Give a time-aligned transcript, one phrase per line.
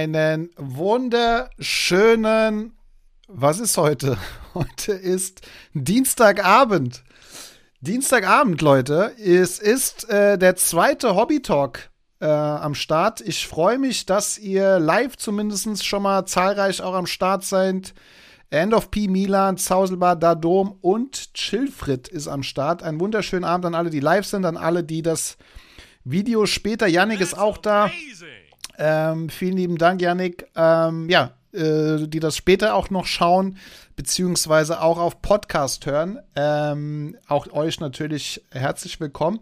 [0.00, 2.72] Einen wunderschönen,
[3.28, 4.16] was ist heute?
[4.54, 5.42] Heute ist
[5.74, 7.04] Dienstagabend.
[7.82, 9.12] Dienstagabend, Leute.
[9.18, 13.20] Es ist äh, der zweite Hobby Talk äh, am Start.
[13.20, 17.92] Ich freue mich, dass ihr live zumindest schon mal zahlreich auch am Start seid.
[18.48, 22.82] End of P Milan, Zauselbar, Dadom und Chillfrit ist am Start.
[22.82, 25.36] Einen wunderschönen Abend an alle, die live sind, an alle, die das
[26.04, 26.86] Video später.
[26.86, 27.90] Yannick ist auch da.
[28.80, 30.46] Ähm, vielen lieben Dank, Yannick.
[30.56, 33.58] Ähm, ja, äh, die das später auch noch schauen,
[33.94, 36.18] beziehungsweise auch auf Podcast hören.
[36.34, 39.40] Ähm, auch euch natürlich herzlich willkommen.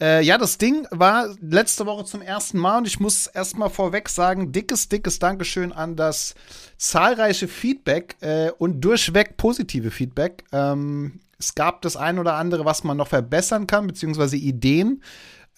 [0.00, 4.08] Äh, ja, das Ding war letzte Woche zum ersten Mal und ich muss erstmal vorweg
[4.08, 6.36] sagen, dickes, dickes Dankeschön an das
[6.76, 10.44] zahlreiche Feedback äh, und durchweg positive Feedback.
[10.52, 15.02] Ähm, es gab das ein oder andere, was man noch verbessern kann, beziehungsweise Ideen.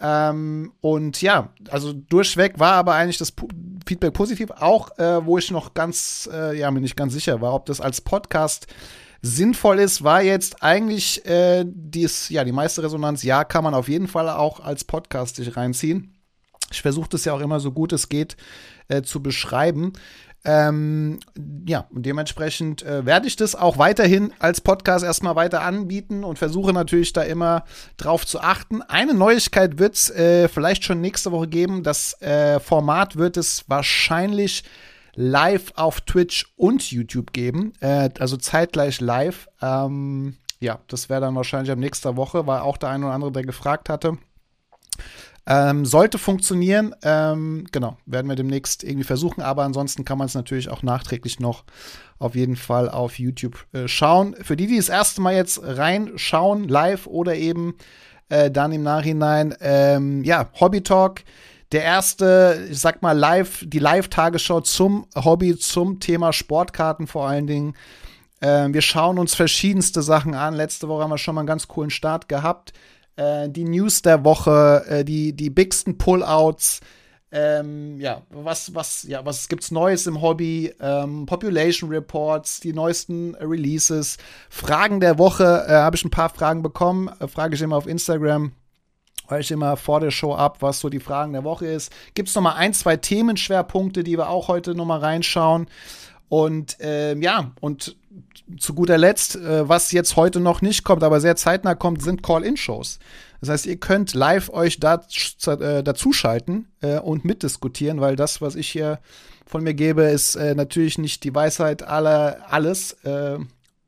[0.00, 3.32] Ähm, und ja, also durchweg war aber eigentlich das
[3.86, 7.54] Feedback positiv, auch äh, wo ich noch ganz, äh, ja, mir nicht ganz sicher war,
[7.54, 8.68] ob das als Podcast
[9.22, 13.88] sinnvoll ist, war jetzt eigentlich äh, dies, ja, die meiste Resonanz, ja, kann man auf
[13.88, 16.14] jeden Fall auch als Podcast sich reinziehen.
[16.70, 18.36] Ich versuche das ja auch immer so gut es geht
[18.88, 19.94] äh, zu beschreiben.
[20.44, 21.18] Ähm,
[21.66, 26.38] ja, und dementsprechend äh, werde ich das auch weiterhin als Podcast erstmal weiter anbieten und
[26.38, 27.64] versuche natürlich da immer
[27.96, 28.82] drauf zu achten.
[28.82, 31.82] Eine Neuigkeit wird es äh, vielleicht schon nächste Woche geben.
[31.82, 34.62] Das äh, Format wird es wahrscheinlich
[35.14, 37.72] live auf Twitch und YouTube geben.
[37.80, 39.48] Äh, also zeitgleich live.
[39.60, 43.32] Ähm, ja, das wäre dann wahrscheinlich ab nächster Woche, weil auch der eine oder andere,
[43.32, 44.18] der gefragt hatte.
[45.50, 50.34] Ähm, sollte funktionieren, ähm, genau, werden wir demnächst irgendwie versuchen, aber ansonsten kann man es
[50.34, 51.64] natürlich auch nachträglich noch
[52.18, 54.36] auf jeden Fall auf YouTube äh, schauen.
[54.42, 57.76] Für die, die das erste Mal jetzt reinschauen, live oder eben
[58.28, 61.22] äh, dann im Nachhinein, ähm, ja, Hobby Talk.
[61.72, 67.46] Der erste, ich sag mal, live, die Live-Tagesschau zum Hobby, zum Thema Sportkarten vor allen
[67.46, 67.74] Dingen.
[68.42, 70.52] Ähm, wir schauen uns verschiedenste Sachen an.
[70.52, 72.74] Letzte Woche haben wir schon mal einen ganz coolen Start gehabt
[73.18, 76.80] äh, die News der Woche, äh, die, die bigsten Pullouts.
[77.30, 80.72] Ähm, ja, was, was, ja, was gibt's Neues im Hobby?
[80.80, 84.16] Ähm, Population Reports, die neuesten Releases,
[84.48, 87.86] Fragen der Woche, äh, habe ich ein paar Fragen bekommen, äh, frage ich immer auf
[87.86, 88.52] Instagram,
[89.26, 91.92] höre ich immer vor der Show ab, was so die Fragen der Woche ist.
[92.14, 95.66] Gibt's noch mal ein, zwei Themenschwerpunkte, die wir auch heute noch mal reinschauen.
[96.28, 97.96] Und ähm, ja, und
[98.58, 102.22] zu guter Letzt, äh, was jetzt heute noch nicht kommt, aber sehr zeitnah kommt, sind
[102.22, 102.98] Call-In-Shows.
[103.40, 105.02] Das heißt, ihr könnt live euch da,
[105.46, 108.98] äh, dazuschalten äh, und mitdiskutieren, weil das, was ich hier
[109.46, 112.92] von mir gebe, ist äh, natürlich nicht die Weisheit aller alles.
[113.04, 113.38] Äh,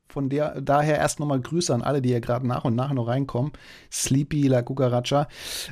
[0.07, 3.07] von der, daher erst nochmal Grüße an alle, die hier gerade nach und nach noch
[3.07, 3.53] reinkommen.
[3.91, 5.27] Sleepy, La Cucaracha.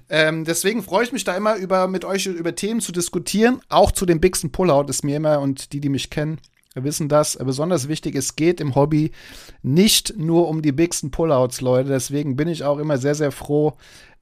[0.09, 3.59] Ähm, deswegen freue ich mich da immer über, mit euch über Themen zu diskutieren.
[3.67, 6.39] Auch zu dem Bigsten Pullout ist mir immer und die, die mich kennen,
[6.79, 7.37] wir wissen das.
[7.37, 9.11] Besonders wichtig, es geht im Hobby
[9.61, 11.89] nicht nur um die bigsten Pullouts, Leute.
[11.89, 13.73] Deswegen bin ich auch immer sehr, sehr froh,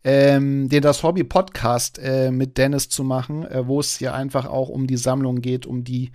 [0.04, 4.46] ähm, den das Hobby Podcast äh, mit Dennis zu machen, äh, wo es ja einfach
[4.48, 6.12] auch um die Sammlung geht, um die,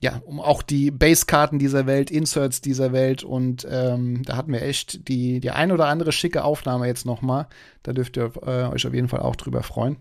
[0.00, 4.62] ja, um auch die Basekarten dieser Welt, Inserts dieser Welt und ähm, da hatten wir
[4.62, 7.48] echt die, die ein oder andere schicke Aufnahme jetzt noch mal.
[7.82, 9.96] Da dürft ihr äh, euch auf jeden Fall auch drüber freuen.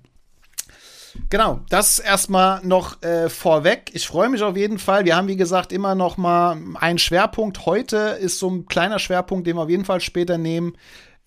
[1.30, 3.92] Genau, das erstmal noch äh, vorweg.
[3.94, 5.06] Ich freue mich auf jeden Fall.
[5.06, 7.66] Wir haben, wie gesagt, immer noch mal einen Schwerpunkt.
[7.66, 10.74] Heute ist so ein kleiner Schwerpunkt, den wir auf jeden Fall später nehmen.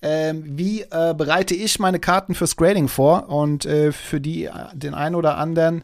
[0.00, 3.28] Ähm, wie äh, bereite ich meine Karten fürs Grading vor?
[3.28, 5.82] Und äh, für die, äh, den einen oder anderen,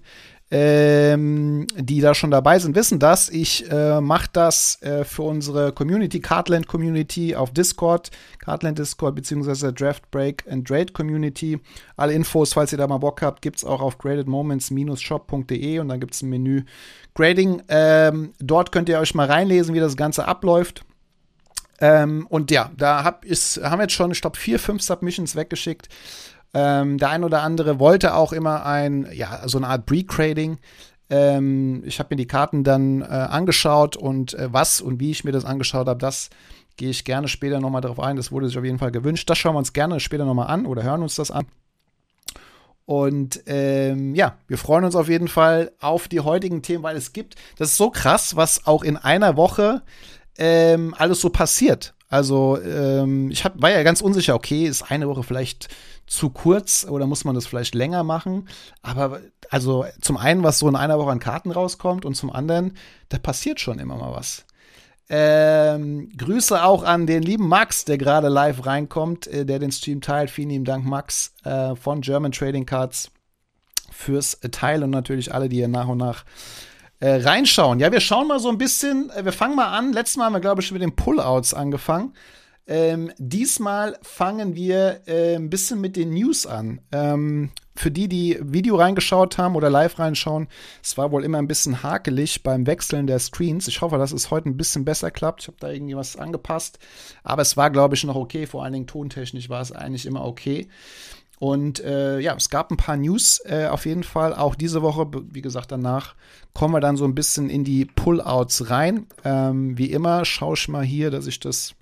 [0.50, 3.28] ähm, die da schon dabei sind, wissen das.
[3.28, 9.72] Ich äh, mache das äh, für unsere Community, Cardland Community auf Discord, Cardland Discord beziehungsweise
[9.72, 11.58] Draft Break and Trade Community.
[11.96, 16.00] Alle Infos, falls ihr da mal Bock habt, gibt es auch auf gradedmoments-shop.de und dann
[16.00, 16.62] gibt es ein Menü
[17.14, 17.62] Grading.
[17.68, 20.84] Ähm, dort könnt ihr euch mal reinlesen, wie das Ganze abläuft.
[21.80, 25.34] Ähm, und ja, da hab ist, haben wir jetzt schon, ich glaube, vier, fünf Submissions
[25.34, 25.88] weggeschickt.
[26.54, 30.58] Ähm, der ein oder andere wollte auch immer ein, ja, so eine Art Pre-Grading.
[31.10, 35.24] Ähm, ich habe mir die Karten dann äh, angeschaut und äh, was und wie ich
[35.24, 36.30] mir das angeschaut habe, das
[36.76, 38.16] gehe ich gerne später nochmal darauf ein.
[38.16, 39.28] Das wurde sich auf jeden Fall gewünscht.
[39.28, 41.46] Das schauen wir uns gerne später nochmal an oder hören uns das an.
[42.86, 47.12] Und ähm, ja, wir freuen uns auf jeden Fall auf die heutigen Themen, weil es
[47.12, 49.82] gibt, das ist so krass, was auch in einer Woche
[50.36, 51.94] ähm, alles so passiert.
[52.14, 55.66] Also ähm, ich hab, war ja ganz unsicher, okay, ist eine Woche vielleicht
[56.06, 58.48] zu kurz oder muss man das vielleicht länger machen?
[58.82, 59.20] Aber
[59.50, 62.76] also zum einen, was so in einer Woche an Karten rauskommt und zum anderen,
[63.08, 64.44] da passiert schon immer mal was.
[65.08, 70.00] Ähm, Grüße auch an den lieben Max, der gerade live reinkommt, äh, der den Stream
[70.00, 70.30] teilt.
[70.30, 73.10] Vielen lieben Dank, Max, äh, von German Trading Cards.
[73.90, 76.24] fürs Teil und natürlich alle, die hier nach und nach
[77.04, 77.80] äh, reinschauen.
[77.80, 79.92] Ja, wir schauen mal so ein bisschen, äh, wir fangen mal an.
[79.92, 82.14] Letztes Mal haben wir, glaube ich, mit den Pullouts angefangen.
[82.66, 86.80] Ähm, diesmal fangen wir äh, ein bisschen mit den News an.
[86.92, 90.48] Ähm, für die, die Video reingeschaut haben oder live reinschauen,
[90.82, 93.68] es war wohl immer ein bisschen hakelig beim Wechseln der Screens.
[93.68, 95.42] Ich hoffe, dass es heute ein bisschen besser klappt.
[95.42, 96.78] Ich habe da irgendwie was angepasst.
[97.22, 98.46] Aber es war, glaube ich, noch okay.
[98.46, 100.68] Vor allen Dingen tontechnisch war es eigentlich immer okay.
[101.38, 104.34] Und äh, ja, es gab ein paar News äh, auf jeden Fall.
[104.34, 106.14] Auch diese Woche, wie gesagt, danach
[106.52, 109.06] kommen wir dann so ein bisschen in die Pullouts rein.
[109.24, 111.74] Ähm, wie immer schaue ich mal hier, dass ich das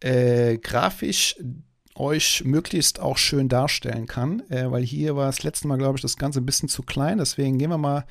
[0.00, 1.36] äh, grafisch
[1.94, 6.02] euch möglichst auch schön darstellen kann, äh, weil hier war das letzte Mal, glaube ich,
[6.02, 7.18] das Ganze ein bisschen zu klein.
[7.18, 8.06] Deswegen gehen wir mal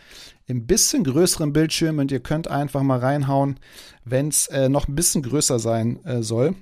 [0.48, 3.60] ein bisschen größeren Bildschirm und ihr könnt einfach mal reinhauen,
[4.06, 6.56] wenn es äh, noch ein bisschen größer sein äh, soll.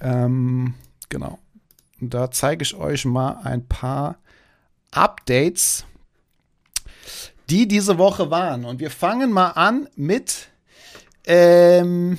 [0.00, 0.74] Ähm,
[1.08, 1.38] genau.
[2.00, 4.18] Da zeige ich euch mal ein paar
[4.90, 5.84] Updates,
[7.50, 8.64] die diese Woche waren.
[8.64, 10.48] Und wir fangen mal an mit
[11.26, 12.18] ähm,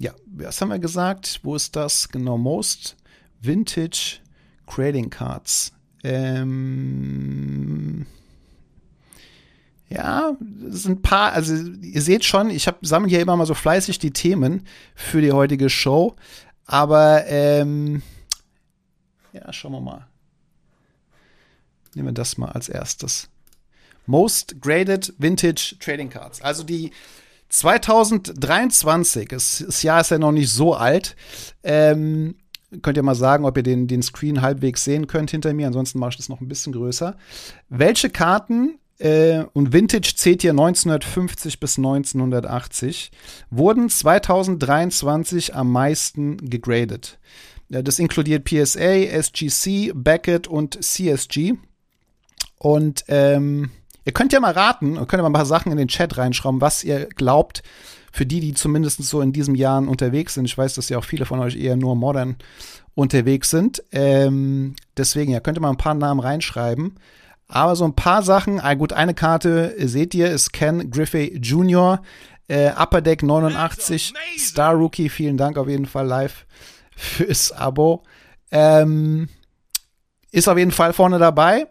[0.00, 1.40] ja, was haben wir gesagt?
[1.42, 2.08] Wo ist das?
[2.08, 2.96] Genau, Most
[3.40, 4.20] Vintage
[4.66, 5.72] Trading Cards.
[6.02, 6.86] Ähm,
[9.88, 10.36] ja,
[10.70, 13.98] es sind ein paar, also ihr seht schon, ich sammle hier immer mal so fleißig
[13.98, 16.14] die Themen für die heutige Show.
[16.64, 18.02] Aber ähm,
[19.32, 20.06] ja, schauen wir mal.
[21.94, 23.28] Nehmen wir das mal als erstes.
[24.06, 26.40] Most Graded Vintage Trading Cards.
[26.42, 26.90] Also die
[27.50, 31.16] 2023, das, Jahr ist ja noch nicht so alt.
[31.62, 32.36] Ähm,
[32.82, 35.66] könnt ihr mal sagen, ob ihr den, den Screen halbwegs sehen könnt hinter mir.
[35.66, 37.16] Ansonsten mache ich das noch ein bisschen größer.
[37.68, 43.10] Welche Karten äh, und Vintage zählt hier 1950 bis 1980
[43.50, 47.18] wurden 2023 am meisten gegradet?
[47.70, 51.54] Das inkludiert PSA, SGC, Beckett und CSG.
[52.58, 53.70] Und ähm,
[54.04, 56.60] Ihr könnt ja mal raten könnt ja mal ein paar Sachen in den Chat reinschrauben,
[56.60, 57.62] was ihr glaubt,
[58.12, 60.46] für die, die zumindest so in diesem Jahr unterwegs sind.
[60.46, 62.36] Ich weiß, dass ja auch viele von euch eher nur modern
[62.94, 63.84] unterwegs sind.
[63.92, 66.96] Ähm, deswegen, ja, könnt ihr mal ein paar Namen reinschreiben.
[67.46, 72.02] Aber so ein paar Sachen, ah, gut, eine Karte seht ihr, ist Ken Griffey Jr.,
[72.48, 76.46] äh, Upper Deck 89, Star Rookie, vielen Dank auf jeden Fall live
[77.00, 78.02] fürs Abo.
[78.50, 79.28] Ähm,
[80.30, 81.66] ist auf jeden Fall vorne dabei.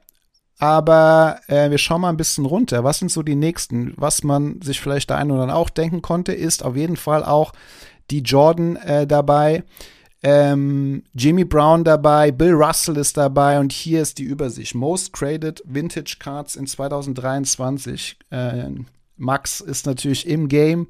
[0.58, 2.84] Aber äh, wir schauen mal ein bisschen runter.
[2.84, 3.94] Was sind so die nächsten?
[3.96, 7.54] Was man sich vielleicht da ein oder auch denken konnte, ist auf jeden Fall auch
[8.12, 9.64] die Jordan äh, dabei.
[10.22, 14.76] Ähm, Jimmy Brown dabei, Bill Russell ist dabei und hier ist die Übersicht.
[14.76, 18.18] Most Traded Vintage Cards in 2023.
[18.30, 18.70] Äh,
[19.16, 20.88] Max ist natürlich im Game.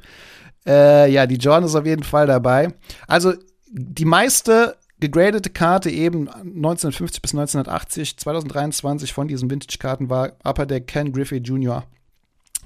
[0.66, 2.74] Äh, ja, die Jordan ist auf jeden Fall dabei.
[3.08, 3.34] Also
[3.72, 10.88] die meiste gegradete Karte eben 1950 bis 1980, 2023 von diesen Vintage-Karten war Upper Deck
[10.88, 11.84] Ken Griffey Jr.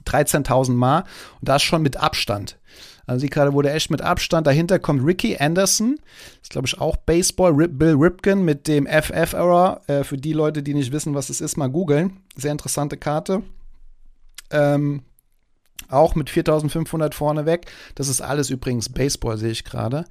[0.05, 1.03] 13.000 Mal
[1.39, 2.57] und das schon mit Abstand.
[3.05, 4.47] Also die Karte wurde echt mit Abstand.
[4.47, 5.99] Dahinter kommt Ricky Anderson,
[6.41, 7.51] ist glaube ich auch Baseball.
[7.51, 9.81] Rip, Bill Ripken mit dem FF-Error.
[9.87, 12.21] Äh, für die Leute, die nicht wissen, was es ist, mal googeln.
[12.35, 13.43] Sehr interessante Karte.
[14.51, 15.03] Ähm,
[15.89, 17.71] auch mit 4500 vorne weg.
[17.95, 20.05] Das ist alles übrigens Baseball, sehe ich gerade.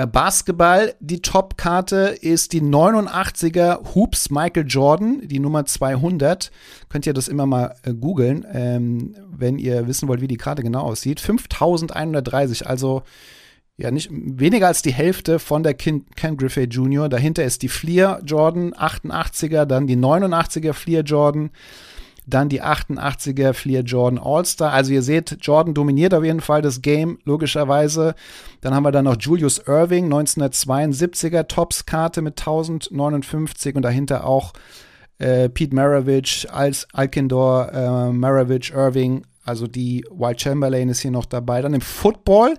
[0.00, 6.50] Äh, Basketball, die Top-Karte ist die 89er Hoops Michael Jordan, die Nummer 200.
[6.88, 10.62] Könnt ihr das immer mal äh, googeln, ähm, wenn ihr wissen wollt, wie die Karte
[10.62, 11.20] genau aussieht.
[11.20, 13.02] 5130, also
[13.76, 17.08] ja, nicht weniger als die Hälfte von der Ken, Ken Griffey Jr.
[17.08, 21.50] Dahinter ist die Fleer Jordan 88er, dann die 89er Fleer Jordan
[22.30, 24.72] dann die 88er Fleer Jordan All-Star.
[24.72, 28.14] Also ihr seht, Jordan dominiert auf jeden Fall das Game, logischerweise.
[28.60, 34.52] Dann haben wir dann noch Julius Irving, 1972er Tops-Karte mit 1059 und dahinter auch
[35.18, 41.26] äh, Pete Maravich, als Alkindor, äh, Maravich, Irving, also die Wild Chamberlain ist hier noch
[41.26, 41.60] dabei.
[41.62, 42.54] Dann im Football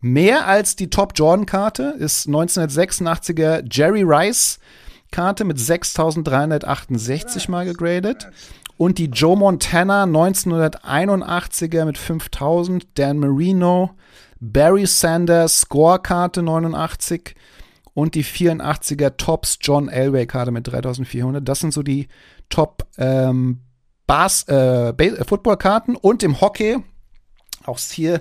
[0.00, 4.58] mehr als die Top Jordan-Karte ist 1986er Jerry Rice.
[5.10, 8.28] Karte mit 6368 mal gegradet.
[8.76, 13.90] Und die Joe Montana 1981er mit 5000, Dan Marino,
[14.40, 17.34] Barry Sanders Scorekarte 89
[17.94, 21.46] und die 84er Tops John Elway Karte mit 3400.
[21.46, 22.08] Das sind so die
[22.48, 23.60] Top ähm,
[24.06, 26.78] Bas äh, Footballkarten und im Hockey
[27.64, 28.20] auch hier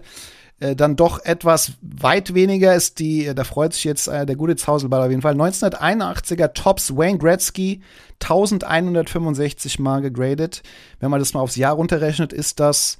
[0.64, 4.38] äh, dann doch etwas weit weniger ist die, äh, da freut sich jetzt äh, der
[4.38, 5.36] gute Zauselball auf jeden Fall.
[5.36, 7.82] 1981er Tops Wayne Gretzky,
[8.22, 10.64] 1165 Mal gegradet.
[11.02, 12.98] Wenn man das mal aufs Jahr runterrechnet, ist das,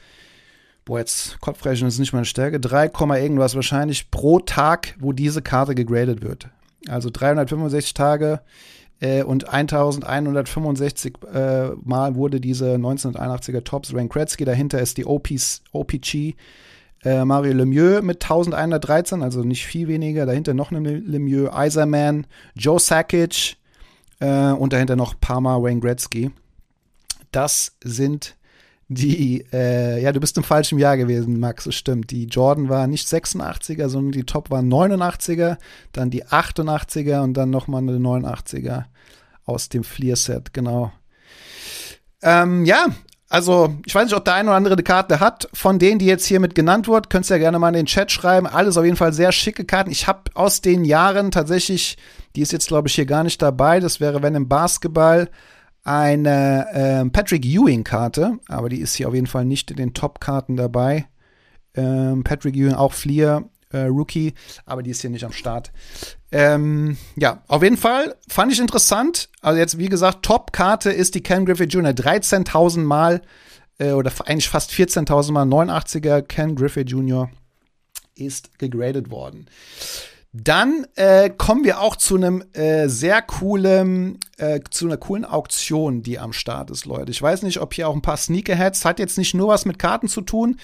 [0.84, 2.92] boah, jetzt Kopfrechnen ist nicht meine Stärke, 3,
[3.22, 6.50] irgendwas wahrscheinlich pro Tag, wo diese Karte gegradet wird.
[6.88, 8.42] Also 365 Tage
[9.00, 14.46] Äh, und 1165 äh, Mal wurde diese 1981er Tops Wayne Gretzky.
[14.46, 16.36] Dahinter ist die OPs, OPG
[17.04, 20.26] äh, Mario Lemieux mit 1113, also nicht viel weniger.
[20.26, 23.58] Dahinter noch eine Lemieux, Iserman, Joe Sakic
[24.20, 26.32] äh, und dahinter noch Parma Wayne Gretzky.
[27.32, 28.36] Das sind
[28.88, 32.12] die, äh, ja, du bist im falschen Jahr gewesen, Max, das stimmt.
[32.12, 35.58] Die Jordan war nicht 86er, sondern die Top waren 89er,
[35.94, 38.86] dann die 88er und dann nochmal eine 89er
[39.46, 40.92] aus dem Fleer-Set, genau.
[42.22, 42.88] Ähm, ja,
[43.34, 45.50] also, ich weiß nicht, ob der eine oder andere eine Karte hat.
[45.54, 48.12] Von denen, die jetzt hiermit genannt wurden, könnt ihr ja gerne mal in den Chat
[48.12, 48.46] schreiben.
[48.46, 49.90] Alles auf jeden Fall sehr schicke Karten.
[49.90, 51.98] Ich habe aus den Jahren tatsächlich,
[52.36, 53.80] die ist jetzt, glaube ich, hier gar nicht dabei.
[53.80, 55.32] Das wäre, wenn im Basketball,
[55.84, 58.38] eine äh, Patrick Ewing-Karte.
[58.50, 61.08] Aber die ist hier auf jeden Fall nicht in den Top-Karten dabei.
[61.74, 64.36] Ähm, Patrick Ewing, auch Fleer, äh, Rookie,
[64.66, 65.72] aber die ist hier nicht am Start.
[66.36, 69.30] Ähm, ja, auf jeden Fall fand ich interessant.
[69.42, 71.92] Also jetzt, wie gesagt, Top-Karte ist die Ken Griffith Jr.
[71.92, 73.22] 13.000 Mal
[73.78, 77.30] äh, oder eigentlich fast 14.000 Mal 89er Ken Griffith Jr.
[78.16, 79.48] ist gegradet worden.
[80.32, 86.02] Dann äh, kommen wir auch zu einem äh, sehr coolen, äh, zu einer coolen Auktion,
[86.02, 87.12] die am Start ist, Leute.
[87.12, 89.78] Ich weiß nicht, ob hier auch ein paar Sneakerheads, hat jetzt nicht nur was mit
[89.78, 90.58] Karten zu tun,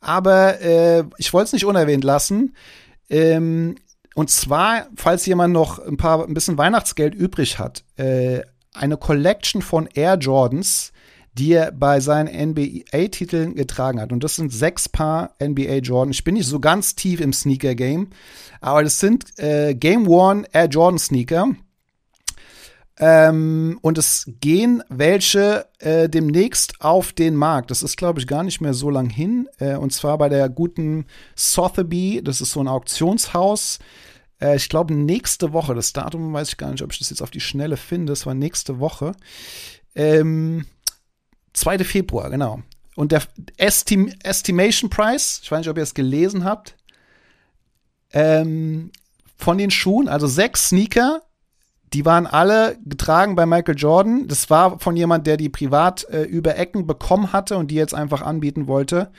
[0.00, 2.54] aber äh, ich wollte es nicht unerwähnt lassen.
[3.08, 3.76] Ähm,
[4.14, 8.42] und zwar, falls jemand noch ein paar ein bisschen Weihnachtsgeld übrig hat, äh,
[8.72, 10.92] eine Collection von Air Jordans,
[11.36, 14.12] die er bei seinen NBA-Titeln getragen hat.
[14.12, 16.12] Und das sind sechs Paar NBA Jordan.
[16.12, 18.10] Ich bin nicht so ganz tief im Sneaker-Game,
[18.60, 21.48] aber das sind äh, Game One Air Jordan Sneaker.
[22.96, 27.70] Ähm, und es gehen welche äh, demnächst auf den Markt.
[27.70, 29.48] Das ist, glaube ich, gar nicht mehr so lang hin.
[29.58, 32.20] Äh, und zwar bei der guten Sotheby.
[32.22, 33.80] Das ist so ein Auktionshaus.
[34.40, 35.74] Äh, ich glaube, nächste Woche.
[35.74, 38.12] Das Datum weiß ich gar nicht, ob ich das jetzt auf die Schnelle finde.
[38.12, 39.12] Das war nächste Woche.
[39.96, 40.66] Ähm,
[41.54, 41.80] 2.
[41.80, 42.62] Februar, genau.
[42.94, 43.22] Und der
[43.56, 46.76] Estim Estimation Price, ich weiß nicht, ob ihr es gelesen habt,
[48.12, 48.92] ähm,
[49.36, 51.22] von den Schuhen, also sechs Sneaker
[51.94, 54.26] die waren alle getragen bei Michael Jordan.
[54.26, 57.94] Das war von jemand, der die privat äh, über Ecken bekommen hatte und die jetzt
[57.94, 59.10] einfach anbieten wollte.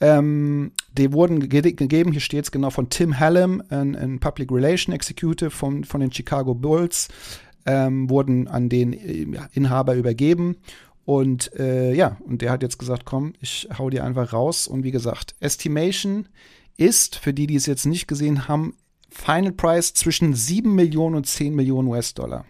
[0.00, 4.52] Ähm, die wurden ge gegeben, hier steht es genau von Tim Hallam, ein, ein, Public
[4.52, 7.08] Relation Executive von, von den Chicago Bulls,
[7.64, 10.56] ähm, wurden an den äh, Inhaber übergeben.
[11.06, 14.68] Und äh, ja, und der hat jetzt gesagt, komm, ich hau die einfach raus.
[14.68, 16.28] Und wie gesagt, Estimation
[16.76, 18.74] ist, für die, die es jetzt nicht gesehen haben,
[19.14, 22.44] Final Price zwischen 7 Millionen und 10 Millionen US-Dollar.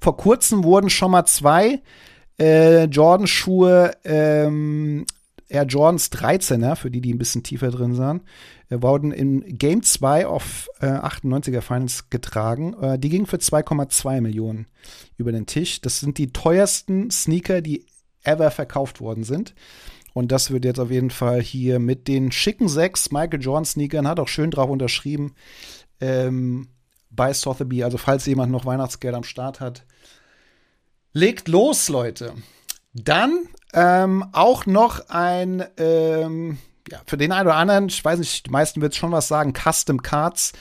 [0.00, 1.80] Vor kurzem wurden schon mal zwei
[2.38, 5.06] äh, Jordan-Schuhe, ähm,
[5.48, 8.22] Air Jordans 13er, für die, die ein bisschen tiefer drin sahen,
[8.68, 12.74] äh, wurden in Game 2 auf äh, 98er Finals getragen.
[12.82, 14.66] Äh, die gingen für 2,2 Millionen
[15.16, 15.80] über den Tisch.
[15.80, 17.86] Das sind die teuersten Sneaker, die
[18.24, 19.54] ever verkauft worden sind.
[20.14, 24.08] Und das wird jetzt auf jeden Fall hier mit den schicken sechs Michael Jordan Sneakern,
[24.08, 25.34] hat auch schön drauf unterschrieben,
[26.00, 26.68] ähm,
[27.10, 27.84] bei Sotheby.
[27.84, 29.84] Also falls jemand noch Weihnachtsgeld am Start hat,
[31.12, 32.32] legt los, Leute.
[32.94, 38.46] Dann ähm, auch noch ein, ähm, ja, für den einen oder anderen, ich weiß nicht,
[38.46, 40.52] die meisten wird schon was sagen, Custom Cards.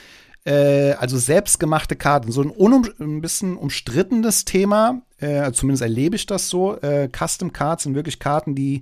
[0.46, 6.26] Äh, also selbstgemachte Karten, so ein, unum, ein bisschen umstrittenes Thema, äh, zumindest erlebe ich
[6.26, 6.76] das so.
[6.82, 8.82] Äh, Custom Cards sind wirklich Karten, die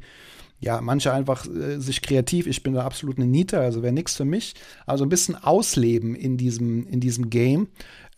[0.61, 4.15] ja, manche einfach äh, sich kreativ, ich bin da absolut eine Niete, also wäre nichts
[4.15, 4.53] für mich.
[4.85, 7.67] Also ein bisschen ausleben in diesem, in diesem Game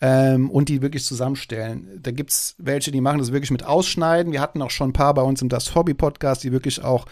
[0.04, 1.88] ähm, und die wirklich zusammenstellen.
[2.04, 4.34] Da gibt es welche, die machen das wirklich mit Ausschneiden.
[4.34, 7.06] Wir hatten auch schon ein paar bei uns im Das Hobby Podcast, die wirklich auch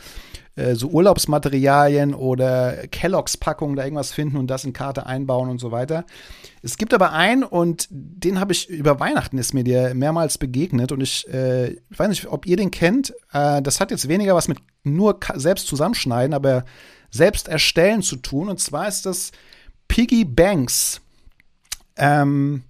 [0.57, 5.71] äh, so Urlaubsmaterialien oder Kelloggs-Packungen da irgendwas finden und das in Karte einbauen und so
[5.71, 6.05] weiter.
[6.63, 10.91] Es gibt aber einen und den habe ich über Weihnachten ist mir der mehrmals begegnet
[10.91, 13.13] und ich, äh, ich weiß nicht, ob ihr den kennt.
[13.31, 16.65] Äh, das hat jetzt weniger was mit nur selbst zusammenschneiden, aber
[17.09, 18.49] selbst erstellen zu tun.
[18.49, 19.31] Und zwar ist das
[19.87, 20.99] Piggy Banks.
[21.95, 22.63] Ähm,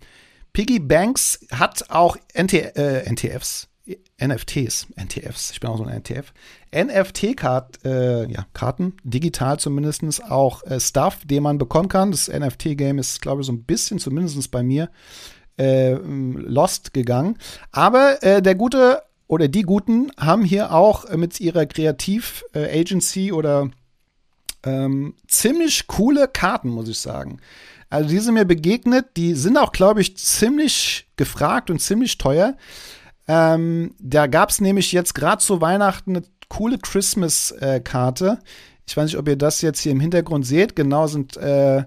[0.54, 3.68] Piggy Banks hat auch NT, äh, NTFs,
[4.22, 6.34] NFTs, NTFs, ich bin auch so ein NTF,
[6.74, 12.12] NFT-Karten, äh, ja, Karten, digital zumindest, auch äh, Stuff, den man bekommen kann.
[12.12, 14.90] Das NFT-Game ist, glaube ich, so ein bisschen, zumindest bei mir,
[15.58, 17.38] äh, lost gegangen.
[17.72, 23.32] Aber äh, der gute oder die Guten haben hier auch äh, mit ihrer Kreativ-Agency äh,
[23.32, 23.70] oder
[24.64, 27.40] ähm, ziemlich coole Karten, muss ich sagen.
[27.92, 32.56] Also die sind mir begegnet, die sind auch, glaube ich, ziemlich gefragt und ziemlich teuer.
[33.28, 38.40] Ähm, da gab es nämlich jetzt gerade zu Weihnachten eine coole Christmas-Karte.
[38.88, 40.76] ich weiß nicht, ob ihr das jetzt hier im Hintergrund seht.
[40.76, 41.84] Genau sind äh,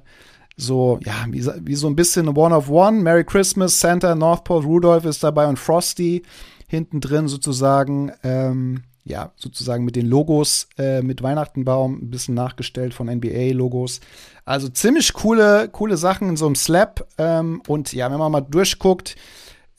[0.58, 3.00] so, ja, wie, wie so ein bisschen One of One.
[3.00, 6.22] Merry Christmas, Santa, North Pole, Rudolph ist dabei und Frosty
[6.68, 8.12] hinten drin sozusagen.
[8.22, 14.00] Ähm, ja, sozusagen mit den Logos, äh, mit Weihnachtenbaum, ein bisschen nachgestellt von NBA-Logos.
[14.46, 17.06] Also ziemlich coole, coole Sachen in so einem Slab.
[17.18, 19.16] Ähm, und ja, wenn man mal durchguckt,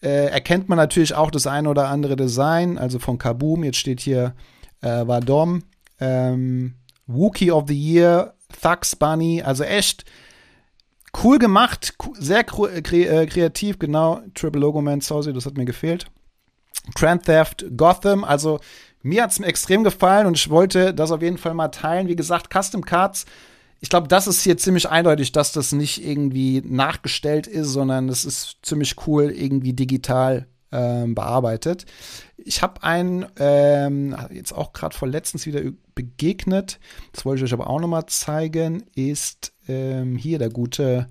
[0.02, 2.78] äh, erkennt man natürlich auch das eine oder andere Design.
[2.78, 4.36] Also von Kaboom, jetzt steht hier
[4.82, 5.64] äh, Vadom,
[6.00, 6.76] ähm,
[7.08, 10.06] Wookie of the Year, Thugs Bunny, also echt
[11.24, 12.82] cool gemacht, sehr äh,
[13.26, 14.22] kreativ, genau.
[14.36, 16.06] Triple Logo Man Saucy, das hat mir gefehlt.
[16.94, 18.60] Grand Theft Gotham, also
[19.02, 22.08] mir hat es extrem gefallen und ich wollte das auf jeden Fall mal teilen.
[22.08, 23.26] Wie gesagt, Custom Cards,
[23.80, 28.26] ich glaube, das ist hier ziemlich eindeutig, dass das nicht irgendwie nachgestellt ist, sondern es
[28.26, 31.86] ist ziemlich cool irgendwie digital ähm, bearbeitet.
[32.36, 35.62] Ich habe einen ähm, jetzt auch gerade vor letztens wieder
[35.94, 36.80] begegnet.
[37.14, 38.86] Das wollte ich euch aber auch noch mal zeigen.
[38.96, 41.08] Ist ähm, hier der gute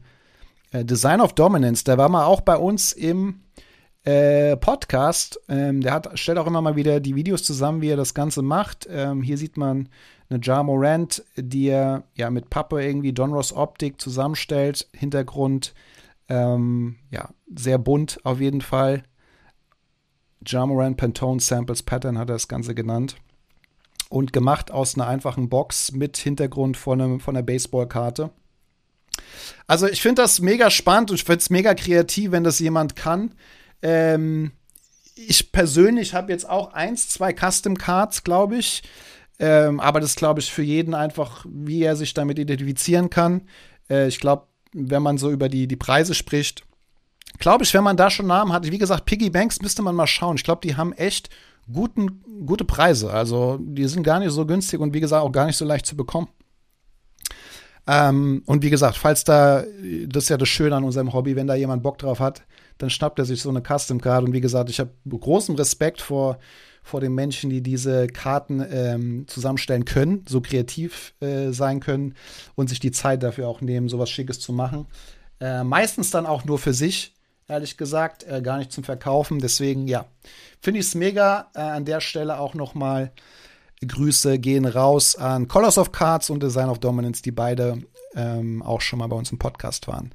[0.72, 1.84] äh, Design of Dominance.
[1.84, 3.43] Der war mal auch bei uns im
[4.04, 5.40] äh, Podcast.
[5.48, 8.42] Ähm, der hat, stellt auch immer mal wieder die Videos zusammen, wie er das Ganze
[8.42, 8.86] macht.
[8.90, 9.88] Ähm, hier sieht man
[10.28, 14.88] eine Jar Morant, die er ja mit Pappe irgendwie Donros Optik zusammenstellt.
[14.92, 15.74] Hintergrund
[16.28, 19.02] ähm, ja sehr bunt auf jeden Fall.
[20.46, 23.16] Jar Morant Pantone Samples Pattern hat er das Ganze genannt.
[24.10, 28.30] Und gemacht aus einer einfachen Box mit Hintergrund von, einem, von einer Baseballkarte.
[29.66, 32.96] Also ich finde das mega spannend und ich finde es mega kreativ, wenn das jemand
[32.96, 33.34] kann.
[33.84, 34.50] Ähm,
[35.14, 38.82] ich persönlich habe jetzt auch eins, zwei Custom Cards, glaube ich.
[39.38, 43.42] Ähm, aber das glaube ich für jeden einfach, wie er sich damit identifizieren kann.
[43.90, 46.64] Äh, ich glaube, wenn man so über die, die Preise spricht,
[47.38, 50.06] glaube ich, wenn man da schon Namen hat, wie gesagt, Piggy Banks müsste man mal
[50.06, 50.36] schauen.
[50.36, 51.30] Ich glaube, die haben echt
[51.72, 53.12] guten, gute Preise.
[53.12, 55.86] Also die sind gar nicht so günstig und wie gesagt auch gar nicht so leicht
[55.86, 56.28] zu bekommen.
[57.86, 59.64] Ähm, und wie gesagt, falls da,
[60.06, 62.42] das ist ja das Schöne an unserem Hobby, wenn da jemand Bock drauf hat,
[62.78, 64.24] dann schnappt er sich so eine Custom Card.
[64.24, 66.38] Und wie gesagt, ich habe großen Respekt vor,
[66.82, 72.14] vor den Menschen, die diese Karten ähm, zusammenstellen können, so kreativ äh, sein können
[72.54, 74.86] und sich die Zeit dafür auch nehmen, sowas Schickes zu machen.
[75.40, 77.14] Äh, meistens dann auch nur für sich,
[77.48, 79.38] ehrlich gesagt, äh, gar nicht zum Verkaufen.
[79.38, 80.06] Deswegen, ja,
[80.60, 81.50] finde ich es mega.
[81.54, 83.12] Äh, an der Stelle auch noch mal
[83.86, 87.78] Grüße gehen raus an Colors of Cards und Design of Dominance, die beide
[88.14, 90.12] ähm, auch schon mal bei uns im Podcast waren.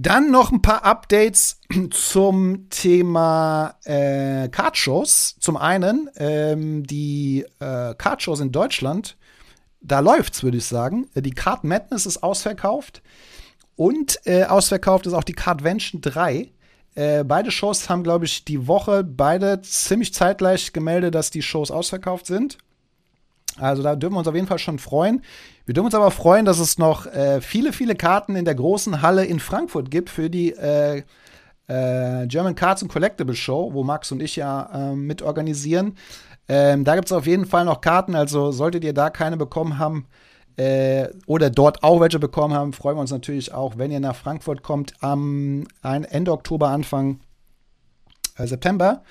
[0.00, 5.34] Dann noch ein paar Updates zum Thema äh, Cardshows.
[5.40, 9.16] Zum einen ähm, die äh, Cardshows in Deutschland.
[9.80, 11.08] Da läuft's, würde ich sagen.
[11.16, 13.02] Die Card Madness ist ausverkauft.
[13.74, 16.52] Und äh, ausverkauft ist auch die Cardvention 3.
[16.94, 21.72] Äh, beide Shows haben, glaube ich, die Woche beide ziemlich zeitgleich gemeldet, dass die Shows
[21.72, 22.58] ausverkauft sind.
[23.56, 25.22] Also da dürfen wir uns auf jeden Fall schon freuen.
[25.66, 29.02] Wir dürfen uns aber freuen, dass es noch äh, viele, viele Karten in der großen
[29.02, 31.02] Halle in Frankfurt gibt für die äh,
[31.66, 35.96] äh, German Cards and Collectible Show, wo Max und ich ja ähm, mit organisieren.
[36.48, 39.78] Ähm, da gibt es auf jeden Fall noch Karten, also solltet ihr da keine bekommen
[39.78, 40.06] haben
[40.56, 44.16] äh, oder dort auch welche bekommen haben, freuen wir uns natürlich auch, wenn ihr nach
[44.16, 47.20] Frankfurt kommt am Ende Oktober, Anfang
[48.38, 49.02] äh, September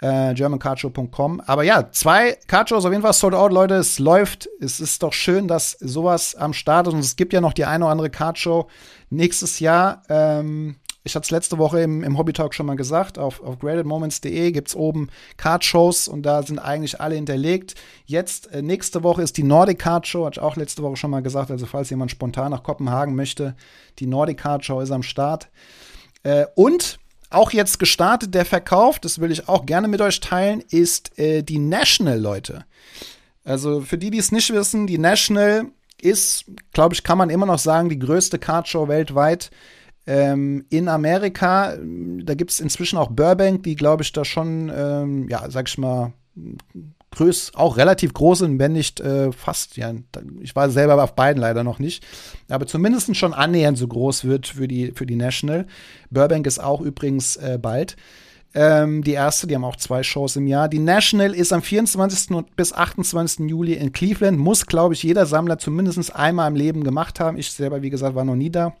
[0.00, 1.40] äh, germancardshow.com.
[1.46, 3.74] Aber ja, zwei Cardshows auf jeden Fall sold out, Leute.
[3.74, 4.48] Es läuft.
[4.60, 6.94] Es ist doch schön, dass sowas am Start ist.
[6.94, 8.68] Und es gibt ja noch die eine oder andere Cardshow
[9.10, 10.02] nächstes Jahr.
[10.08, 10.76] Ähm,
[11.08, 13.18] ich hatte es letzte Woche im, im Hobby Talk schon mal gesagt.
[13.18, 17.76] Auf, auf gradedmoments.de gibt es oben Cardshows und da sind eigentlich alle hinterlegt.
[18.04, 21.10] Jetzt, äh, nächste Woche ist die Nordic Card Show, hatte ich auch letzte Woche schon
[21.10, 21.50] mal gesagt.
[21.50, 23.56] Also, falls jemand spontan nach Kopenhagen möchte,
[24.00, 25.48] die Nordic Card Show ist am Start.
[26.24, 26.98] Äh, und
[27.30, 31.42] auch jetzt gestartet, der Verkauf, das will ich auch gerne mit euch teilen, ist äh,
[31.42, 32.64] die National, Leute.
[33.44, 35.66] Also für die, die es nicht wissen, die National
[36.00, 39.50] ist, glaube ich, kann man immer noch sagen, die größte Cardshow weltweit.
[40.06, 45.28] Ähm, in Amerika, da gibt es inzwischen auch Burbank, die, glaube ich, da schon, ähm,
[45.28, 46.12] ja, sag ich mal,
[47.10, 49.92] größ, auch relativ groß sind, wenn nicht äh, fast, ja,
[50.40, 52.04] ich war selber auf beiden leider noch nicht,
[52.48, 55.66] aber zumindest schon annähernd so groß wird für die, für die National.
[56.10, 57.96] Burbank ist auch übrigens äh, bald.
[58.54, 60.68] Ähm, die erste, die haben auch zwei Shows im Jahr.
[60.68, 62.44] Die National ist am 24.
[62.56, 63.48] bis 28.
[63.48, 64.38] Juli in Cleveland.
[64.38, 67.36] Muss, glaube ich, jeder Sammler zumindest einmal im Leben gemacht haben.
[67.36, 68.74] Ich selber, wie gesagt, war noch nie da.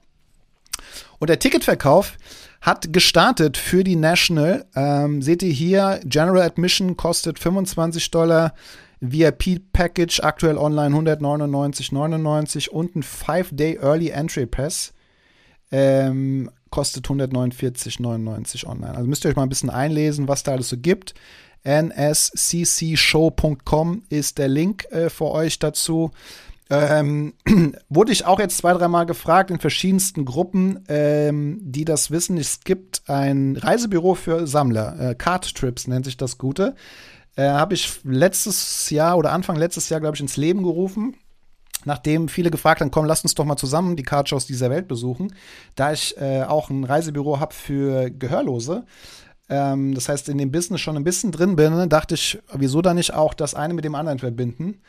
[1.18, 2.16] Und der Ticketverkauf
[2.60, 4.66] hat gestartet für die National.
[4.74, 8.54] Ähm, seht ihr hier, General Admission kostet 25 Dollar.
[9.00, 14.92] VIP-Package aktuell online 199,99 und ein 5-Day Early Entry Pass
[15.70, 18.96] ähm, kostet 149,99 online.
[18.96, 21.14] Also müsst ihr euch mal ein bisschen einlesen, was da alles so gibt.
[21.64, 22.42] nsccshow.com
[24.08, 26.10] ist der Link äh, für euch dazu.
[26.70, 27.34] Ähm,
[27.88, 32.36] wurde ich auch jetzt zwei, dreimal gefragt in verschiedensten Gruppen, ähm, die das wissen.
[32.36, 35.10] Es gibt ein Reisebüro für Sammler.
[35.10, 36.74] Äh, Card Trips nennt sich das Gute.
[37.36, 41.14] Äh, Habe ich letztes Jahr oder Anfang letztes Jahr, glaube ich, ins Leben gerufen.
[41.84, 45.32] Nachdem viele gefragt haben, komm, lass uns doch mal zusammen die Cardshows dieser Welt besuchen,
[45.76, 48.84] da ich äh, auch ein Reisebüro habe für Gehörlose,
[49.48, 52.96] ähm, das heißt, in dem Business schon ein bisschen drin bin, dachte ich, wieso dann
[52.96, 54.80] nicht auch das eine mit dem anderen verbinden?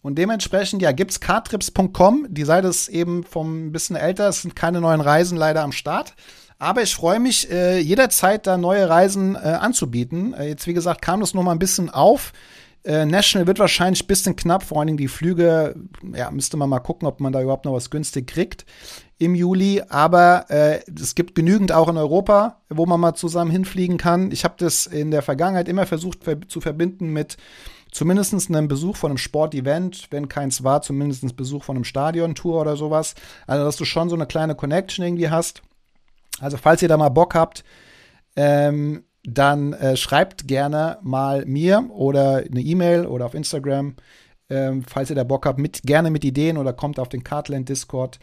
[0.00, 2.26] Und dementsprechend, ja, gibt's cardtrips.com.
[2.28, 4.28] Die Seite ist eben vom bisschen älter.
[4.28, 6.14] Es sind keine neuen Reisen leider am Start.
[6.58, 10.34] Aber ich freue mich, äh, jederzeit da neue Reisen äh, anzubieten.
[10.34, 12.32] Äh, jetzt, wie gesagt, kam das noch mal ein bisschen auf.
[12.84, 15.74] Äh, National wird wahrscheinlich ein bisschen knapp, vor allen Dingen die Flüge,
[16.14, 18.64] ja, müsste man mal gucken, ob man da überhaupt noch was günstig kriegt
[19.18, 19.82] im Juli.
[19.88, 24.30] Aber äh, es gibt genügend auch in Europa, wo man mal zusammen hinfliegen kann.
[24.32, 27.36] Ich habe das in der Vergangenheit immer versucht ver zu verbinden mit
[27.90, 32.76] zumindest einem Besuch von einem Sportevent, wenn keins war, zumindest Besuch von einem Stadiontour oder
[32.76, 33.14] sowas.
[33.46, 35.62] Also, dass du schon so eine kleine Connection irgendwie hast.
[36.40, 37.64] Also, falls ihr da mal Bock habt,
[38.36, 43.96] ähm, dann äh, schreibt gerne mal mir oder eine E-Mail oder auf Instagram,
[44.48, 47.68] ähm, falls ihr da Bock habt, mit, gerne mit Ideen oder kommt auf den Cardland
[47.68, 48.18] Discord.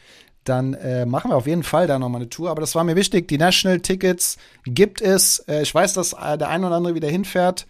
[0.46, 2.50] Dann äh, machen wir auf jeden Fall da nochmal eine Tour.
[2.50, 3.28] Aber das war mir wichtig.
[3.28, 5.40] Die National Tickets gibt es.
[5.48, 7.68] Äh, ich weiß, dass äh, der ein oder andere wieder hinfährt.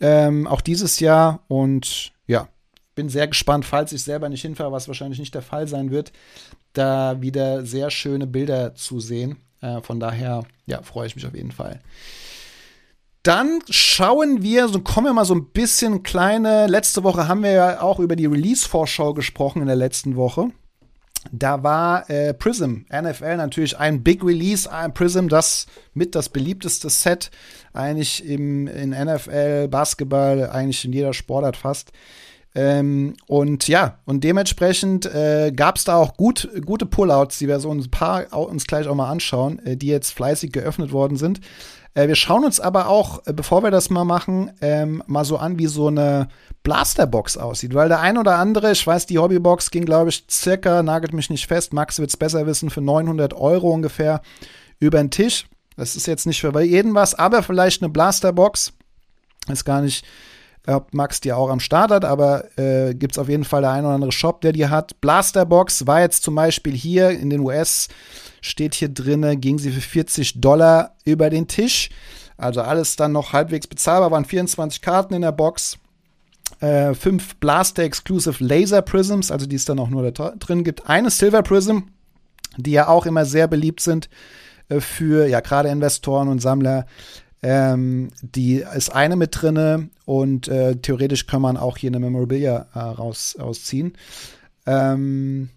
[0.00, 1.40] Ähm, auch dieses Jahr.
[1.48, 2.48] Und ja,
[2.94, 6.12] bin sehr gespannt, falls ich selber nicht hinfahre, was wahrscheinlich nicht der Fall sein wird,
[6.74, 9.38] da wieder sehr schöne Bilder zu sehen.
[9.62, 11.80] Äh, von daher, ja, freue ich mich auf jeden Fall.
[13.22, 16.66] Dann schauen wir, so kommen wir mal so ein bisschen kleine.
[16.66, 20.50] Letzte Woche haben wir ja auch über die Release-Vorschau gesprochen in der letzten Woche.
[21.32, 24.70] Da war äh, Prism, NFL natürlich ein Big Release.
[24.70, 27.30] Ein Prism, das mit das beliebteste Set
[27.72, 31.92] eigentlich im, in NFL, Basketball, eigentlich in jeder Sportart fast.
[32.54, 37.60] Ähm, und ja, und dementsprechend äh, gab es da auch gut, gute Pullouts, die wir
[37.60, 41.40] so ein paar uns gleich auch mal anschauen, äh, die jetzt fleißig geöffnet worden sind.
[41.94, 45.36] Äh, wir schauen uns aber auch, äh, bevor wir das mal machen, ähm, mal so
[45.36, 46.28] an, wie so eine
[46.62, 47.74] Blasterbox aussieht.
[47.74, 51.30] Weil der ein oder andere, ich weiß, die Hobbybox ging, glaube ich, circa, nagelt mich
[51.30, 54.22] nicht fest, Max wird es besser wissen, für 900 Euro ungefähr
[54.78, 55.46] über den Tisch.
[55.76, 58.72] Das ist jetzt nicht für jeden was, aber vielleicht eine Blasterbox.
[59.48, 60.04] Ist gar nicht,
[60.66, 63.70] ob Max die auch am Start hat, aber äh, gibt es auf jeden Fall der
[63.70, 65.00] ein oder andere Shop, der die hat.
[65.00, 67.88] Blasterbox war jetzt zum Beispiel hier in den US
[68.40, 71.90] steht hier drinne, ging sie für 40 Dollar über den Tisch.
[72.36, 75.78] Also alles dann noch halbwegs bezahlbar, waren 24 Karten in der Box.
[76.60, 80.88] Äh, fünf Blaster Exclusive Laser Prisms, also die es dann auch nur da drin gibt.
[80.88, 81.78] Eine Silver Prism,
[82.56, 84.08] die ja auch immer sehr beliebt sind
[84.68, 86.86] äh, für ja gerade Investoren und Sammler.
[87.42, 92.66] Ähm, die ist eine mit drinne und äh, theoretisch kann man auch hier eine Memorabilia
[92.74, 93.94] äh, raus, rausziehen.
[94.66, 95.48] Ähm,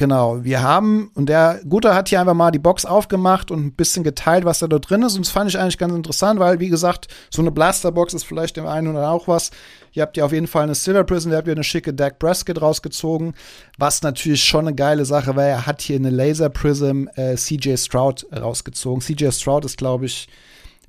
[0.00, 3.72] Genau, wir haben, und der Guter hat hier einfach mal die Box aufgemacht und ein
[3.72, 5.16] bisschen geteilt, was da drin ist.
[5.16, 8.56] Und das fand ich eigentlich ganz interessant, weil, wie gesagt, so eine Blasterbox ist vielleicht
[8.56, 9.50] dem einen oder auch was.
[9.90, 12.20] Ihr habt ja auf jeden Fall eine Silver Prison, der hat wieder eine schicke Dak
[12.20, 13.34] Bresket rausgezogen,
[13.76, 15.44] was natürlich schon eine geile Sache war.
[15.44, 19.00] Er hat hier eine Laser Prism äh, CJ Stroud rausgezogen.
[19.00, 20.28] CJ Stroud ist, glaube ich,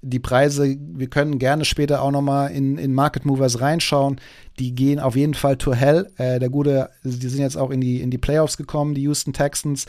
[0.01, 4.19] die Preise, wir können gerne später auch noch mal in, in Market Movers reinschauen.
[4.57, 6.09] Die gehen auf jeden Fall to hell.
[6.17, 9.33] Äh, der gute, die sind jetzt auch in die, in die Playoffs gekommen, die Houston
[9.33, 9.85] Texans.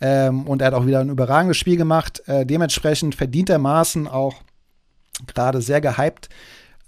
[0.00, 2.22] Ähm, und er hat auch wieder ein überragendes Spiel gemacht.
[2.26, 4.36] Äh, dementsprechend verdientermaßen auch
[5.26, 6.30] gerade sehr gehypt.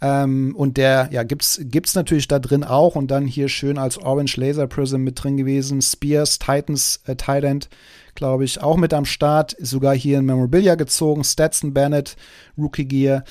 [0.00, 2.96] Ähm, und der, ja, gibt's, gibt's natürlich da drin auch.
[2.96, 5.82] Und dann hier schön als Orange Laser Prism mit drin gewesen.
[5.82, 7.68] Spears, Titans, äh, Tight
[8.14, 9.53] glaube ich, auch mit am Start.
[9.53, 11.25] Ist sogar hier in Memorabilia gezogen.
[11.25, 12.16] Stetson Bennett,
[12.57, 13.25] Rookie Gear.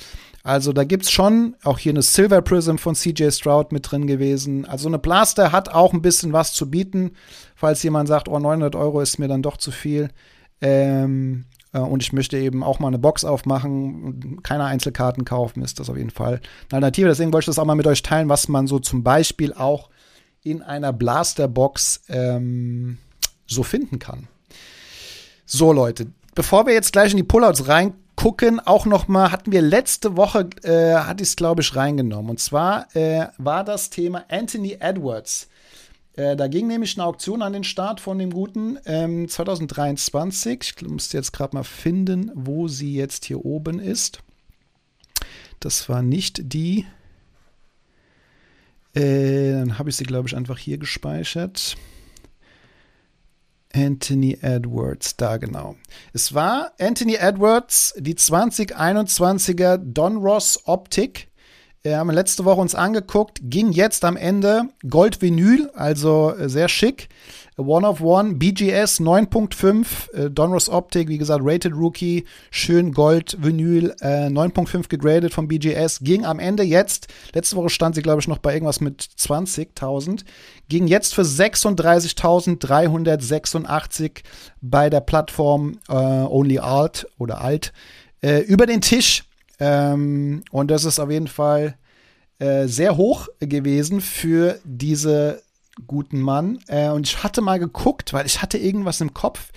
[0.44, 4.66] Also da gibt's schon auch hier eine Silver Prism von CJ Stroud mit drin gewesen.
[4.66, 7.12] Also eine Blaster hat auch ein bisschen was zu bieten,
[7.56, 10.10] falls jemand sagt, oh 900 Euro ist mir dann doch zu viel.
[10.60, 15.80] Ähm, äh, und ich möchte eben auch mal eine Box aufmachen, keine Einzelkarten kaufen, ist
[15.80, 16.34] das auf jeden Fall
[16.70, 17.08] eine Alternative.
[17.08, 19.90] Deswegen wollte ich das auch mal mit euch teilen, was man so zum Beispiel auch
[20.44, 22.98] in einer Blaster-Box ähm,
[23.46, 24.28] so finden kann.
[25.54, 29.62] So, Leute, bevor wir jetzt gleich in die Pullouts reingucken, auch noch mal hatten wir
[29.62, 32.30] letzte Woche, äh, hatte ich es glaube ich reingenommen.
[32.30, 35.50] Und zwar äh, war das Thema Anthony Edwards.
[36.14, 40.76] Äh, da ging nämlich eine Auktion an den Start von dem Guten ähm, 2023.
[40.78, 44.20] Ich muss jetzt gerade mal finden, wo sie jetzt hier oben ist.
[45.60, 46.86] Das war nicht die.
[48.94, 51.76] Äh, dann habe ich sie, glaube ich, einfach hier gespeichert.
[53.74, 55.76] Anthony Edwards, da genau.
[56.14, 61.31] Es war Anthony Edwards, die 2021er Don Ross Optik
[61.84, 67.10] Wir haben letzte Woche uns angeguckt, ging jetzt am Ende Gold-Vinyl, also äh, sehr schick.
[67.58, 73.96] One of One, BGS 9.5, äh, Donruss Optik, wie gesagt, Rated Rookie, schön Gold, Vinyl,
[74.02, 78.28] äh, 9.5 gegradet von BGS, ging am Ende jetzt, letzte Woche stand sie, glaube ich,
[78.28, 80.24] noch bei irgendwas mit 20.000,
[80.70, 84.22] ging jetzt für 36.386
[84.62, 87.74] bei der Plattform äh, Only Alt oder Alt
[88.46, 89.24] über den Tisch.
[89.62, 91.76] Ähm, und das ist auf jeden Fall
[92.40, 95.44] äh, sehr hoch gewesen für diese
[95.86, 96.60] guten Mann.
[96.68, 99.52] Äh, und ich hatte mal geguckt, weil ich hatte irgendwas im Kopf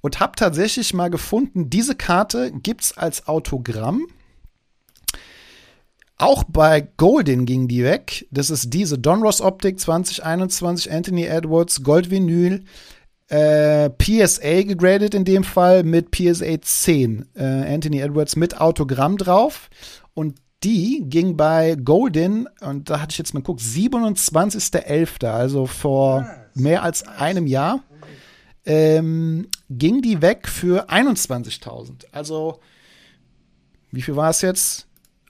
[0.00, 4.06] und habe tatsächlich mal gefunden, diese Karte gibt es als Autogramm.
[6.16, 8.26] Auch bei Golden ging die weg.
[8.30, 12.64] Das ist diese Donruss Optik 2021, Anthony Edwards, Goldvinyl,
[13.28, 17.26] äh, PSA gegradet in dem Fall mit PSA 10.
[17.34, 19.70] Äh, Anthony Edwards mit Autogramm drauf.
[20.14, 26.26] Und die ging bei Golden, und da hatte ich jetzt mal geguckt, 27.11., also vor
[26.54, 27.82] mehr als einem Jahr,
[28.64, 32.06] ähm, ging die weg für 21.000.
[32.12, 32.60] Also,
[33.90, 34.86] wie viel war es jetzt?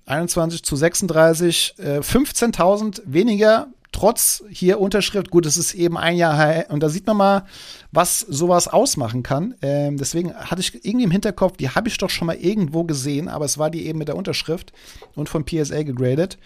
[0.07, 6.37] 21 zu 36, äh, 15.000 weniger trotz hier Unterschrift, gut, es ist eben ein Jahr
[6.37, 7.45] her, und da sieht man mal,
[7.93, 9.55] was sowas ausmachen kann.
[9.63, 13.29] Ähm, deswegen hatte ich irgendwie im Hinterkopf, die habe ich doch schon mal irgendwo gesehen,
[13.29, 14.73] aber es war die eben mit der Unterschrift
[15.15, 16.39] und von PSA gegradet.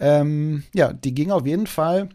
[0.00, 2.08] Ähm, ja, die ging auf jeden Fall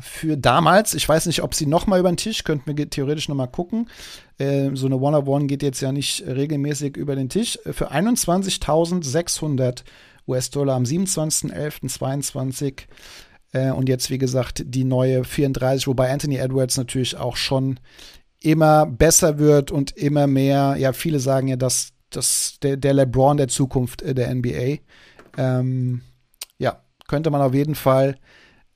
[0.00, 3.28] für damals, ich weiß nicht, ob sie noch mal über den Tisch, könnten wir theoretisch
[3.28, 3.90] noch mal gucken.
[4.38, 7.58] Äh, so eine One-of-One geht jetzt ja nicht regelmäßig über den Tisch.
[7.64, 9.82] Für 21.600
[10.28, 12.82] US-Dollar am 27.11.22
[13.52, 17.80] äh, und jetzt, wie gesagt, die neue 34, wobei Anthony Edwards natürlich auch schon
[18.40, 23.36] immer besser wird und immer mehr, ja, viele sagen ja, dass, dass der, der LeBron
[23.36, 24.78] der Zukunft äh, der NBA.
[25.38, 26.02] Ähm,
[26.58, 28.16] ja, könnte man auf jeden Fall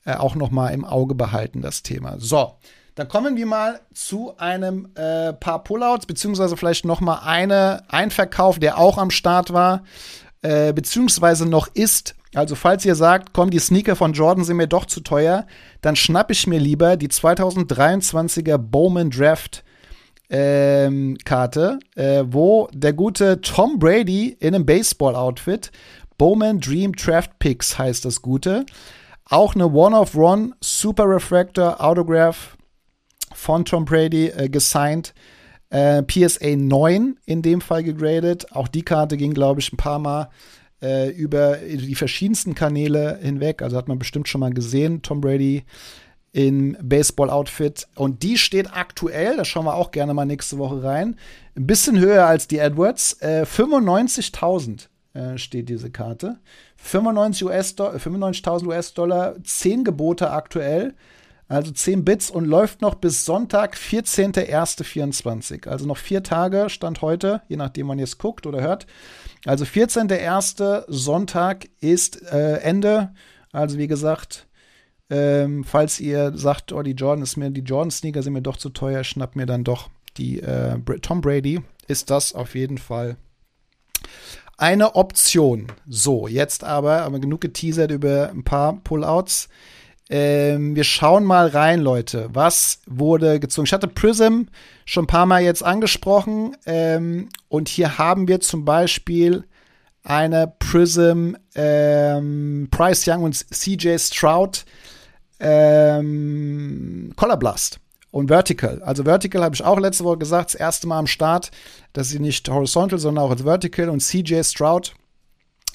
[0.04, 2.16] äh, auch noch mal im Auge behalten, das Thema.
[2.18, 2.54] So,
[2.94, 8.11] dann kommen wir mal zu einem äh, paar Pullouts, beziehungsweise vielleicht noch mal eine, ein
[8.11, 9.85] Verkauf, der auch am Start war,
[10.42, 12.14] äh, beziehungsweise noch ist.
[12.34, 15.46] Also falls ihr sagt, komm, die Sneaker von Jordan sind mir doch zu teuer,
[15.80, 19.64] dann schnapp ich mir lieber die 2023er Bowman Draft
[20.28, 25.72] ähm, Karte, äh, wo der gute Tom Brady in einem Baseball-Outfit,
[26.18, 28.64] Bowman Dream Draft Picks heißt das Gute,
[29.24, 32.56] auch eine One-of-One Super Refractor Autograph
[33.32, 35.14] von Tom Brady äh, gesigned.
[35.70, 38.50] Äh, PSA 9 in dem Fall gegradet.
[38.52, 40.30] Auch die Karte ging, glaube ich, ein paar Mal
[40.82, 43.62] äh, über die verschiedensten Kanäle hinweg.
[43.62, 45.64] Also hat man bestimmt schon mal gesehen, Tom Brady
[46.32, 47.88] im Baseball-Outfit.
[47.94, 51.16] Und die steht aktuell, da schauen wir auch gerne mal nächste Woche rein,
[51.56, 53.14] ein bisschen höher als die Edwards.
[53.20, 56.38] Äh, 95.000 äh, steht diese Karte.
[56.84, 60.94] 95.000 US-Dollar, 95 US-Dollar, 10 Gebote aktuell.
[61.48, 65.68] Also 10 Bits und läuft noch bis Sonntag, 14.01.24.
[65.68, 68.86] Also noch vier Tage, Stand heute, je nachdem man jetzt guckt oder hört.
[69.44, 70.85] Also 14.01.
[70.88, 73.12] Sonntag ist äh, Ende.
[73.53, 74.46] Also wie gesagt,
[75.09, 78.70] ähm, falls ihr sagt, oh, die Jordan ist mir, die Jordan-Sneaker sind mir doch zu
[78.70, 83.16] teuer, schnappt mir dann doch die äh, Tom Brady, ist das auf jeden Fall
[84.57, 85.68] eine Option.
[85.88, 89.48] So, jetzt aber, aber genug geteasert über ein paar Pullouts.
[90.12, 92.28] Ähm, wir schauen mal rein, Leute.
[92.32, 93.66] Was wurde gezogen?
[93.66, 94.42] Ich hatte Prism
[94.84, 96.56] schon ein paar Mal jetzt angesprochen.
[96.66, 99.44] Ähm, und hier haben wir zum Beispiel
[100.02, 104.64] eine Prism ähm, Price Young und CJ Stroud
[105.38, 107.78] ähm, Color Blast
[108.10, 108.82] und Vertical.
[108.82, 111.52] Also Vertical habe ich auch letzte Woche gesagt, das erste Mal am Start,
[111.92, 114.92] dass sie nicht horizontal, sondern auch als Vertical und CJ Stroud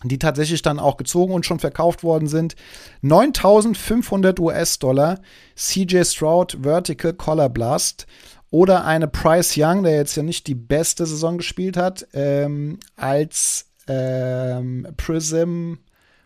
[0.04, 2.56] die tatsächlich dann auch gezogen und schon verkauft worden sind.
[3.02, 5.20] 9500 US-Dollar
[5.56, 8.06] CJ Stroud Vertical Collar Blast
[8.52, 13.68] oder eine Price Young, der jetzt ja nicht die beste Saison gespielt hat, ähm, als
[13.88, 15.74] ähm, Prism,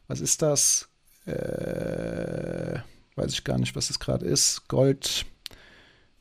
[0.08, 0.89] was ist das?
[1.25, 2.79] Äh,
[3.15, 4.67] weiß ich gar nicht, was das gerade ist.
[4.67, 5.25] Gold,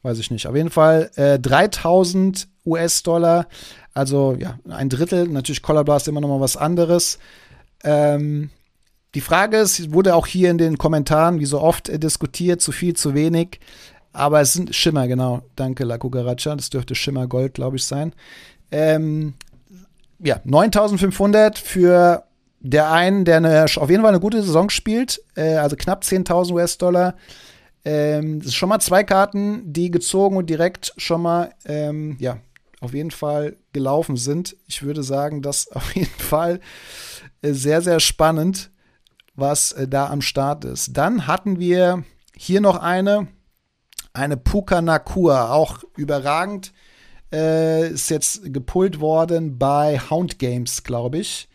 [0.02, 0.46] weiß ich nicht.
[0.46, 3.46] Auf jeden Fall äh, 3000 US-Dollar,
[3.94, 5.28] also ja, ein Drittel.
[5.28, 7.18] Natürlich Collar Blast immer noch mal was anderes.
[7.84, 8.50] Ähm,
[9.14, 12.72] die Frage ist, wurde auch hier in den Kommentaren, wie so oft, äh, diskutiert, zu
[12.72, 13.60] viel, zu wenig.
[14.12, 15.42] Aber es sind Schimmer, genau.
[15.56, 16.56] Danke, La Cucaracha.
[16.56, 18.12] Das dürfte Schimmer Gold, glaube ich, sein.
[18.70, 19.34] Ähm,
[20.18, 22.24] ja, 9500 für
[22.60, 26.52] der einen, der eine, auf jeden Fall eine gute Saison spielt, äh, also knapp 10.000
[26.52, 27.14] US-Dollar.
[27.84, 32.38] Ähm, das ist schon mal zwei Karten, die gezogen und direkt schon mal, ähm, ja,
[32.80, 34.56] auf jeden Fall gelaufen sind.
[34.66, 36.60] Ich würde sagen, dass auf jeden Fall
[37.42, 38.70] äh, sehr, sehr spannend.
[39.34, 40.96] was äh, da am Start ist.
[40.96, 42.04] Dann hatten wir
[42.36, 43.28] hier noch eine,
[44.12, 46.72] eine Puka Nakua, auch überragend.
[47.32, 51.48] Äh, ist jetzt gepult worden bei Hound Games, glaube ich.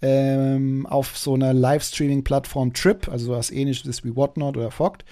[0.00, 5.04] Ähm, auf so einer Livestreaming-Plattform Trip, also was ähnliches wie Whatnot oder Fogt.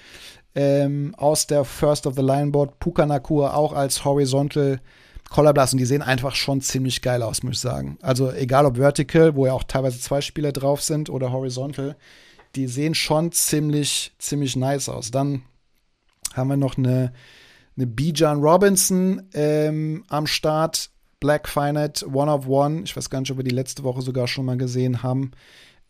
[0.53, 4.79] Ähm, aus der First of the Lineboard Puka Nakua auch als Horizontal
[5.29, 7.97] Colorblast und die sehen einfach schon ziemlich geil aus, muss ich sagen.
[8.01, 11.95] Also egal ob Vertical, wo ja auch teilweise zwei Spieler drauf sind, oder Horizontal,
[12.55, 15.11] die sehen schon ziemlich, ziemlich nice aus.
[15.11, 15.41] Dann
[16.33, 17.11] haben wir noch eine,
[17.75, 20.89] eine Bijan Robinson ähm, am Start.
[21.19, 22.83] Black Finite, One of One.
[22.83, 25.31] Ich weiß gar nicht, ob wir die letzte Woche sogar schon mal gesehen haben.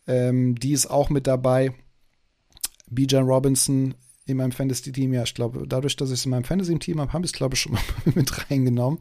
[0.06, 1.74] Ähm, die ist auch mit dabei.
[2.88, 3.94] Bijan Robinson
[4.26, 5.14] in meinem Fantasy-Team.
[5.14, 7.54] Ja, ich glaube, dadurch, dass ich es in meinem Fantasy-Team habe, habe ich es, glaube
[7.54, 7.80] ich, schon mal
[8.14, 8.98] mit reingenommen.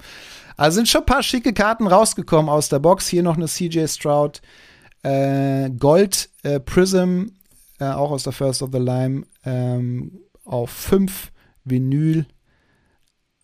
[0.55, 3.07] Also sind schon ein paar schicke Karten rausgekommen aus der Box.
[3.07, 4.41] Hier noch eine CJ Stroud.
[5.03, 7.25] Äh, Gold äh, Prism,
[7.79, 11.31] äh, auch aus der First of the Lime, ähm, auf 5
[11.63, 12.25] Vinyl.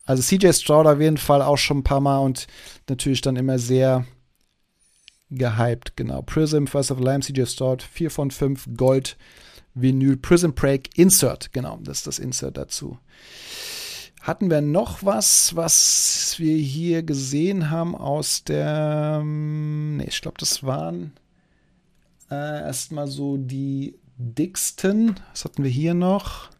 [0.04, 2.46] Also CJ Stroud auf jeden Fall auch schon ein paar Mal und
[2.88, 4.06] natürlich dann immer sehr
[5.30, 6.22] gehypt, genau.
[6.22, 9.16] Prism, First of the Lime, CJ Stroud, 4 von 5, Gold.
[9.74, 11.52] Vinyl Prison Break Insert.
[11.52, 12.98] Genau, das ist das Insert dazu.
[14.20, 19.18] Hatten wir noch was, was wir hier gesehen haben aus der.
[19.20, 21.12] Ähm, nee, ich glaube, das waren
[22.30, 25.18] äh, erstmal so die dicksten.
[25.30, 26.50] Was hatten wir hier noch?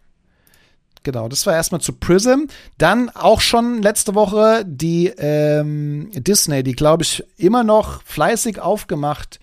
[1.05, 2.47] Genau, das war erstmal zu Prism.
[2.79, 9.41] Dann auch schon letzte Woche die ähm, Disney, die glaube ich immer noch fleißig aufgemacht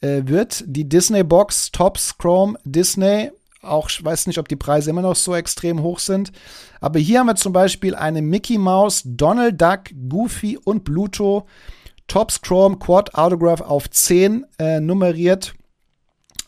[0.00, 0.64] äh, wird.
[0.66, 3.30] Die Disney Box Tops Chrome Disney.
[3.62, 6.32] Auch ich weiß nicht, ob die Preise immer noch so extrem hoch sind.
[6.80, 11.46] Aber hier haben wir zum Beispiel eine Mickey Mouse, Donald Duck, Goofy und Bluto.
[12.06, 15.54] Tops Chrome Quad Autograph auf 10 äh, nummeriert.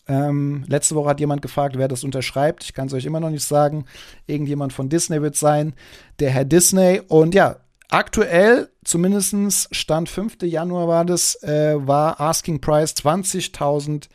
[0.08, 2.64] Ähm, letzte Woche hat jemand gefragt, wer das unterschreibt.
[2.64, 3.84] Ich kann es euch immer noch nicht sagen.
[4.26, 5.74] Irgendjemand von Disney wird sein.
[6.18, 7.00] Der Herr Disney.
[7.06, 7.56] Und ja,
[7.90, 9.34] Aktuell, zumindest
[9.74, 10.42] Stand 5.
[10.42, 14.08] Januar war das, äh, war Asking Price 20.000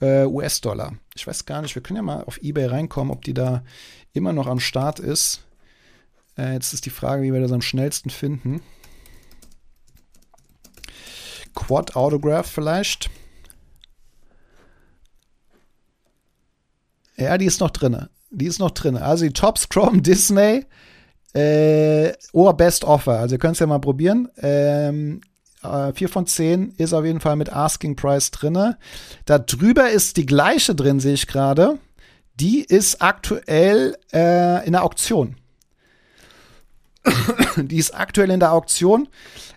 [0.00, 0.94] äh, US-Dollar.
[1.14, 3.62] Ich weiß gar nicht, wir können ja mal auf Ebay reinkommen, ob die da
[4.12, 5.46] immer noch am Start ist.
[6.36, 8.60] Äh, jetzt ist die Frage, wie wir das am schnellsten finden.
[11.54, 13.08] Quad Autograph vielleicht.
[17.16, 18.08] Ja, die ist noch drin.
[18.30, 18.96] Die ist noch drin.
[18.96, 20.66] Also die Top Chrome Disney
[21.34, 23.18] äh, oh, Best Offer.
[23.18, 24.28] Also ihr könnt es ja mal probieren.
[24.38, 25.20] Ähm,
[25.62, 28.74] äh, 4 von 10 ist auf jeden Fall mit Asking Price drin.
[29.26, 31.78] Da drüber ist die gleiche drin, sehe ich gerade.
[32.34, 35.36] Die ist aktuell äh, in der Auktion.
[37.56, 39.08] die ist aktuell in der Auktion.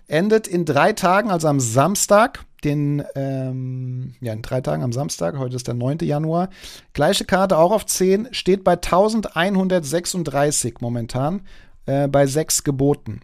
[0.06, 5.38] Endet in drei Tagen, also am Samstag den, ähm, ja, in drei Tagen am Samstag,
[5.38, 5.98] heute ist der 9.
[6.00, 6.48] Januar.
[6.92, 11.42] Gleiche Karte auch auf 10, steht bei 1136 momentan
[11.86, 13.20] äh, bei sechs Geboten.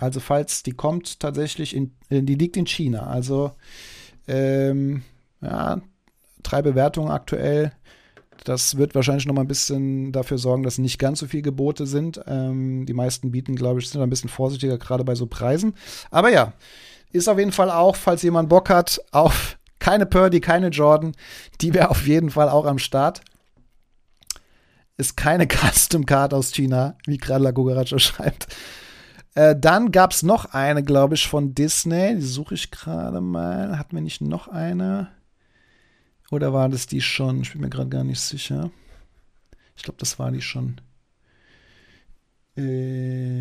[0.00, 3.06] Also falls die kommt tatsächlich in, äh, die liegt in China.
[3.06, 3.52] Also
[4.26, 5.02] ähm,
[5.40, 5.80] ja,
[6.42, 7.72] drei Bewertungen aktuell.
[8.44, 11.86] Das wird wahrscheinlich noch mal ein bisschen dafür sorgen, dass nicht ganz so viele Gebote
[11.86, 12.20] sind.
[12.26, 15.74] Ähm, die meisten bieten, glaube ich, sind ein bisschen vorsichtiger, gerade bei so Preisen.
[16.10, 16.52] Aber ja,
[17.12, 21.12] ist auf jeden Fall auch, falls jemand Bock hat, auf keine Purdy, keine Jordan,
[21.60, 23.20] die wäre auf jeden Fall auch am Start
[24.96, 28.48] ist keine Custom Card aus China, wie gerade Lagogaracho schreibt.
[29.34, 32.14] Äh, dann gab es noch eine, glaube ich, von Disney.
[32.16, 33.78] Die suche ich gerade mal.
[33.78, 35.08] Hatten wir nicht noch eine?
[36.30, 37.40] Oder war das die schon?
[37.42, 38.70] Ich bin mir gerade gar nicht sicher.
[39.76, 40.80] Ich glaube, das war die schon.
[42.56, 43.32] Ähm,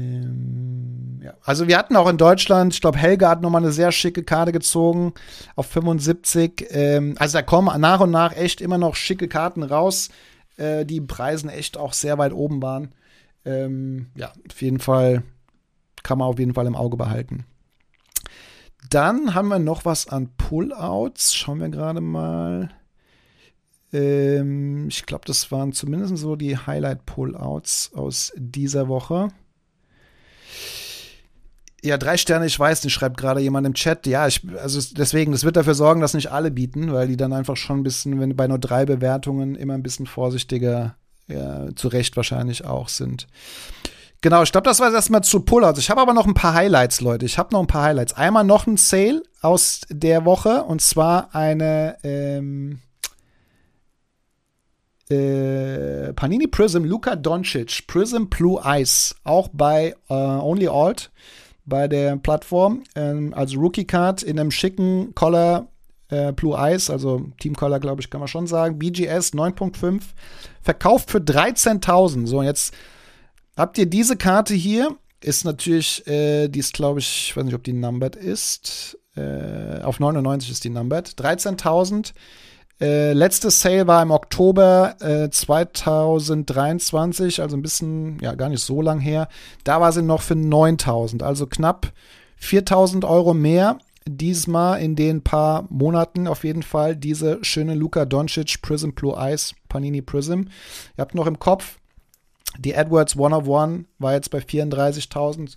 [1.24, 1.36] ja.
[1.44, 4.52] Also wir hatten auch in Deutschland, ich glaube, Helga hat nochmal eine sehr schicke Karte
[4.52, 5.14] gezogen
[5.56, 6.66] auf 75.
[6.72, 10.10] Ähm, also da kommen nach und nach echt immer noch schicke Karten raus
[10.58, 12.94] äh, die Preisen echt auch sehr weit oben waren.
[13.46, 15.24] Ähm, ja, auf jeden Fall
[16.04, 17.46] kann man auf jeden Fall im Auge behalten.
[18.90, 21.34] Dann haben wir noch was an Pullouts.
[21.36, 22.70] Schauen wir gerade mal.
[23.94, 29.30] Ähm, ich glaube, das waren zumindest so die Highlight-Pullouts aus dieser Woche.
[31.84, 34.08] Ja, drei Sterne, ich weiß nicht, schreibt gerade jemand im Chat.
[34.08, 37.34] Ja, ich, also deswegen, das wird dafür sorgen, dass nicht alle bieten, weil die dann
[37.34, 40.96] einfach schon ein bisschen, wenn bei nur drei Bewertungen immer ein bisschen vorsichtiger,
[41.28, 43.28] ja, zu Recht wahrscheinlich auch sind.
[44.22, 45.80] Genau, ich glaube, das war erstmal zu Pullouts.
[45.80, 47.26] Ich habe aber noch ein paar Highlights, Leute.
[47.26, 48.14] Ich habe noch ein paar Highlights.
[48.14, 52.80] Einmal noch ein Sale aus der Woche und zwar eine ähm,
[55.10, 61.12] äh, Panini Prism Luka Doncic Prism Blue Ice auch bei äh, Only Alt
[61.66, 62.84] bei der Plattform.
[62.96, 65.68] Ähm, also Rookie Card in einem schicken Collar
[66.10, 68.78] äh, Blue Eyes, also Teamcolor, glaube ich, kann man schon sagen.
[68.80, 70.02] BGS 9.5,
[70.62, 72.28] verkauft für 13.000.
[72.28, 72.74] So, jetzt
[73.58, 74.96] habt ihr diese Karte hier.
[75.22, 78.98] Ist natürlich, äh, die ist, glaube ich, ich weiß nicht, ob die numbered ist.
[79.16, 81.08] Äh, auf 99 ist die numbered.
[81.10, 82.14] 13.000.
[82.84, 88.82] Äh, letzte Sale war im Oktober äh, 2023, also ein bisschen, ja, gar nicht so
[88.82, 89.30] lang her.
[89.64, 91.94] Da war sie noch für 9000, also knapp
[92.36, 93.78] 4000 Euro mehr.
[94.06, 99.56] Diesmal in den paar Monaten auf jeden Fall diese schöne Luka Doncic Prism Blue Eyes
[99.70, 100.42] Panini Prism.
[100.98, 101.78] Ihr habt noch im Kopf,
[102.60, 105.56] die Edwards One of One war jetzt bei 34.000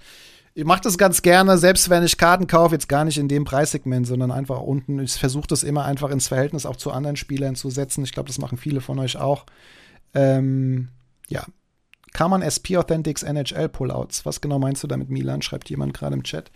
[0.56, 3.44] ich mache das ganz gerne, selbst wenn ich Karten kaufe, jetzt gar nicht in dem
[3.44, 4.98] Preissegment, sondern einfach unten.
[5.00, 8.02] Ich versuche das immer einfach ins Verhältnis auch zu anderen Spielern zu setzen.
[8.04, 9.44] Ich glaube, das machen viele von euch auch.
[10.14, 10.88] Ähm,
[11.28, 11.44] ja.
[12.14, 14.24] Kann SP Authentics NHL Pullouts.
[14.24, 15.42] Was genau meinst du damit, Milan?
[15.42, 16.50] Schreibt jemand gerade im Chat.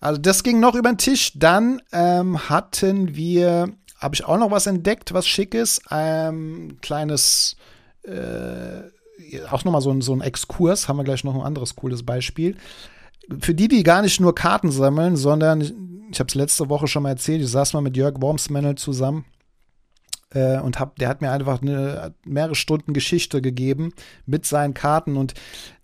[0.00, 1.32] Also, das ging noch über den Tisch.
[1.34, 5.82] Dann ähm, hatten wir, habe ich auch noch was entdeckt, was schick ist.
[5.90, 7.56] Ähm, kleines,
[8.04, 8.84] äh,
[9.50, 12.56] auch nochmal so so ein Exkurs, haben wir gleich noch ein anderes cooles Beispiel
[13.40, 17.04] für die, die gar nicht nur Karten sammeln, sondern ich, habe es letzte Woche schon
[17.04, 19.24] mal erzählt, ich saß mal mit Jörg Wormsmannel zusammen
[20.30, 23.92] äh, und hab, der hat mir einfach eine, mehrere Stunden Geschichte gegeben
[24.26, 25.34] mit seinen Karten und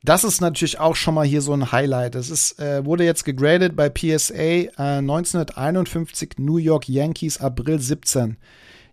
[0.02, 2.14] das ist natürlich auch schon mal hier so ein Highlight.
[2.14, 8.36] Es ist, äh, wurde jetzt gegradet bei PSA äh, 1951 New York Yankees April 17.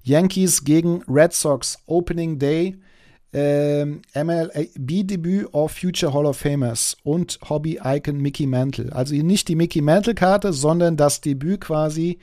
[0.03, 2.77] Yankees gegen Red Sox Opening Day
[3.37, 8.95] ähm, MLB-Debüt of Future Hall of Famers und Hobby-Icon Mickey Mantle.
[8.95, 12.17] Also nicht die Mickey Mantle-Karte, sondern das Debüt quasi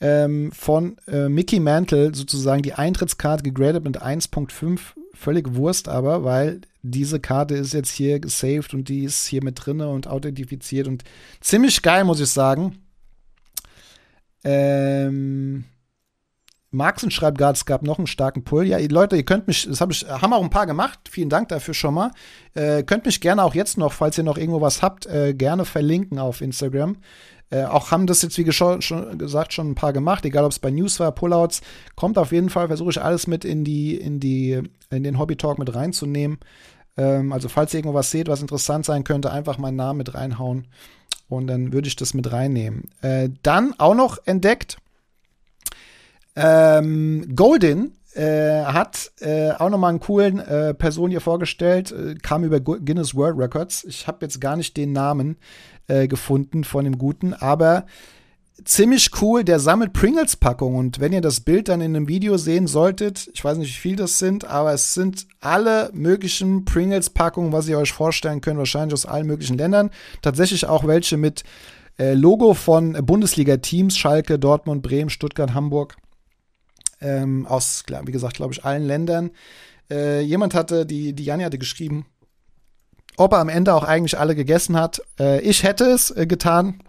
[0.00, 4.80] ähm, von äh, Mickey Mantle, sozusagen die Eintrittskarte gegradet mit 1.5.
[5.12, 9.58] Völlig Wurst aber, weil diese Karte ist jetzt hier gesaved und die ist hier mit
[9.62, 11.04] drinne und authentifiziert und
[11.42, 12.78] ziemlich geil, muss ich sagen.
[14.44, 15.64] Ähm,
[16.72, 18.66] Marxen schreibt gerade, es gab noch einen starken Pull.
[18.66, 20.98] Ja, Leute, ihr könnt mich, das hab ich, haben auch ein paar gemacht.
[21.10, 22.10] Vielen Dank dafür schon mal.
[22.54, 25.64] Äh, könnt mich gerne auch jetzt noch, falls ihr noch irgendwo was habt, äh, gerne
[25.66, 26.96] verlinken auf Instagram.
[27.50, 28.80] Äh, auch haben das jetzt, wie schon,
[29.18, 31.60] gesagt, schon ein paar gemacht, egal ob es bei News war, Pullouts.
[31.94, 35.36] Kommt auf jeden Fall, versuche ich alles mit in die, in die, in den Hobby
[35.36, 36.38] Talk mit reinzunehmen.
[36.96, 40.14] Ähm, also, falls ihr irgendwo was seht, was interessant sein könnte, einfach meinen Namen mit
[40.14, 40.68] reinhauen.
[41.28, 42.88] Und dann würde ich das mit reinnehmen.
[43.02, 44.78] Äh, dann auch noch entdeckt,
[46.34, 52.44] ähm, Golden äh, hat äh, auch nochmal einen coolen äh, Person hier vorgestellt, äh, kam
[52.44, 53.84] über Guinness World Records.
[53.84, 55.36] Ich habe jetzt gar nicht den Namen
[55.88, 57.86] äh, gefunden von dem Guten, aber
[58.64, 59.44] ziemlich cool.
[59.44, 63.42] Der sammelt Pringles-Packungen und wenn ihr das Bild dann in einem Video sehen solltet, ich
[63.42, 67.92] weiß nicht, wie viel das sind, aber es sind alle möglichen Pringles-Packungen, was ihr euch
[67.92, 69.90] vorstellen könnt, wahrscheinlich aus allen möglichen Ländern.
[70.20, 71.44] Tatsächlich auch welche mit
[71.98, 75.96] äh, Logo von Bundesliga-Teams, Schalke, Dortmund, Bremen, Stuttgart, Hamburg
[77.02, 79.30] ähm, aus, wie gesagt, glaube ich, allen Ländern.
[79.90, 82.06] Äh, jemand hatte, die, die Janni hatte geschrieben,
[83.16, 85.02] ob er am Ende auch eigentlich alle gegessen hat.
[85.18, 86.82] Äh, ich hätte es äh, getan,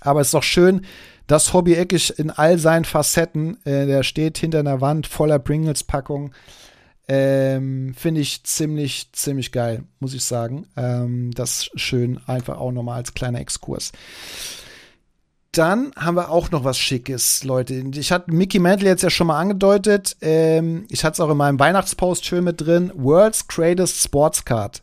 [0.00, 0.84] aber es ist doch schön,
[1.26, 6.32] dass Hobby Eckig in all seinen Facetten, äh, der steht hinter einer Wand voller Pringles-Packung.
[7.08, 10.66] Ähm, Finde ich ziemlich, ziemlich geil, muss ich sagen.
[10.76, 13.92] Ähm, das ist schön, einfach auch nochmal als kleiner Exkurs.
[15.56, 17.82] Dann haben wir auch noch was Schickes, Leute.
[17.94, 20.14] Ich hatte Mickey Mantle jetzt ja schon mal angedeutet.
[20.20, 22.92] Ähm, ich hatte es auch in meinem Weihnachtspost schön mit drin.
[22.94, 24.82] World's Greatest Sports Card.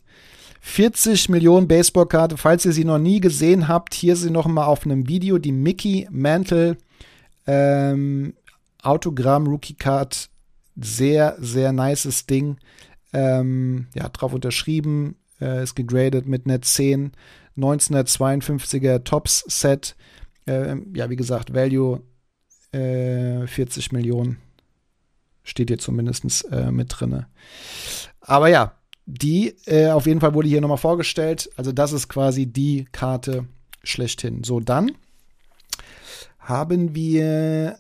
[0.62, 2.38] 40 Millionen Baseballkarte.
[2.38, 5.38] Falls ihr sie noch nie gesehen habt, hier sie noch mal auf einem Video.
[5.38, 6.78] Die Mickey Mantle
[7.46, 8.34] ähm,
[8.82, 10.30] Autogramm Rookie Card.
[10.76, 12.58] Sehr, sehr nices Ding.
[13.12, 15.18] Ähm, ja, drauf unterschrieben.
[15.40, 17.12] Äh, ist gegradet mit einer 10.
[17.58, 19.96] 1952er Tops Set.
[20.46, 22.02] Äh, ja, wie gesagt, Value
[22.72, 24.38] äh, 40 Millionen
[25.44, 27.26] steht hier zumindest äh, mit drin.
[28.22, 28.74] Aber ja,
[29.06, 31.50] die äh, auf jeden Fall wurde hier nochmal vorgestellt.
[31.58, 33.46] Also das ist quasi die Karte
[33.84, 34.44] schlechthin.
[34.44, 34.94] So, dann
[36.40, 37.78] haben wir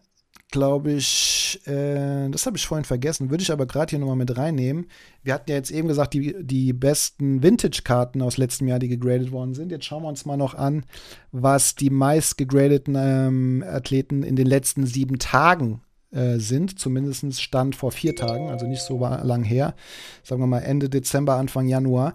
[0.53, 4.37] glaube ich, äh, das habe ich vorhin vergessen, würde ich aber gerade hier nochmal mit
[4.37, 4.85] reinnehmen.
[5.23, 9.31] Wir hatten ja jetzt eben gesagt, die, die besten Vintage-Karten aus letztem Jahr, die gegradet
[9.31, 9.71] worden sind.
[9.71, 10.85] Jetzt schauen wir uns mal noch an,
[11.31, 15.81] was die meist gegradeten ähm, Athleten in den letzten sieben Tagen
[16.11, 16.77] äh, sind.
[16.77, 19.73] Zumindest stand vor vier Tagen, also nicht so lang her.
[20.21, 22.13] Sagen wir mal Ende Dezember, Anfang Januar.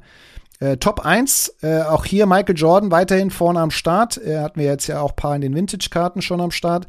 [0.61, 4.17] Äh, Top 1, äh, auch hier Michael Jordan weiterhin vorne am Start.
[4.17, 6.87] Äh, hatten wir jetzt ja auch ein paar in den Vintage-Karten schon am Start.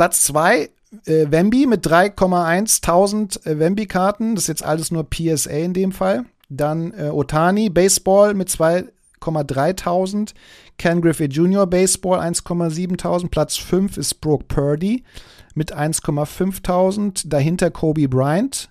[0.00, 0.70] Platz 2,
[1.04, 4.34] äh, Wemby mit 3,1 tausend äh, Wemby-Karten.
[4.34, 6.24] Das ist jetzt alles nur PSA in dem Fall.
[6.48, 8.88] Dann äh, Otani, Baseball mit 2,1
[9.20, 10.32] 1,3.000.
[10.78, 11.66] Ken Griffey Jr.
[11.66, 13.28] Baseball 1,7.000.
[13.28, 15.04] Platz 5 ist Brooke Purdy
[15.54, 17.28] mit 1,5.000.
[17.28, 18.70] Dahinter Kobe Bryant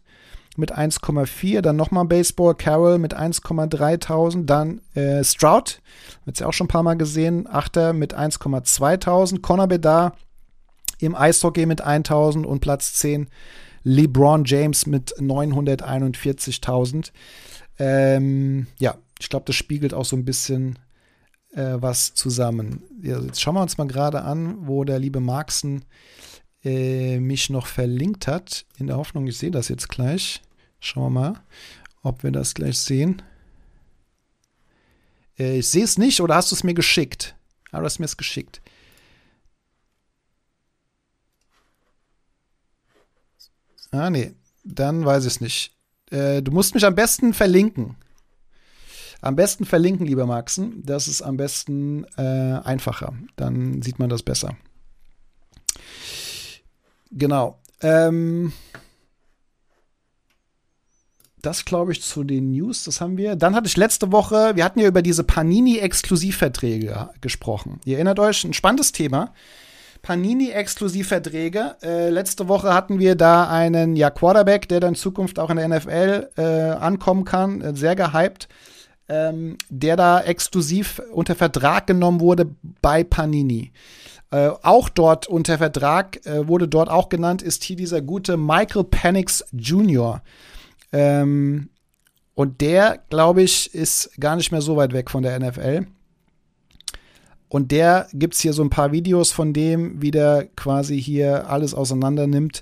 [0.57, 1.61] mit 1,4.
[1.61, 4.45] Dann nochmal Baseball Carroll mit 1,3.000.
[4.45, 5.79] Dann äh, Stroud,
[6.25, 9.41] wird ja auch schon ein paar Mal gesehen, Achter mit 1,2.000.
[9.41, 10.15] Conor Bedard
[10.99, 13.27] im Eishockey mit 1.000 und Platz 10
[13.83, 17.11] LeBron James mit 941.000.
[17.79, 20.77] Ähm, ja, ich glaube, das spiegelt auch so ein bisschen
[21.53, 22.83] äh, was zusammen.
[23.01, 25.85] Ja, jetzt schauen wir uns mal gerade an, wo der liebe Marxen
[26.63, 28.65] äh, mich noch verlinkt hat.
[28.77, 30.41] In der Hoffnung, ich sehe das jetzt gleich.
[30.79, 31.33] Schauen wir mal,
[32.01, 33.21] ob wir das gleich sehen.
[35.37, 37.35] Äh, ich sehe es nicht oder hast du es mir geschickt?
[37.71, 38.61] Ah, du hast mir es geschickt.
[43.91, 44.33] Ah, nee.
[44.63, 45.75] Dann weiß ich es nicht.
[46.11, 47.95] Äh, du musst mich am besten verlinken.
[49.21, 50.83] Am besten verlinken, lieber Maxen.
[50.85, 53.13] Das ist am besten äh, einfacher.
[53.35, 54.55] Dann sieht man das besser.
[57.11, 57.59] Genau.
[57.81, 58.53] Ähm,
[61.41, 63.35] das glaube ich zu den News, das haben wir.
[63.35, 67.79] Dann hatte ich letzte Woche, wir hatten ja über diese Panini-Exklusivverträge gesprochen.
[67.85, 69.33] Ihr erinnert euch, ein spannendes Thema.
[70.01, 71.75] Panini-Exklusivverträge.
[71.81, 75.57] Äh, letzte Woche hatten wir da einen ja, Quarterback, der dann in Zukunft auch in
[75.57, 78.47] der NFL äh, ankommen kann, äh, sehr gehypt,
[79.07, 82.49] ähm, der da exklusiv unter Vertrag genommen wurde
[82.81, 83.71] bei Panini.
[84.31, 88.83] Äh, auch dort unter Vertrag äh, wurde dort auch genannt, ist hier dieser gute Michael
[88.83, 90.21] Penix Jr.
[90.91, 91.69] Ähm,
[92.35, 95.87] und der, glaube ich, ist gar nicht mehr so weit weg von der NFL.
[97.49, 101.49] Und der gibt es hier so ein paar Videos von dem, wie der quasi hier
[101.49, 102.61] alles auseinander nimmt.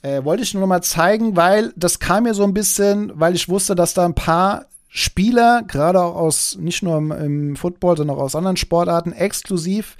[0.00, 3.34] Äh, wollte ich nur noch mal zeigen, weil das kam mir so ein bisschen, weil
[3.34, 7.96] ich wusste, dass da ein paar Spieler, gerade auch aus, nicht nur im, im, Football,
[7.96, 9.96] sondern auch aus anderen Sportarten, exklusiv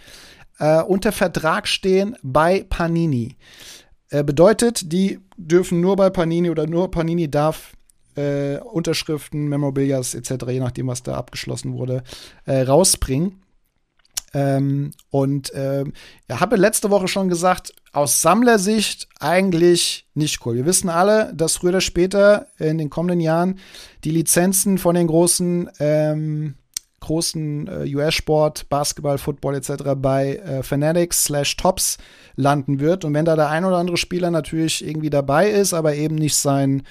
[0.59, 3.37] äh, unter Vertrag stehen bei Panini.
[4.11, 7.73] Äh, bedeutet, die dürfen nur bei Panini oder nur Panini darf
[8.17, 12.03] äh, Unterschriften, Memorabilias etc., je nachdem, was da abgeschlossen wurde,
[12.45, 13.41] äh, rausbringen.
[14.35, 20.55] Ähm, und ich habe letzte Woche schon gesagt, aus Sammlersicht eigentlich nicht cool.
[20.57, 23.59] Wir wissen alle, dass früher oder später in den kommenden Jahren
[24.05, 26.55] die Lizenzen von den großen ähm,
[27.03, 29.73] großen äh, US-Sport, Basketball, Football etc.
[29.97, 31.99] bei äh, Fanatics slash Tops
[32.37, 33.05] landen wird.
[33.05, 36.37] Und wenn da der ein oder andere Spieler natürlich irgendwie dabei ist, aber eben nicht
[36.37, 36.85] sein,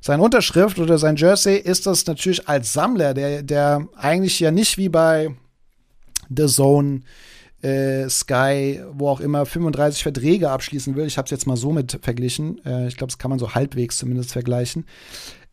[0.00, 4.76] sein Unterschrift oder sein Jersey, ist das natürlich als Sammler, der, der eigentlich ja nicht
[4.76, 5.30] wie bei
[6.36, 7.00] The Zone,
[7.62, 11.06] äh, Sky, wo auch immer 35 Verträge abschließen will.
[11.06, 12.64] Ich habe es jetzt mal so mit verglichen.
[12.64, 14.86] Äh, ich glaube, das kann man so halbwegs zumindest vergleichen.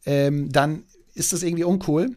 [0.06, 2.16] Ähm, dann ist das irgendwie uncool.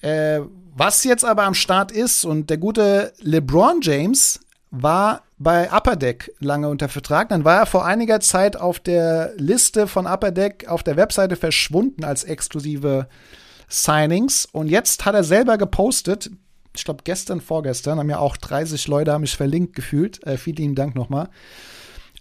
[0.00, 0.40] Äh,
[0.74, 6.32] was jetzt aber am Start ist, und der gute LeBron James war bei Upper Deck
[6.38, 7.28] lange unter Vertrag.
[7.30, 11.36] Dann war er vor einiger Zeit auf der Liste von Upper Deck auf der Webseite
[11.36, 13.08] verschwunden als exklusive
[13.68, 14.46] Signings.
[14.52, 16.30] Und jetzt hat er selber gepostet,
[16.74, 20.24] ich glaube gestern, vorgestern, haben ja auch 30 Leute haben mich verlinkt gefühlt.
[20.26, 21.28] Äh, vielen Dank nochmal.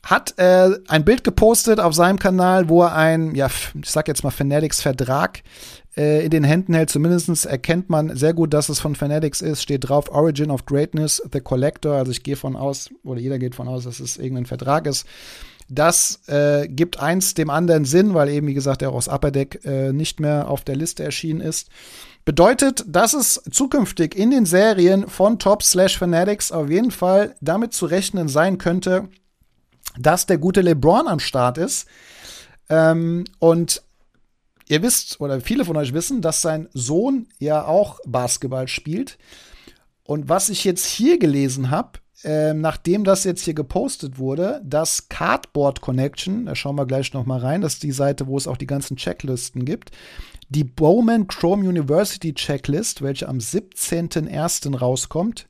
[0.01, 4.23] Hat äh, ein Bild gepostet auf seinem Kanal, wo er ein, ja, ich sag jetzt
[4.23, 5.43] mal Fanatics-Vertrag
[5.97, 6.89] äh, in den Händen hält.
[6.89, 9.61] Zumindest erkennt man sehr gut, dass es von Fanatics ist.
[9.61, 11.95] Steht drauf Origin of Greatness, The Collector.
[11.95, 15.05] Also ich gehe von aus, oder jeder geht von aus, dass es irgendein Vertrag ist.
[15.67, 19.63] Das äh, gibt eins dem anderen Sinn, weil eben, wie gesagt, der aus Upper Deck
[19.65, 21.69] äh, nicht mehr auf der Liste erschienen ist.
[22.29, 27.73] Bedeutet, dass es zukünftig in den Serien von Top slash Fanatics auf jeden Fall damit
[27.73, 29.09] zu rechnen sein könnte,
[29.97, 31.87] dass der gute LeBron am Start ist.
[32.69, 33.81] Ähm, und
[34.67, 39.17] ihr wisst, oder viele von euch wissen, dass sein Sohn ja auch Basketball spielt.
[40.03, 45.09] Und was ich jetzt hier gelesen habe, äh, nachdem das jetzt hier gepostet wurde, dass
[45.09, 48.45] Cardboard Connection, da schauen wir gleich noch mal rein, das ist die Seite, wo es
[48.47, 49.89] auch die ganzen Checklisten gibt,
[50.49, 54.75] die Bowman Chrome University Checklist, welche am 17.01.
[54.75, 55.47] rauskommt,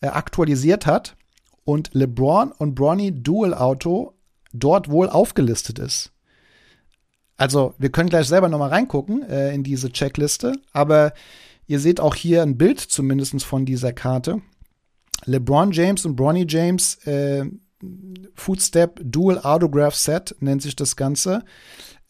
[0.00, 1.16] äh, aktualisiert hat
[1.64, 4.14] und LeBron und Bronny Dual Auto
[4.52, 6.12] dort wohl aufgelistet ist.
[7.36, 11.12] Also, wir können gleich selber noch mal reingucken äh, in diese Checkliste, aber
[11.66, 14.40] ihr seht auch hier ein Bild zumindest von dieser Karte.
[15.24, 17.44] LeBron James und Bronny James äh,
[18.34, 21.44] Footstep Dual Autograph Set nennt sich das Ganze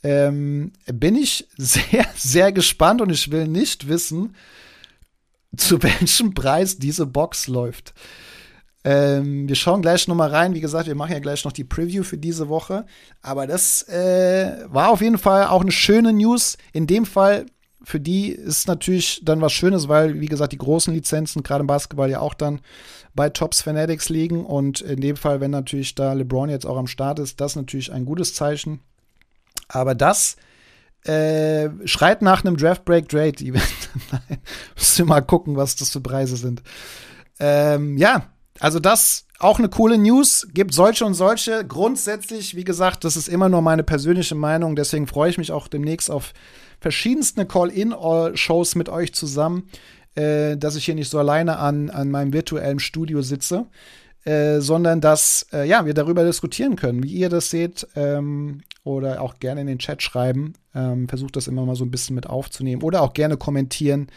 [0.02, 4.34] ähm, bin ich sehr, sehr gespannt und ich will nicht wissen,
[5.56, 7.94] zu welchem Preis diese Box läuft.
[8.84, 10.54] Ähm, wir schauen gleich noch mal rein.
[10.54, 12.86] Wie gesagt, wir machen ja gleich noch die Preview für diese Woche.
[13.22, 16.56] Aber das äh, war auf jeden Fall auch eine schöne News.
[16.72, 17.46] In dem Fall
[17.82, 21.66] für die ist natürlich dann was Schönes, weil, wie gesagt, die großen Lizenzen, gerade im
[21.66, 22.60] Basketball, ja auch dann
[23.14, 24.44] bei Tops Fanatics liegen.
[24.44, 27.92] Und in dem Fall, wenn natürlich da LeBron jetzt auch am Start ist, das natürlich
[27.92, 28.80] ein gutes Zeichen.
[29.68, 30.36] Aber das
[31.04, 33.90] äh, schreit nach einem Draft Break Trade Event.
[34.76, 36.62] Müsst ihr mal gucken, was das für Preise sind.
[37.38, 38.26] Ähm, ja,
[38.58, 40.48] also das auch eine coole News.
[40.52, 41.64] Gibt solche und solche.
[41.64, 44.74] Grundsätzlich, wie gesagt, das ist immer nur meine persönliche Meinung.
[44.74, 46.32] Deswegen freue ich mich auch demnächst auf
[46.80, 49.68] verschiedenste Call-In-Shows mit euch zusammen,
[50.14, 53.66] äh, dass ich hier nicht so alleine an, an meinem virtuellen Studio sitze.
[54.28, 59.22] Äh, sondern dass äh, ja, wir darüber diskutieren können, wie ihr das seht ähm, oder
[59.22, 60.52] auch gerne in den Chat schreiben.
[60.74, 64.08] Ähm, versucht das immer mal so ein bisschen mit aufzunehmen oder auch gerne kommentieren,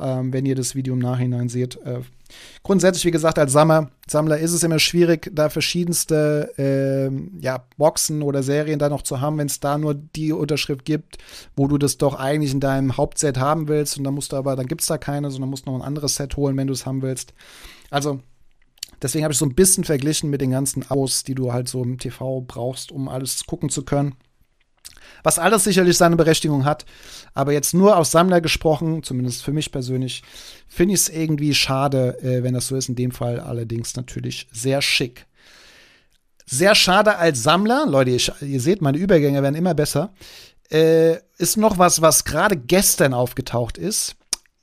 [0.00, 1.76] ähm, wenn ihr das Video im Nachhinein seht.
[1.84, 2.00] Äh,
[2.62, 8.22] grundsätzlich, wie gesagt, als Sammler, Sammler ist es immer schwierig, da verschiedenste äh, ja, Boxen
[8.22, 11.18] oder Serien da noch zu haben, wenn es da nur die Unterschrift gibt,
[11.56, 14.56] wo du das doch eigentlich in deinem Hauptset haben willst und dann musst du aber,
[14.56, 16.86] dann gibt es da keine, sondern musst noch ein anderes Set holen, wenn du es
[16.86, 17.34] haben willst.
[17.90, 18.20] Also
[19.02, 21.82] deswegen habe ich so ein bisschen verglichen mit den ganzen Abos, die du halt so
[21.82, 24.14] im TV brauchst, um alles gucken zu können.
[25.22, 26.84] Was alles sicherlich seine Berechtigung hat.
[27.34, 30.22] Aber jetzt nur aus Sammler gesprochen, zumindest für mich persönlich,
[30.68, 32.88] finde ich es irgendwie schade, äh, wenn das so ist.
[32.88, 35.26] In dem Fall allerdings natürlich sehr schick.
[36.46, 40.14] Sehr schade als Sammler, Leute, ich, ihr seht, meine Übergänge werden immer besser.
[40.70, 44.16] Äh, ist noch was, was gerade gestern aufgetaucht ist.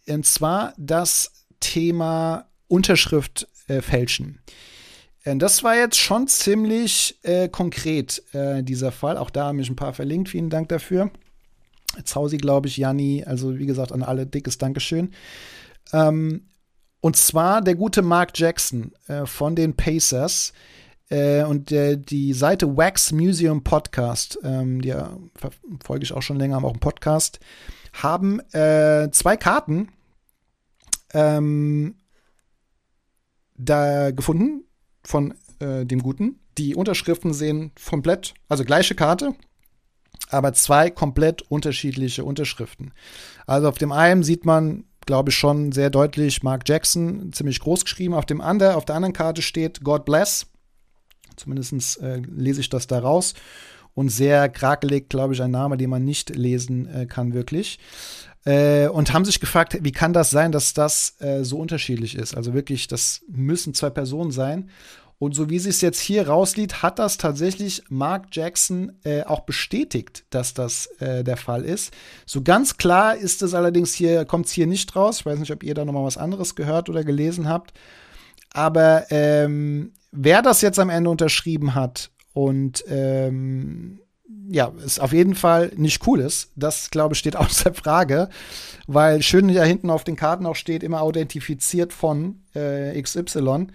[0.07, 4.39] Und zwar das Thema Unterschrift äh, fälschen.
[5.23, 9.17] Äh, das war jetzt schon ziemlich äh, konkret, äh, dieser Fall.
[9.17, 10.29] Auch da haben mich ein paar verlinkt.
[10.29, 11.11] Vielen Dank dafür.
[12.03, 13.23] Zausi, glaube ich, Janni.
[13.25, 15.13] Also, wie gesagt, an alle dickes Dankeschön.
[15.93, 16.47] Ähm,
[17.01, 20.53] und zwar der gute Mark Jackson äh, von den Pacers.
[21.09, 24.91] Äh, und die Seite Wax Museum Podcast, ähm, die
[25.35, 27.39] verfolge ich auch schon länger, haben auch einen Podcast,
[27.93, 29.89] haben äh, zwei Karten
[31.13, 31.95] ähm,
[33.57, 34.63] da gefunden
[35.03, 36.39] von äh, dem Guten.
[36.57, 39.35] Die Unterschriften sehen komplett, also gleiche Karte,
[40.29, 42.93] aber zwei komplett unterschiedliche Unterschriften.
[43.45, 47.83] Also auf dem einen sieht man, glaube ich, schon sehr deutlich Mark Jackson, ziemlich groß
[47.83, 48.13] geschrieben.
[48.13, 50.47] Auf dem anderen, auf der anderen Karte steht God Bless.
[51.35, 53.33] Zumindest äh, lese ich das da raus.
[53.93, 57.79] Und sehr krakelig, glaube ich, ein Name, den man nicht lesen äh, kann, wirklich.
[58.45, 62.37] Äh, und haben sich gefragt, wie kann das sein, dass das äh, so unterschiedlich ist?
[62.37, 64.69] Also wirklich, das müssen zwei Personen sein.
[65.17, 69.41] Und so wie sie es jetzt hier rauslieht, hat das tatsächlich Mark Jackson äh, auch
[69.41, 71.93] bestätigt, dass das äh, der Fall ist.
[72.25, 75.19] So ganz klar ist es allerdings hier, kommt es hier nicht raus.
[75.19, 77.73] Ich weiß nicht, ob ihr da noch mal was anderes gehört oder gelesen habt.
[78.51, 84.01] Aber ähm, wer das jetzt am Ende unterschrieben hat und ähm,
[84.47, 86.51] ja, es auf jeden Fall nicht cool ist.
[86.55, 88.29] Das, glaube ich, steht außer Frage,
[88.87, 93.67] weil schön ja hinten auf den Karten auch steht, immer authentifiziert von äh, XY.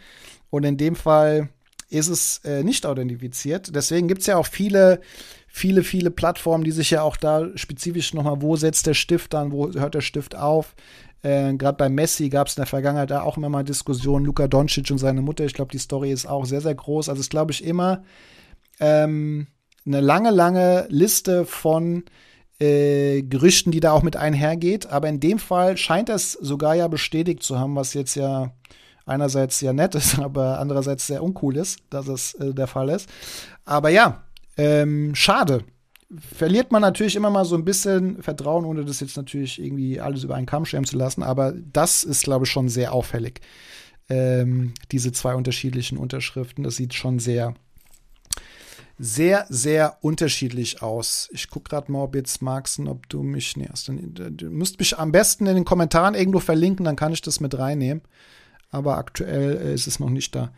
[0.51, 1.49] Und in dem Fall
[1.89, 3.75] ist es äh, nicht authentifiziert.
[3.75, 5.01] Deswegen gibt es ja auch viele,
[5.49, 9.53] viele, viele Plattformen, die sich ja auch da spezifisch nochmal, wo setzt der Stift an,
[9.53, 10.75] wo hört der Stift auf.
[11.23, 14.25] Äh, Gerade bei Messi gab es in der Vergangenheit da auch immer mal Diskussionen.
[14.25, 17.09] Luka Doncic und seine Mutter, ich glaube, die Story ist auch sehr, sehr groß.
[17.09, 18.05] Also ist, glaube ich, immer
[18.79, 19.49] ähm,
[19.87, 22.05] eine lange, lange Liste von
[22.61, 24.87] äh, Gerüchten, die da auch mit einhergeht.
[24.87, 28.53] Aber in dem Fall scheint es sogar ja bestätigt zu haben, was jetzt ja
[29.07, 33.09] einerseits ja nett ist, aber andererseits sehr uncool ist, dass es äh, der Fall ist.
[33.65, 34.25] Aber ja,
[34.57, 35.65] ähm, schade.
[36.35, 40.25] Verliert man natürlich immer mal so ein bisschen Vertrauen, ohne das jetzt natürlich irgendwie alles
[40.25, 41.23] über einen Kamm scheren zu lassen.
[41.23, 43.41] Aber das ist, glaube ich, schon sehr auffällig.
[44.09, 46.65] Ähm, diese zwei unterschiedlichen Unterschriften.
[46.65, 47.55] Das sieht schon sehr
[49.03, 51.31] sehr, sehr unterschiedlich aus.
[51.33, 54.99] Ich gucke gerade mal, ob jetzt Marxen, ob du mich, hast du, du müsst mich
[54.99, 58.03] am besten in den Kommentaren irgendwo verlinken, dann kann ich das mit reinnehmen.
[58.71, 60.53] Aber aktuell äh, ist es noch nicht da.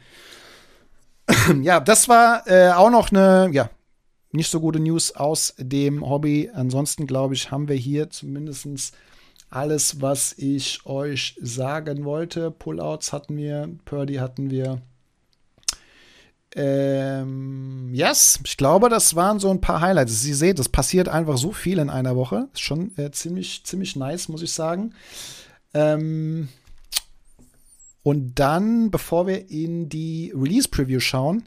[1.63, 3.71] ja, das war äh, auch noch eine, ja,
[4.33, 6.51] nicht so gute News aus dem Hobby.
[6.53, 8.67] Ansonsten, glaube ich, haben wir hier zumindest
[9.51, 12.51] alles, was ich euch sagen wollte.
[12.51, 14.83] Pullouts hatten wir, Purdy hatten wir.
[16.55, 20.21] Ähm, yes, ich glaube, das waren so ein paar Highlights.
[20.21, 22.49] Sie seht, es passiert einfach so viel in einer Woche.
[22.53, 24.95] Ist schon äh, ziemlich, ziemlich nice, muss ich sagen.
[25.73, 26.49] Ähm,
[28.03, 31.45] und dann, bevor wir in die Release-Preview schauen,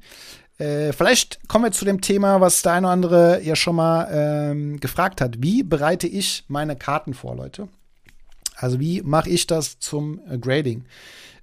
[0.57, 4.07] äh, vielleicht kommen wir zu dem Thema, was der eine oder andere ja schon mal
[4.09, 5.41] ähm, gefragt hat.
[5.43, 7.67] Wie bereite ich meine Karten vor, Leute?
[8.55, 10.85] Also wie mache ich das zum äh, Grading?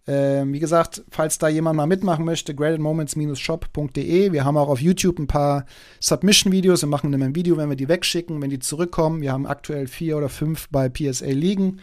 [0.07, 4.33] Ähm, wie gesagt, falls da jemand mal mitmachen möchte, gradedmoments-shop.de.
[4.33, 5.65] Wir haben auch auf YouTube ein paar
[6.01, 6.83] Submission-Videos.
[6.83, 9.21] Wir machen immer ein Video, wenn wir die wegschicken, wenn die zurückkommen.
[9.21, 11.81] Wir haben aktuell vier oder fünf bei PSA liegen,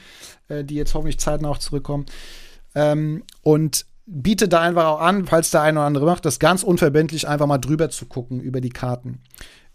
[0.49, 2.07] äh, die jetzt hoffentlich zeitnah auch zurückkommen.
[2.75, 6.63] Ähm, und biete da einfach auch an, falls der eine oder andere macht, das ganz
[6.63, 9.21] unverbindlich einfach mal drüber zu gucken über die Karten.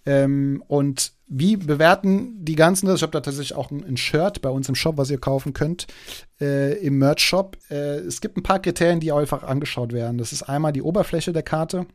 [0.06, 2.96] Ähm, und wie bewerten die ganzen das?
[2.96, 5.52] Ich habe da tatsächlich auch ein, ein, Shirt bei uns im Shop, was ihr kaufen
[5.52, 5.86] könnt,
[6.40, 7.56] äh, im Merch-Shop.
[7.70, 10.18] Äh, es gibt ein paar Kriterien, die einfach angeschaut werden.
[10.18, 11.86] Das ist einmal die Oberfläche der Karte.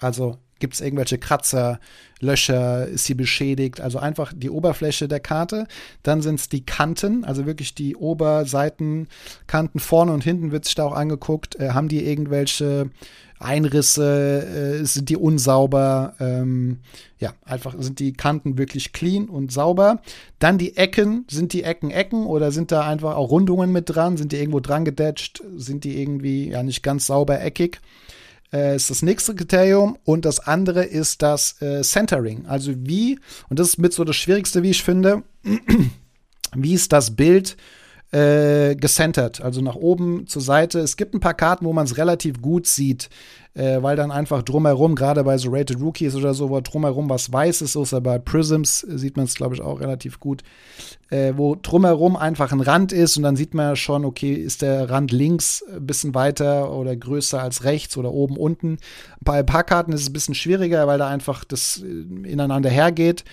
[0.00, 1.78] Also gibt es irgendwelche Kratzer,
[2.20, 3.80] Löcher, ist sie beschädigt?
[3.80, 5.66] Also einfach die Oberfläche der Karte.
[6.02, 10.84] Dann sind es die Kanten, also wirklich die Oberseitenkanten vorne und hinten wird sich da
[10.84, 11.56] auch angeguckt.
[11.56, 12.90] Äh, haben die irgendwelche
[13.40, 16.78] Einrisse, äh, sind die unsauber, ähm,
[17.18, 20.00] ja, einfach sind die Kanten wirklich clean und sauber.
[20.38, 24.16] Dann die Ecken, sind die Ecken Ecken oder sind da einfach auch Rundungen mit dran?
[24.16, 25.42] Sind die irgendwo dran gedetscht?
[25.56, 27.80] Sind die irgendwie ja nicht ganz sauber eckig?
[28.52, 32.46] Äh, ist das nächste Kriterium und das andere ist das äh, Centering.
[32.46, 33.18] Also wie,
[33.48, 35.22] und das ist mit so das Schwierigste, wie ich finde,
[36.54, 37.56] wie ist das Bild
[38.10, 40.80] äh, gecentert, also nach oben zur Seite.
[40.80, 43.10] Es gibt ein paar Karten, wo man es relativ gut sieht,
[43.52, 47.30] äh, weil dann einfach drumherum, gerade bei so Rated Rookies oder so, wo drumherum was
[47.30, 50.42] weiß ist, ist bei Prisms sieht man es, glaube ich, auch relativ gut,
[51.10, 54.88] äh, wo drumherum einfach ein Rand ist und dann sieht man schon, okay, ist der
[54.88, 58.78] Rand links ein bisschen weiter oder größer als rechts oder oben, unten.
[59.20, 62.70] Bei ein paar Karten ist es ein bisschen schwieriger, weil da einfach das äh, ineinander
[62.70, 63.24] hergeht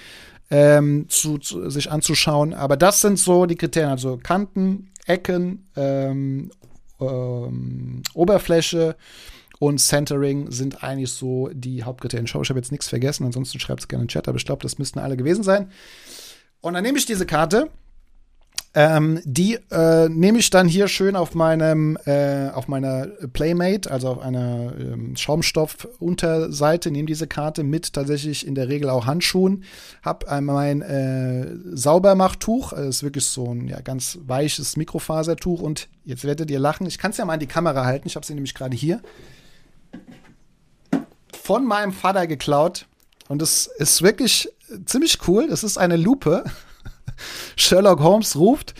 [0.50, 2.54] ähm, zu, zu, sich anzuschauen.
[2.54, 6.52] Aber das sind so die Kriterien, also Kanten, Ecken, ähm,
[7.00, 8.96] ähm, Oberfläche
[9.60, 12.28] und Centering sind eigentlich so die Hauptkriterien.
[12.28, 14.46] Schau, ich habe jetzt nichts vergessen, ansonsten schreibt es gerne in den Chat, aber ich
[14.46, 15.72] glaube, das müssten alle gewesen sein.
[16.62, 17.70] Und dann nehme ich diese Karte
[18.76, 24.10] ähm, die äh, nehme ich dann hier schön auf meinem, äh, auf meiner Playmate, also
[24.10, 29.64] auf einer ähm, Schaumstoff-Unterseite, nehme diese Karte mit tatsächlich in der Regel auch Handschuhen,
[30.04, 36.26] hab mein äh, Saubermachtuch, das ist wirklich so ein ja, ganz weiches Mikrofasertuch und jetzt
[36.26, 38.34] werdet ihr lachen, ich kann es ja mal in die Kamera halten, ich habe sie
[38.34, 39.02] nämlich gerade hier,
[41.42, 42.88] von meinem Vater geklaut
[43.30, 44.50] und das ist wirklich
[44.86, 46.44] ziemlich cool, das ist eine Lupe
[47.56, 48.74] Sherlock Holmes ruft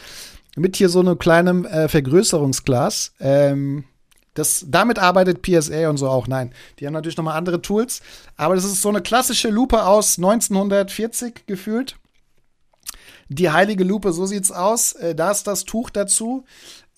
[0.56, 3.14] mit hier so einem kleinen äh, Vergrößerungsglas.
[3.20, 3.86] Ähm,
[4.34, 6.28] das, damit arbeitet PSA und so auch.
[6.28, 8.02] Nein, die haben natürlich nochmal andere Tools.
[8.36, 11.98] Aber das ist so eine klassische Lupe aus 1940 gefühlt.
[13.30, 14.94] Die heilige Lupe, so sieht's aus.
[14.94, 16.44] Äh, da ist das Tuch dazu.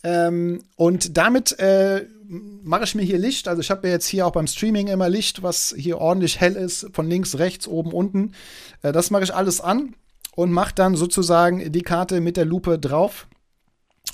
[0.03, 3.47] Ähm, und damit äh, mache ich mir hier Licht.
[3.47, 6.55] Also ich habe ja jetzt hier auch beim Streaming immer Licht, was hier ordentlich hell
[6.55, 8.33] ist, von links, rechts, oben, unten.
[8.81, 9.95] Äh, das mache ich alles an
[10.38, 13.27] und mache dann sozusagen die Karte mit der Lupe drauf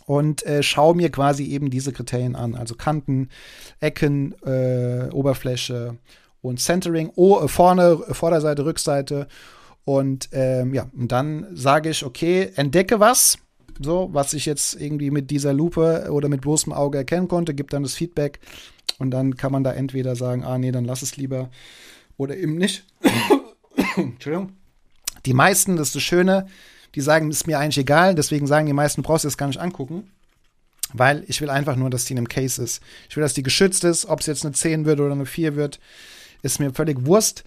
[0.05, 2.55] und äh, schaue mir quasi eben diese Kriterien an.
[2.55, 3.27] Also Kanten,
[3.81, 5.97] Ecken, äh, Oberfläche
[6.41, 9.27] und Centering, oh, äh, vorne, Vorderseite, Rückseite.
[9.83, 13.37] Und ähm, ja, und dann sage ich, okay, entdecke was,
[13.81, 17.73] so, was ich jetzt irgendwie mit dieser Lupe oder mit bloßem Auge erkennen konnte, gibt
[17.73, 18.39] dann das Feedback
[18.97, 21.49] und dann kann man da entweder sagen, ah nee, dann lass es lieber
[22.15, 22.85] oder eben nicht.
[23.97, 24.53] Entschuldigung.
[25.25, 26.47] Die meisten, das ist das Schöne,
[26.95, 29.59] die sagen, ist mir eigentlich egal, deswegen sagen die meisten, du brauchst das gar nicht
[29.59, 30.09] angucken.
[30.93, 32.81] Weil ich will einfach nur, dass die in einem Case ist.
[33.09, 35.55] Ich will, dass die geschützt ist, ob es jetzt eine 10 wird oder eine 4
[35.55, 35.79] wird,
[36.43, 37.43] ist mir völlig Wurst.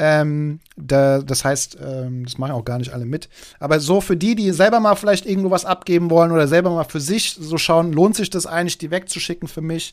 [0.00, 3.28] Ähm, da, das heißt, ähm, das machen auch gar nicht alle mit.
[3.60, 6.84] Aber so für die, die selber mal vielleicht irgendwo was abgeben wollen oder selber mal
[6.84, 9.92] für sich so schauen, lohnt sich das eigentlich, die wegzuschicken für mich?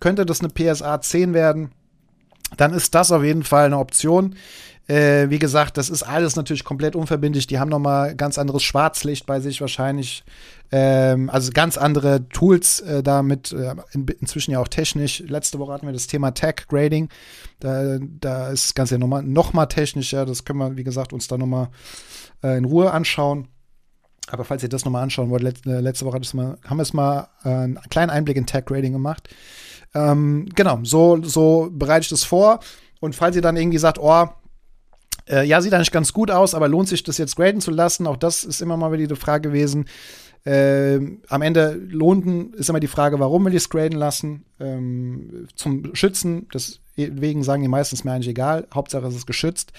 [0.00, 1.70] Könnte das eine PSA 10 werden?
[2.56, 4.36] Dann ist das auf jeden Fall eine Option.
[4.86, 7.46] Äh, wie gesagt, das ist alles natürlich komplett unverbindlich.
[7.46, 10.24] Die haben noch mal ganz anderes Schwarzlicht bei sich wahrscheinlich.
[10.70, 15.20] Ähm, also ganz andere Tools äh, damit, äh, in, inzwischen ja auch technisch.
[15.20, 17.08] Letzte Woche hatten wir das Thema Tag Grading.
[17.60, 20.26] Da, da ist das Ganze ja noch mal, noch mal technischer.
[20.26, 21.70] Das können wir, wie gesagt, uns da noch mal
[22.42, 23.48] äh, in Ruhe anschauen.
[24.28, 26.92] Aber falls ihr das noch mal anschauen wollt, letzte, letzte Woche mal, haben wir es
[26.92, 29.28] mal äh, einen kleinen Einblick in Tag Grading gemacht.
[29.94, 32.60] Ähm, genau, so, so bereite ich das vor.
[33.00, 34.28] Und falls ihr dann irgendwie sagt, oh,
[35.28, 38.06] äh, ja, sieht eigentlich ganz gut aus, aber lohnt sich das jetzt graden zu lassen?
[38.06, 39.86] Auch das ist immer mal wieder die Frage gewesen.
[40.44, 44.44] Äh, am Ende lohnten ist immer die Frage, warum will ich es graden lassen?
[44.60, 48.66] Ähm, zum Schützen, deswegen sagen die meistens mir eigentlich egal.
[48.74, 49.72] Hauptsache es ist geschützt.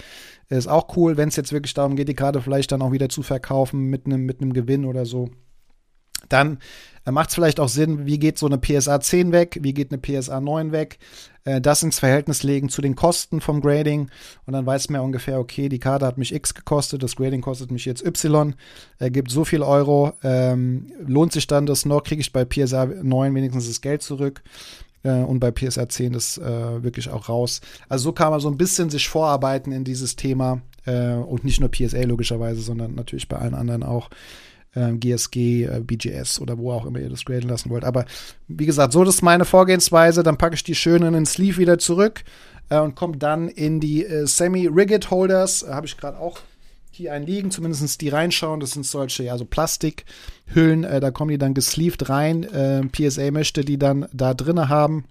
[0.48, 3.08] Ist auch cool, wenn es jetzt wirklich darum geht, die Karte vielleicht dann auch wieder
[3.08, 5.30] zu verkaufen mit einem mit Gewinn oder so.
[6.28, 6.58] Dann
[7.06, 9.92] äh, macht es vielleicht auch Sinn, wie geht so eine PSA 10 weg, wie geht
[9.92, 10.98] eine PSA 9 weg,
[11.44, 14.10] äh, das ins Verhältnis legen zu den Kosten vom Grading
[14.44, 17.40] und dann weiß man ja ungefähr, okay, die Karte hat mich X gekostet, das Grading
[17.40, 18.54] kostet mich jetzt Y,
[18.98, 22.86] äh, gibt so viel Euro, ähm, lohnt sich dann das noch, kriege ich bei PSA
[22.86, 24.42] 9 wenigstens das Geld zurück
[25.04, 27.60] äh, und bei PSA 10 das äh, wirklich auch raus.
[27.88, 31.68] Also so kann man so ein bisschen sich vorarbeiten in dieses Thema und nicht nur
[31.68, 34.08] PSA logischerweise, sondern natürlich bei allen anderen auch.
[34.76, 37.84] GSG, äh, BGS oder wo auch immer ihr das graden lassen wollt.
[37.84, 38.04] Aber
[38.48, 40.22] wie gesagt, so ist meine Vorgehensweise.
[40.22, 42.24] Dann packe ich die schön in den Sleeve wieder zurück
[42.68, 45.62] äh, und komme dann in die äh, Semi-Rigid Holders.
[45.62, 46.40] Äh, Habe ich gerade auch
[46.90, 48.60] hier einen liegen, zumindest die reinschauen.
[48.60, 50.84] Das sind solche, ja, so Plastikhüllen.
[50.84, 52.44] Äh, da kommen die dann gesleeved rein.
[52.44, 55.04] Äh, PSA möchte die dann da drinne haben.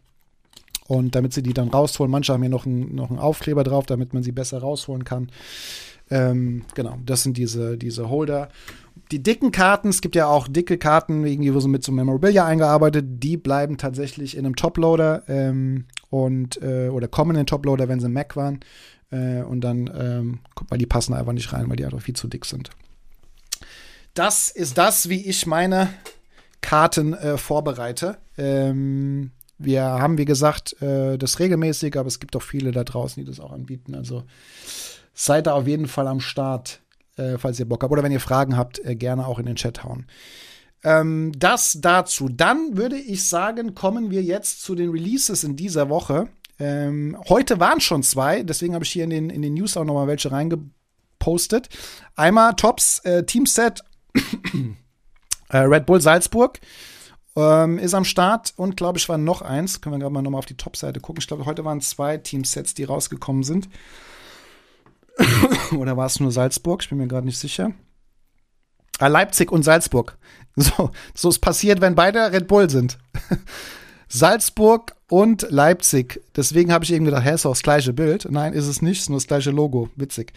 [0.88, 3.88] Und damit sie die dann rausholen, manche haben hier noch, ein, noch einen Aufkleber drauf,
[3.88, 5.32] damit man sie besser rausholen kann.
[6.12, 8.50] Ähm, genau, das sind diese, diese Holder.
[9.12, 13.06] Die dicken Karten, es gibt ja auch dicke Karten, irgendwie so mit so Memorabilia eingearbeitet,
[13.24, 18.00] die bleiben tatsächlich in einem Toploader ähm, und äh, oder kommen in den Toploader, wenn
[18.00, 18.62] sie Mac waren.
[19.12, 20.40] Äh, und dann, ähm,
[20.70, 22.72] weil die passen einfach nicht rein, weil die einfach viel zu dick sind.
[24.14, 25.90] Das ist das, wie ich meine
[26.62, 28.18] Karten äh, vorbereite.
[28.38, 33.24] Ähm, wir haben, wie gesagt, äh, das regelmäßig, aber es gibt auch viele da draußen,
[33.24, 33.94] die das auch anbieten.
[33.94, 34.24] Also
[35.14, 36.82] seid da auf jeden Fall am Start,
[37.18, 37.92] äh, falls ihr Bock habt.
[37.92, 40.06] Oder wenn ihr Fragen habt, äh, gerne auch in den Chat hauen.
[40.84, 42.30] Ähm, das dazu.
[42.30, 46.30] Dann würde ich sagen, kommen wir jetzt zu den Releases in dieser Woche.
[46.60, 49.84] Ähm, heute waren schon zwei, deswegen habe ich hier in den, in den News auch
[49.84, 51.70] noch mal welche reingepostet.
[52.16, 53.82] Einmal Tops äh, Teamset
[55.50, 56.60] äh, Red Bull Salzburg
[57.36, 59.82] ähm, ist am Start und glaube ich war noch eins.
[59.82, 61.20] Können wir gerade mal noch mal auf die Top-Seite gucken.
[61.20, 63.68] Ich glaube, heute waren zwei Teamsets, die rausgekommen sind.
[65.78, 66.82] Oder war es nur Salzburg?
[66.84, 67.72] Ich bin mir gerade nicht sicher.
[69.00, 70.18] Ah, Leipzig und Salzburg.
[70.58, 72.98] So, so ist passiert, wenn beide Red Bull sind.
[74.08, 76.22] Salzburg und Leipzig.
[76.34, 78.26] Deswegen habe ich eben gedacht, hä, ist doch das gleiche Bild.
[78.32, 79.90] Nein, ist es nicht, ist nur das gleiche Logo.
[79.98, 80.32] Witzig.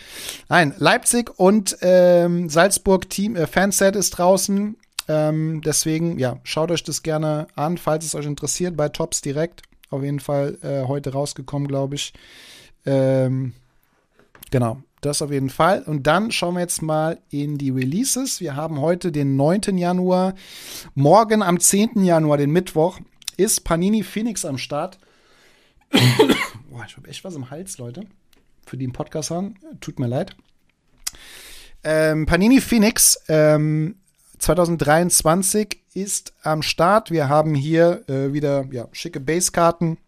[0.49, 4.77] Nein, Leipzig und ähm, Salzburg Team äh, Fanset ist draußen.
[5.07, 9.63] Ähm, deswegen, ja, schaut euch das gerne an, falls es euch interessiert, bei Tops direkt.
[9.91, 12.13] Auf jeden Fall äh, heute rausgekommen, glaube ich.
[12.85, 13.55] Ähm,
[14.51, 15.83] Genau, das auf jeden Fall.
[15.83, 18.41] Und dann schauen wir jetzt mal in die Releases.
[18.41, 19.77] Wir haben heute den 9.
[19.77, 20.35] Januar.
[20.95, 22.03] Morgen am 10.
[22.03, 22.99] Januar, den Mittwoch,
[23.37, 24.99] ist Panini Phoenix am Start.
[26.71, 28.07] Boah, ich habe echt was im Hals, Leute.
[28.67, 29.55] Für die im Podcast haben.
[29.81, 30.35] Tut mir leid.
[31.85, 33.97] Ähm, Panini Phoenix ähm,
[34.39, 37.11] 2023 ist am Start.
[37.11, 39.99] Wir haben hier äh, wieder ja, schicke Basekarten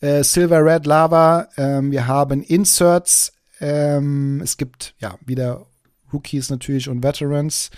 [0.00, 1.48] äh, Silver Red Lava.
[1.56, 3.32] Ähm, wir haben Inserts.
[3.60, 5.66] Ähm, es gibt ja wieder
[6.12, 7.70] Rookies natürlich und Veterans.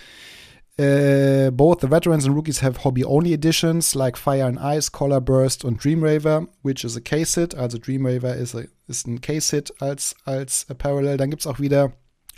[0.79, 5.65] Uh, both the veterans and rookies have hobby-only editions like Fire and Ice, Color Burst
[5.65, 7.53] und Dreamraver, which is a Case-Hit.
[7.53, 11.17] Also Dreamraver ist, a, ist ein Case-Hit als, als Parallel.
[11.17, 11.91] Dann gibt es auch wieder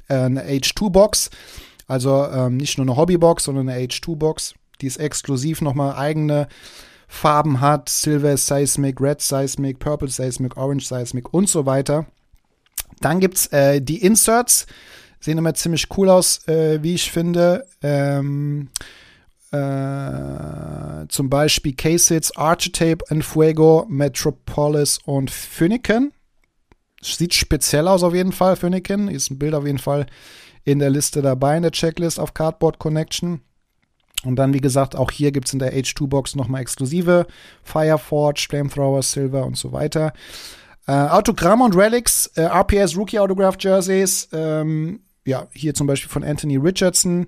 [0.07, 1.29] äh, eine H2-Box.
[1.85, 4.55] Also ähm, nicht nur eine Hobby-Box, sondern eine H2-Box.
[4.81, 6.47] Die ist exklusiv nochmal eigene
[7.13, 12.05] Farben hat, Silver Seismic, Red Seismic, Purple Seismic, Orange Seismic und so weiter.
[13.01, 14.65] Dann gibt's äh, die Inserts,
[15.19, 17.67] sehen immer ziemlich cool aus, äh, wie ich finde.
[17.83, 18.69] Ähm,
[19.51, 26.13] äh, zum Beispiel Case-Hits, Archetape, Fuego, Metropolis und Phoenician.
[27.01, 29.09] Sieht speziell aus auf jeden Fall, Phoenician.
[29.09, 30.05] Ist ein Bild auf jeden Fall
[30.63, 33.41] in der Liste dabei, in der Checklist auf Cardboard Connection.
[34.23, 37.25] Und dann, wie gesagt, auch hier gibt es in der H2-Box nochmal exklusive
[37.63, 40.13] Fireforge, Flamethrower, Silver und so weiter.
[40.87, 46.23] Äh, Autogramme und Relics, äh, RPS Rookie Autograph Jerseys, ähm, ja, hier zum Beispiel von
[46.23, 47.27] Anthony Richardson.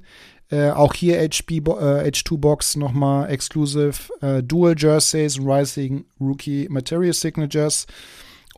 [0.50, 7.88] Äh, auch hier HB, äh, H2-Box nochmal exclusive äh, Dual Jerseys, Rising Rookie Material Signatures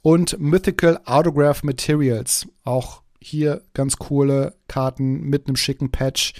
[0.01, 2.47] und Mythical Autograph Materials.
[2.63, 6.33] Auch hier ganz coole Karten mit einem schicken Patch.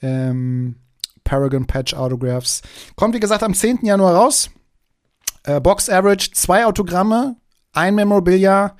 [0.00, 0.76] Ähm,
[1.24, 2.62] Paragon Patch Autographs.
[2.96, 3.80] Kommt, wie gesagt, am 10.
[3.82, 4.50] Januar raus.
[5.44, 7.36] Äh, Box Average, zwei Autogramme,
[7.72, 8.76] ein Memorabilia,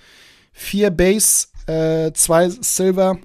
[0.52, 3.18] vier Base, äh, zwei Silver,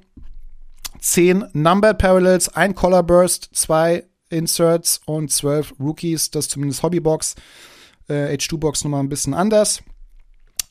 [0.99, 6.31] zehn Numbered Parallels, ein Color Burst, zwei Inserts und zwölf Rookies.
[6.31, 7.35] Das ist zumindest Hobbybox.
[8.07, 9.81] Äh, H2-Box nochmal ein bisschen anders.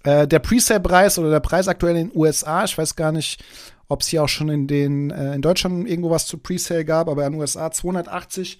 [0.04, 3.42] Äh, der Presale-Preis oder der Preis aktuell in den USA, ich weiß gar nicht,
[3.88, 7.08] ob es hier auch schon in den äh, in Deutschland irgendwo was zu Presale gab,
[7.08, 8.58] aber in den USA 280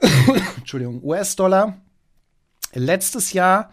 [0.58, 1.78] Entschuldigung, US-Dollar.
[2.74, 3.70] Letztes Jahr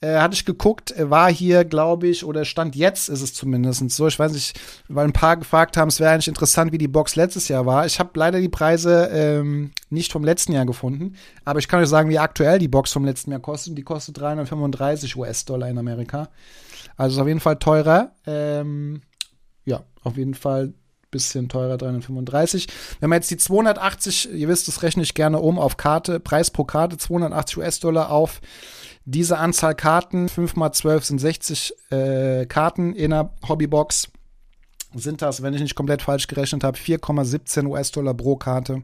[0.00, 4.06] äh, hatte ich geguckt, war hier, glaube ich, oder stand jetzt, ist es zumindest so.
[4.08, 4.58] Ich weiß nicht,
[4.88, 7.84] weil ein paar gefragt haben, es wäre eigentlich interessant, wie die Box letztes Jahr war.
[7.84, 11.88] Ich habe leider die Preise ähm, nicht vom letzten Jahr gefunden, aber ich kann euch
[11.88, 13.76] sagen, wie aktuell die Box vom letzten Jahr kostet.
[13.76, 16.30] Die kostet 335 US-Dollar in Amerika.
[16.96, 18.12] Also ist auf jeden Fall teurer.
[18.26, 19.02] Ähm,
[19.64, 20.74] ja, auf jeden Fall
[21.10, 22.68] bisschen teurer, 335.
[23.00, 26.50] Wenn man jetzt die 280, ihr wisst, das rechne ich gerne um auf Karte, Preis
[26.50, 28.40] pro Karte 280 US-Dollar auf
[29.04, 34.08] diese Anzahl Karten, 5 mal 12 sind 60 äh, Karten in einer Hobbybox,
[34.94, 38.82] sind das, wenn ich nicht komplett falsch gerechnet habe, 4,17 US-Dollar pro Karte.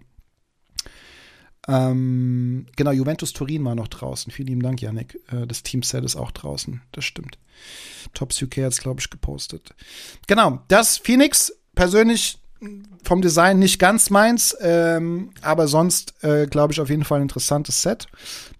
[1.69, 4.33] Ähm, genau, Juventus Turin war noch draußen.
[4.33, 5.21] Vielen lieben Dank, Yannick.
[5.31, 6.81] Äh, das Teamset ist auch draußen.
[6.93, 7.39] Das stimmt.
[8.15, 9.75] Tops UK hat es, glaube ich, gepostet.
[10.27, 12.39] Genau, das Phoenix persönlich
[13.05, 17.23] vom Design nicht ganz meins, ähm, aber sonst äh, glaube ich auf jeden Fall ein
[17.23, 18.07] interessantes Set.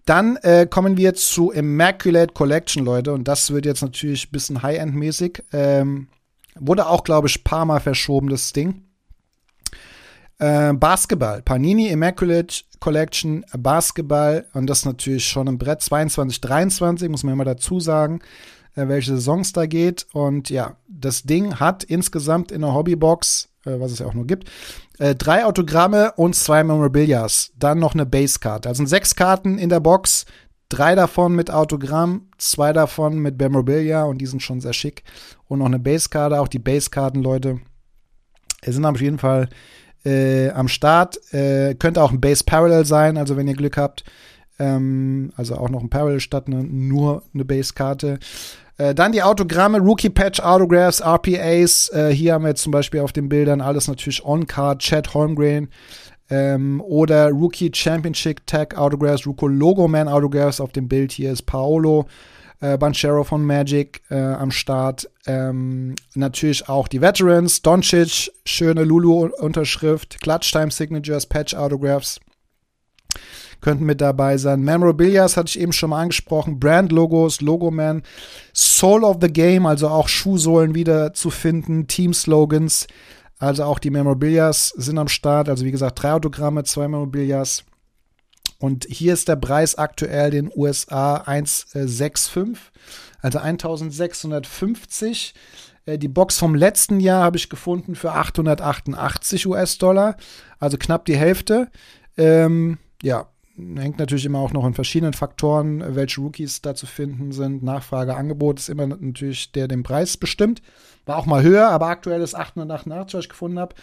[0.05, 4.63] Dann äh, kommen wir zu Immaculate Collection, Leute, und das wird jetzt natürlich ein bisschen
[4.63, 5.43] High-End-mäßig.
[5.53, 6.09] Ähm,
[6.55, 8.85] wurde auch, glaube ich, paar Mal verschoben, das Ding.
[10.39, 17.25] Äh, Basketball, Panini Immaculate Collection, Basketball, und das natürlich schon im Brett 22, 23, muss
[17.25, 18.21] man immer dazu sagen
[18.77, 20.07] äh, welche Saisons da geht.
[20.13, 24.27] Und ja, das Ding hat insgesamt in der Hobbybox, äh, was es ja auch nur
[24.27, 24.49] gibt,
[24.99, 27.53] äh, drei Autogramme und zwei Memorabilias.
[27.59, 28.67] Dann noch eine Basecard.
[28.67, 30.27] Also sind sechs Karten in der Box.
[30.69, 35.05] Drei davon mit Autogramm, zwei davon mit Memorabilia und die sind schon sehr schick.
[35.47, 37.61] Und noch eine Basekarte, auch die Basekarten, Leute,
[38.65, 39.49] sind auf jeden Fall
[40.07, 41.19] äh, am Start.
[41.35, 44.05] Äh, könnte auch ein Base Parallel sein, also wenn ihr Glück habt.
[44.59, 48.19] Ähm, also auch noch ein Parallel statt eine, nur eine Base-Karte.
[48.79, 51.91] Äh, dann die Autogramme, Rookie Patch Autographs, RPAs.
[51.91, 55.69] Äh, hier haben wir jetzt zum Beispiel auf den Bildern alles natürlich On-Card, Chad Holmgren.
[56.29, 60.61] Ähm, oder Rookie Championship Tag Autographs, Ruko Logo Man Autographs.
[60.61, 62.07] Auf dem Bild hier ist Paolo
[62.61, 65.11] äh, Banchero von Magic äh, am Start.
[65.27, 72.21] Ähm, natürlich auch die Veterans, Doncic, schöne Lulu-Unterschrift, Clutch Time Signatures, Patch Autographs
[73.61, 74.63] könnten mit dabei sein.
[74.63, 76.61] Memorabilias hatte ich eben schon mal angesprochen.
[76.61, 78.03] Brand-Logos, Logoman,
[78.55, 82.87] Soul of the Game, also auch Schuhsohlen wieder zu finden, Team-Slogans.
[83.39, 85.49] Also auch die Memorabilias sind am Start.
[85.49, 87.65] Also wie gesagt, drei Autogramme, zwei Memorabilias.
[88.59, 92.73] Und hier ist der Preis aktuell den USA 165,
[93.21, 95.35] also 1650.
[95.85, 100.17] Äh, die Box vom letzten Jahr habe ich gefunden für 888 US-Dollar,
[100.59, 101.71] also knapp die Hälfte.
[102.17, 107.33] Ähm, ja, hängt natürlich immer auch noch in verschiedenen Faktoren, welche Rookies da zu finden
[107.33, 107.63] sind.
[107.63, 110.63] Nachfrage, Angebot ist immer natürlich der den Preis bestimmt.
[111.07, 113.75] War auch mal höher, aber aktuell ist 888, was ich gefunden habe.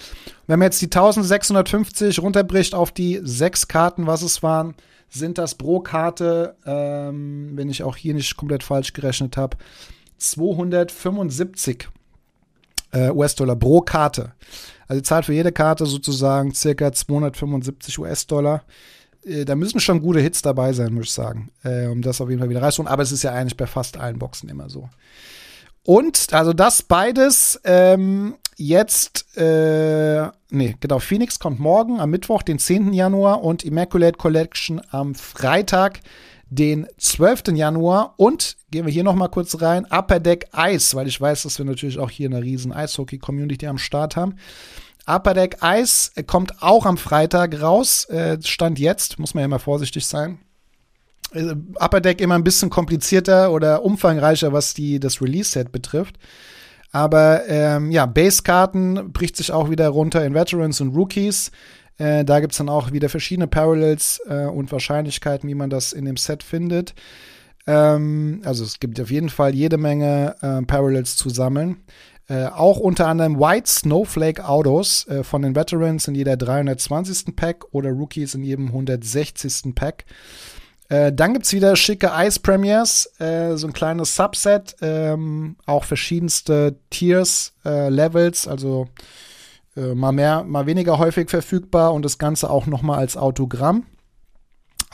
[0.46, 4.76] Wenn man jetzt die 1650 runterbricht auf die sechs Karten, was es waren,
[5.10, 9.58] sind das pro Karte, ähm, wenn ich auch hier nicht komplett falsch gerechnet habe,
[10.18, 11.88] 275
[12.92, 14.34] äh, US-Dollar pro Karte.
[14.88, 18.64] Also zahlt für jede Karte sozusagen circa 275 US-Dollar.
[19.26, 22.30] Äh, da müssen schon gute Hits dabei sein, muss ich sagen, äh, um das auf
[22.30, 22.92] jeden Fall wieder reinzuholen.
[22.92, 24.90] Aber es ist ja eigentlich bei fast allen Boxen immer so.
[25.86, 32.60] Und also das beides ähm, jetzt, äh, nee, genau, Phoenix kommt morgen am Mittwoch, den
[32.60, 32.94] 10.
[32.94, 36.00] Januar und Immaculate Collection am Freitag,
[36.50, 37.50] den 12.
[37.54, 38.14] Januar.
[38.18, 41.58] Und gehen wir hier noch mal kurz rein, Upper Deck Ice, weil ich weiß, dass
[41.58, 44.36] wir natürlich auch hier eine riesen Eishockey-Community am Start haben.
[45.06, 48.06] Upper Deck Ice kommt auch am Freitag raus.
[48.06, 50.40] Äh, Stand jetzt, muss man ja mal vorsichtig sein.
[51.34, 56.18] Äh, Upper Deck immer ein bisschen komplizierter oder umfangreicher, was die, das Release-Set betrifft.
[56.92, 61.52] Aber ähm, ja, Base-Karten bricht sich auch wieder runter in Veterans und Rookies.
[61.98, 65.92] Äh, da gibt es dann auch wieder verschiedene Parallels äh, und Wahrscheinlichkeiten, wie man das
[65.92, 66.94] in dem Set findet.
[67.66, 71.78] Ähm, also es gibt auf jeden Fall jede Menge äh, Parallels zu sammeln.
[72.28, 77.36] Äh, auch unter anderem White Snowflake Autos äh, von den Veterans in jeder 320.
[77.36, 79.76] Pack oder Rookies in jedem 160.
[79.76, 80.06] Pack.
[80.90, 85.84] Äh, dann gibt es wieder schicke Ice Premiers, äh, so ein kleines Subset, ähm, auch
[85.84, 88.88] verschiedenste Tiers, äh, Levels, also
[89.76, 93.88] mal mehr, mal weniger häufig verfügbar und das Ganze auch nochmal als Autogramm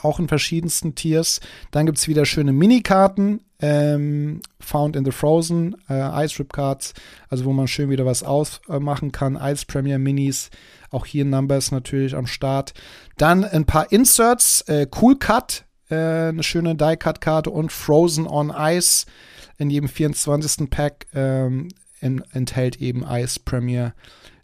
[0.04, 1.40] auch in verschiedensten Tiers.
[1.72, 6.94] Dann gibt es wieder schöne Minikarten, ähm, Found in the Frozen, äh, Ice Rip Cards,
[7.30, 9.38] also wo man schön wieder was ausmachen kann.
[9.42, 10.50] Ice Premier Minis,
[10.92, 12.74] auch hier Numbers natürlich am Start.
[13.18, 18.28] Dann ein paar Inserts, äh, Cool Cut, äh, eine schöne Die Cut Karte und Frozen
[18.28, 19.06] on Ice
[19.58, 20.70] in jedem 24.
[20.70, 21.70] Pack ähm,
[22.00, 23.94] in, enthält eben Ice Premier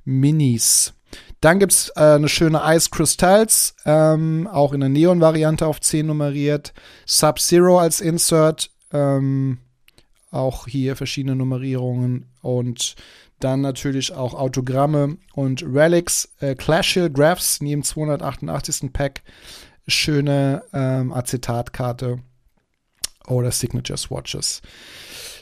[0.04, 0.94] Minis.
[1.42, 6.08] Dann gibt es äh, eine schöne Ice Crystals, ähm, auch in der Neon-Variante auf 10
[6.08, 6.74] nummeriert.
[7.06, 9.60] Sub-Zero als Insert, ähm,
[10.32, 12.96] auch hier verschiedene Nummerierungen und
[13.40, 18.92] dann natürlich auch Autogramme und Relics, äh, Clashil Graphs neben 288.
[18.92, 19.22] Pack,
[19.88, 22.20] schöne ähm, Acetatkarte
[23.28, 24.62] oder Signature Swatches.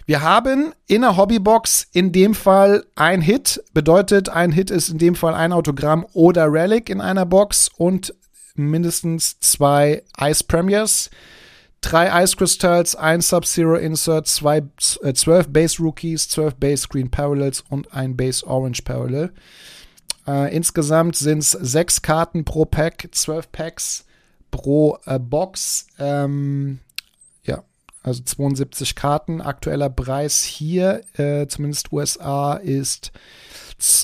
[0.06, 3.64] Wir haben in der Hobbybox in dem Fall ein Hit.
[3.74, 8.14] Bedeutet, ein Hit ist in dem Fall ein Autogramm oder Relic in einer Box und
[8.56, 11.10] mindestens zwei Ice Premiers.
[11.80, 14.64] Drei Ice Crystals, ein Sub-Zero Insert, zwei,
[15.02, 19.34] äh, zwölf Base Rookies, zwölf Base Green Parallels und ein Base Orange Parallel.
[20.26, 24.06] Äh, insgesamt sind es sechs Karten pro Pack, zwölf Packs
[24.54, 25.88] pro äh, Box.
[25.98, 26.80] Ähm,
[28.04, 29.42] also 72 Karten.
[29.42, 33.12] Aktueller Preis hier, äh, zumindest USA, ist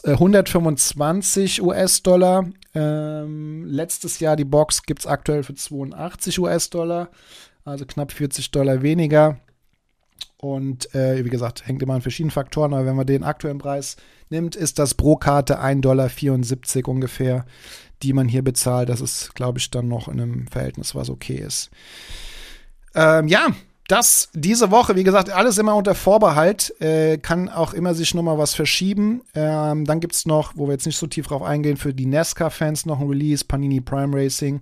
[0.06, 2.46] 125 äh, US-Dollar.
[2.74, 7.10] Ähm, letztes Jahr die Box gibt es aktuell für 82 US-Dollar,
[7.66, 9.40] also knapp 40 Dollar weniger.
[10.38, 13.98] Und äh, wie gesagt, hängt immer an verschiedenen Faktoren, aber wenn man den aktuellen Preis
[14.32, 15.82] nimmt, ist das pro Karte 1,74
[16.82, 17.46] Dollar ungefähr,
[18.04, 18.90] die man hier bezahlt.
[18.90, 21.70] Das ist, glaube ich, dann noch in einem Verhältnis, was okay ist.
[22.96, 23.48] Ähm, ja,
[23.88, 28.38] das diese Woche, wie gesagt, alles immer unter Vorbehalt, äh, kann auch immer sich nochmal
[28.38, 29.22] was verschieben.
[29.34, 32.06] Ähm, dann gibt es noch, wo wir jetzt nicht so tief drauf eingehen, für die
[32.06, 34.62] NASCAR-Fans noch ein Release, Panini Prime Racing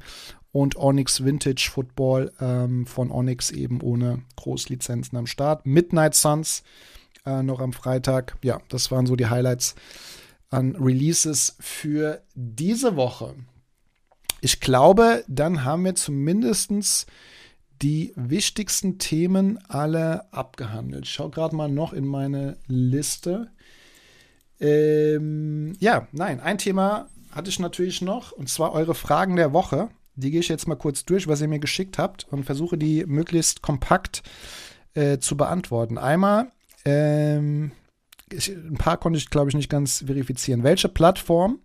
[0.54, 5.66] und Onyx Vintage Football ähm, von Onyx eben ohne Großlizenzen am Start.
[5.66, 6.64] Midnight Suns
[7.28, 8.38] äh, noch am Freitag.
[8.42, 9.76] Ja, das waren so die Highlights
[10.50, 13.36] an Releases für diese Woche.
[14.40, 17.06] Ich glaube, dann haben wir zumindestens
[17.82, 21.06] die wichtigsten Themen alle abgehandelt.
[21.06, 23.52] Ich schaue gerade mal noch in meine Liste.
[24.60, 29.90] Ähm, ja, nein, ein Thema hatte ich natürlich noch, und zwar eure Fragen der Woche.
[30.16, 33.06] Die gehe ich jetzt mal kurz durch, was ihr mir geschickt habt und versuche die
[33.06, 34.24] möglichst kompakt
[34.96, 36.00] äh, zu beantworten.
[36.00, 36.52] Einmal,
[36.88, 37.72] ähm,
[38.32, 40.64] ich, ein paar konnte ich, glaube ich, nicht ganz verifizieren.
[40.64, 41.60] Welche Plattform,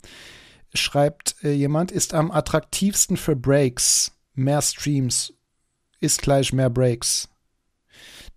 [0.75, 5.33] schreibt äh, jemand, ist am attraktivsten für Breaks, mehr Streams
[6.01, 7.29] ist gleich mehr Breaks.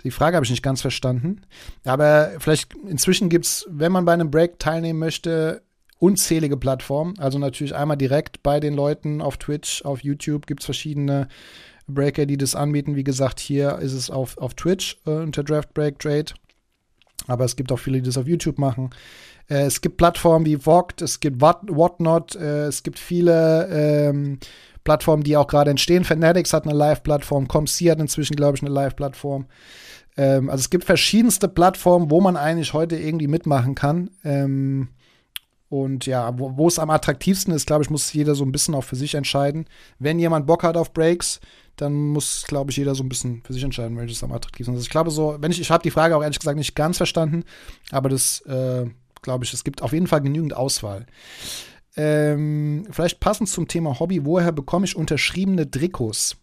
[0.03, 1.41] Die Frage habe ich nicht ganz verstanden.
[1.83, 5.63] Aber vielleicht inzwischen gibt es, wenn man bei einem Break teilnehmen möchte,
[5.97, 7.17] unzählige Plattformen.
[7.17, 11.27] Also natürlich einmal direkt bei den Leuten auf Twitch, auf YouTube gibt es verschiedene
[11.88, 12.95] Breaker, die das anbieten.
[12.95, 16.33] Wie gesagt, hier ist es auf, auf Twitch äh, unter Draft Break Trade.
[17.28, 18.91] Aber es gibt auch viele, die das auf YouTube machen.
[19.49, 24.39] Äh, es gibt Plattformen wie Vogt, es gibt What, Whatnot, äh, es gibt viele ähm,
[24.84, 26.03] Plattformen, die auch gerade entstehen.
[26.03, 29.47] Fanatics hat eine Live-Plattform, ComC hat inzwischen, glaube ich, eine Live-Plattform.
[30.18, 34.11] Ähm, also es gibt verschiedenste Plattformen, wo man eigentlich heute irgendwie mitmachen kann.
[34.24, 34.89] Ähm,
[35.68, 38.84] und ja, wo es am attraktivsten ist, glaube ich, muss jeder so ein bisschen auch
[38.84, 39.66] für sich entscheiden.
[39.97, 41.41] Wenn jemand Bock hat auf Breaks,
[41.78, 44.84] dann muss, glaube ich, jeder so ein bisschen für sich entscheiden, welches am attraktivsten ist.
[44.84, 47.43] Ich glaube so, wenn ich, ich habe die Frage auch ehrlich gesagt nicht ganz verstanden,
[47.91, 48.86] aber das, äh,
[49.21, 51.05] glaube ich, es gibt auf jeden Fall genügend Auswahl.
[51.97, 56.38] Ähm, vielleicht passend zum Thema Hobby, woher bekomme ich unterschriebene Trikots?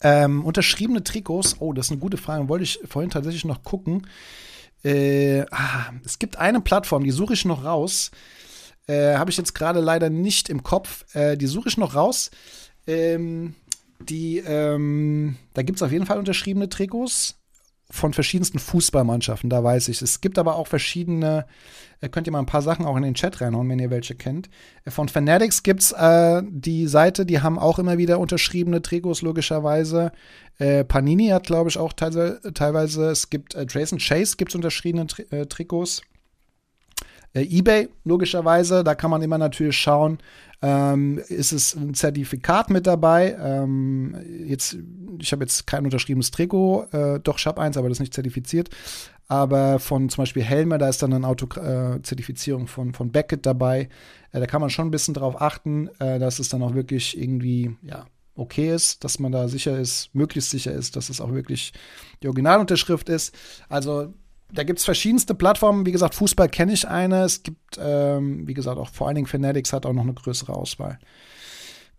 [0.00, 4.06] Ähm, unterschriebene Trikots, oh, das ist eine gute Frage, wollte ich vorhin tatsächlich noch gucken.
[4.84, 8.10] Äh, ah, es gibt eine Plattform, die suche ich noch raus.
[8.86, 11.04] Äh, Habe ich jetzt gerade leider nicht im Kopf.
[11.14, 12.30] Äh, die suche ich noch raus.
[12.86, 13.54] Ähm,
[14.00, 17.38] die, ähm, da gibt es auf jeden Fall unterschriebene Trikots
[17.90, 20.02] von verschiedensten Fußballmannschaften, da weiß ich.
[20.02, 21.46] Es gibt aber auch verschiedene,
[22.00, 24.14] äh, könnt ihr mal ein paar Sachen auch in den Chat reinhauen, wenn ihr welche
[24.14, 24.50] kennt.
[24.84, 29.22] Äh, von Fanatics gibt es äh, die Seite, die haben auch immer wieder unterschriebene Trikots,
[29.22, 30.12] logischerweise.
[30.58, 34.54] Äh, Panini hat, glaube ich, auch teilweise, teilweise, es gibt äh, Trace Chase gibt es
[34.54, 36.02] unterschriebene Tri äh, Trikots.
[37.32, 40.18] Äh, eBay, logischerweise, da kann man immer natürlich schauen,
[40.60, 43.36] ähm, ist es ein Zertifikat mit dabei.
[43.40, 44.76] Ähm, jetzt,
[45.20, 48.14] ich habe jetzt kein unterschriebenes Trikot, äh, doch, ich habe eins, aber das ist nicht
[48.14, 48.70] zertifiziert.
[49.28, 53.88] Aber von zum Beispiel Helme, da ist dann eine Autozertifizierung äh, von, von Beckett dabei.
[54.32, 57.20] Äh, da kann man schon ein bisschen drauf achten, äh, dass es dann auch wirklich
[57.20, 61.32] irgendwie, ja, okay ist, dass man da sicher ist, möglichst sicher ist, dass es auch
[61.32, 61.72] wirklich
[62.22, 63.34] die Originalunterschrift ist.
[63.68, 64.14] Also
[64.52, 65.84] da gibt es verschiedenste Plattformen.
[65.86, 67.22] Wie gesagt, Fußball kenne ich eine.
[67.24, 70.54] Es gibt, ähm, wie gesagt, auch vor allen Dingen Fanatics hat auch noch eine größere
[70.54, 70.98] Auswahl.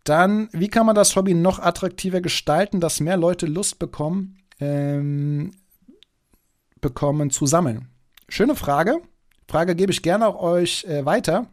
[0.03, 5.51] Dann, wie kann man das Hobby noch attraktiver gestalten, dass mehr Leute Lust bekommen, ähm,
[6.81, 7.89] bekommen zu sammeln?
[8.27, 8.97] Schöne Frage.
[9.47, 11.47] Frage gebe ich gerne auch euch äh, weiter.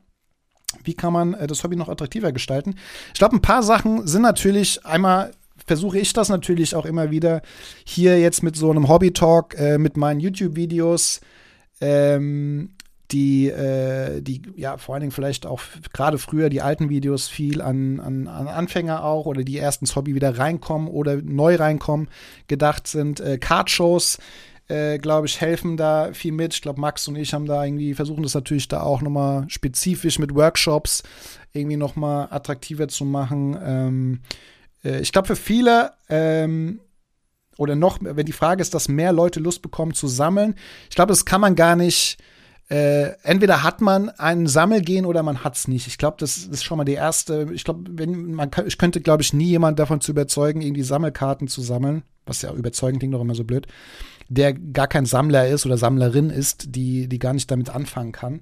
[0.84, 2.76] Wie kann man äh, das Hobby noch attraktiver gestalten?
[3.12, 5.32] Ich glaube, ein paar Sachen sind natürlich einmal
[5.64, 7.42] versuche ich das natürlich auch immer wieder
[7.84, 11.20] hier jetzt mit so einem Hobby-Talk, äh, mit meinen YouTube-Videos,
[11.80, 12.70] ähm,
[13.12, 15.60] die, äh, die ja vor allen Dingen vielleicht auch
[15.92, 19.94] gerade früher die alten Videos viel an, an, an Anfänger auch oder die erst ins
[19.94, 22.08] Hobby wieder reinkommen oder neu reinkommen,
[22.48, 23.20] gedacht sind.
[23.20, 24.18] Äh, Card-Shows,
[24.68, 26.54] äh, glaube ich, helfen da viel mit.
[26.54, 30.18] Ich glaube, Max und ich haben da irgendwie, versuchen das natürlich da auch nochmal spezifisch
[30.18, 31.02] mit Workshops
[31.52, 33.56] irgendwie nochmal attraktiver zu machen.
[33.62, 34.20] Ähm,
[34.86, 36.80] äh, ich glaube, für viele ähm,
[37.58, 40.54] oder noch, wenn die Frage ist, dass mehr Leute Lust bekommen zu sammeln,
[40.88, 42.18] ich glaube, das kann man gar nicht
[42.68, 45.86] äh, entweder hat man ein Sammelgehen oder man hat's nicht.
[45.86, 47.48] Ich glaube, das ist schon mal die erste.
[47.52, 51.46] Ich glaube, wenn man, ich könnte, glaube ich, nie jemand davon zu überzeugen, irgendwie Sammelkarten
[51.46, 53.68] zu sammeln, was ja überzeugend klingt doch immer so blöd,
[54.28, 58.40] der gar kein Sammler ist oder Sammlerin ist, die, die gar nicht damit anfangen kann.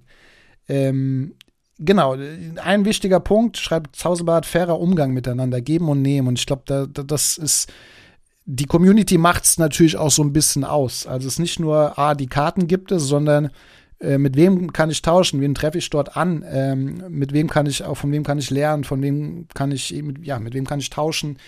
[0.69, 1.35] Ähm,
[1.79, 2.17] genau,
[2.63, 6.29] ein wichtiger Punkt, schreibt Zausebart, fairer Umgang miteinander, geben und nehmen.
[6.29, 7.71] Und ich glaube, da, da, das ist
[8.47, 11.07] die Community macht es natürlich auch so ein bisschen aus.
[11.07, 13.51] Also es ist nicht nur, ah, die Karten gibt es, sondern
[14.01, 17.67] äh, mit wem kann ich tauschen, wen treffe ich dort an, ähm, mit wem kann
[17.67, 19.91] ich auch, von wem kann ich lernen, von wem kann ich,
[20.23, 21.39] ja, mit wem kann ich tauschen.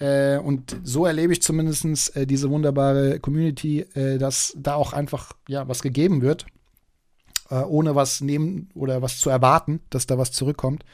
[0.00, 5.32] Äh, und so erlebe ich zumindest äh, diese wunderbare Community, äh, dass da auch einfach
[5.46, 6.46] ja was gegeben wird,
[7.50, 10.84] äh, ohne was nehmen oder was zu erwarten, dass da was zurückkommt.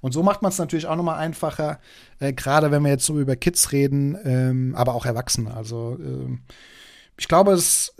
[0.00, 1.80] Und so macht man es natürlich auch nochmal einfacher,
[2.20, 5.54] äh, gerade wenn wir jetzt so über Kids reden, ähm, aber auch Erwachsene.
[5.54, 6.40] Also ähm,
[7.16, 7.94] ich glaube, es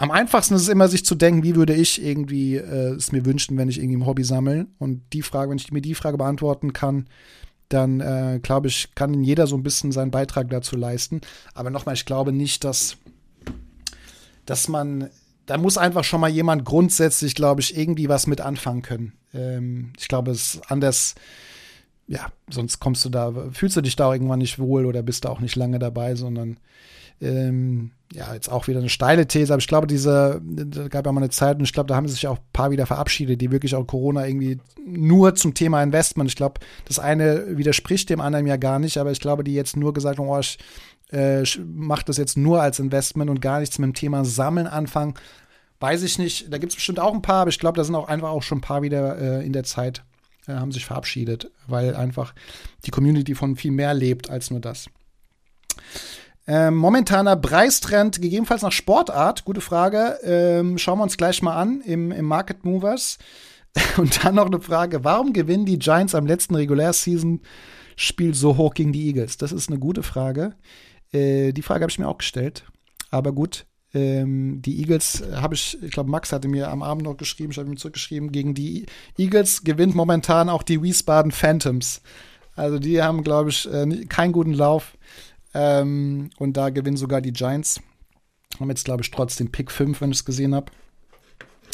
[0.00, 3.26] am einfachsten ist es immer, sich zu denken, wie würde ich irgendwie äh, es mir
[3.26, 4.66] wünschen, wenn ich irgendwie ein Hobby sammle.
[4.78, 7.06] Und die Frage, wenn ich mir die Frage beantworten kann,
[7.68, 11.20] dann äh, glaube ich, kann jeder so ein bisschen seinen Beitrag dazu leisten.
[11.52, 12.96] Aber nochmal, ich glaube nicht, dass,
[14.46, 15.10] dass man,
[15.50, 19.14] da muss einfach schon mal jemand grundsätzlich, glaube ich, irgendwie was mit anfangen können.
[19.34, 21.16] Ähm, ich glaube, es ist anders,
[22.06, 25.28] ja, sonst kommst du da, fühlst du dich da irgendwann nicht wohl oder bist da
[25.28, 26.60] auch nicht lange dabei, sondern
[27.20, 31.10] ähm, ja, jetzt auch wieder eine steile These, aber ich glaube, diese, da gab ja
[31.10, 33.50] mal eine Zeit und ich glaube, da haben sich auch ein paar wieder verabschiedet, die
[33.50, 36.30] wirklich auch Corona irgendwie nur zum Thema Investment.
[36.30, 39.76] Ich glaube, das eine widerspricht dem anderen ja gar nicht, aber ich glaube, die jetzt
[39.76, 40.58] nur gesagt haben, oh, ich
[41.12, 45.14] äh, mache das jetzt nur als Investment und gar nichts mit dem Thema Sammeln anfangen.
[45.80, 46.52] Weiß ich nicht.
[46.52, 48.42] Da gibt es bestimmt auch ein paar, aber ich glaube, da sind auch einfach auch
[48.42, 50.04] schon ein paar wieder äh, in der Zeit,
[50.46, 52.34] äh, haben sich verabschiedet, weil einfach
[52.84, 54.88] die Community von viel mehr lebt als nur das.
[56.46, 60.18] Ähm, momentaner Preistrend, gegebenenfalls nach Sportart, gute Frage.
[60.22, 63.18] Ähm, schauen wir uns gleich mal an im, im Market Movers.
[63.96, 68.92] Und dann noch eine Frage: Warum gewinnen die Giants am letzten Regular-Season-Spiel so hoch gegen
[68.92, 69.36] die Eagles?
[69.36, 70.54] Das ist eine gute Frage.
[71.12, 72.64] Äh, die Frage habe ich mir auch gestellt.
[73.10, 77.16] Aber gut, ähm, die Eagles habe ich, ich glaube, Max hatte mir am Abend noch
[77.16, 78.86] geschrieben, ich habe ihm zurückgeschrieben, gegen die
[79.18, 82.00] Eagles gewinnt momentan auch die Wiesbaden Phantoms.
[82.54, 84.96] Also die haben, glaube ich, äh, keinen guten Lauf.
[85.54, 87.80] Ähm, und da gewinnen sogar die Giants.
[88.58, 90.70] Haben jetzt, glaube ich, trotzdem Pick 5, wenn ich es gesehen habe.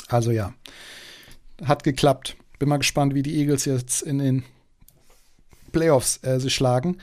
[0.08, 0.54] Also ja,
[1.64, 2.36] hat geklappt.
[2.58, 4.44] Bin mal gespannt, wie die Eagles jetzt in den
[5.72, 6.98] Playoffs äh, sich schlagen.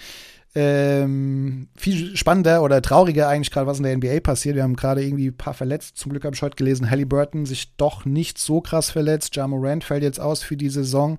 [0.55, 4.55] Ähm, viel spannender oder trauriger eigentlich gerade, was in der NBA passiert.
[4.55, 5.97] Wir haben gerade irgendwie ein paar verletzt.
[5.97, 9.35] Zum Glück habe ich heute gelesen, Halliburton sich doch nicht so krass verletzt.
[9.35, 11.17] Ja Morant fällt jetzt aus für die Saison.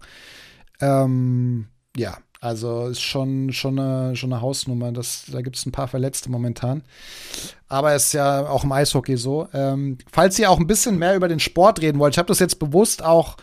[0.81, 1.66] Ähm,
[1.97, 4.93] ja, also ist schon, schon, eine, schon eine Hausnummer.
[4.93, 6.82] Das, da gibt es ein paar Verletzte momentan.
[7.69, 9.48] Aber es ist ja auch im Eishockey so.
[9.55, 12.39] Ähm, falls ihr auch ein bisschen mehr über den Sport reden wollt, ich habe das
[12.39, 13.36] jetzt bewusst auch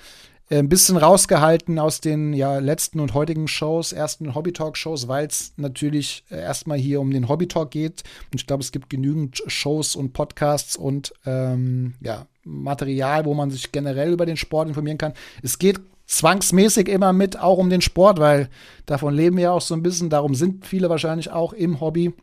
[0.59, 6.25] ein bisschen rausgehalten aus den ja, letzten und heutigen Shows, ersten Hobby-Talk-Shows, weil es natürlich
[6.29, 8.03] äh, erstmal hier um den Hobby-Talk geht.
[8.31, 13.51] Und ich glaube, es gibt genügend Shows und Podcasts und ähm, ja, Material, wo man
[13.51, 15.13] sich generell über den Sport informieren kann.
[15.41, 18.49] Es geht zwangsmäßig immer mit, auch um den Sport, weil
[18.85, 20.09] davon leben wir auch so ein bisschen.
[20.09, 22.13] Darum sind viele wahrscheinlich auch im Hobby.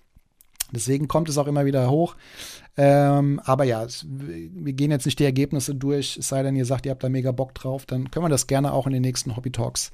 [0.71, 2.15] Deswegen kommt es auch immer wieder hoch.
[2.81, 6.65] Ähm, aber ja, es, wir gehen jetzt nicht die Ergebnisse durch, es sei denn, ihr
[6.65, 9.03] sagt, ihr habt da mega Bock drauf, dann können wir das gerne auch in den
[9.03, 9.91] nächsten Hobby Talks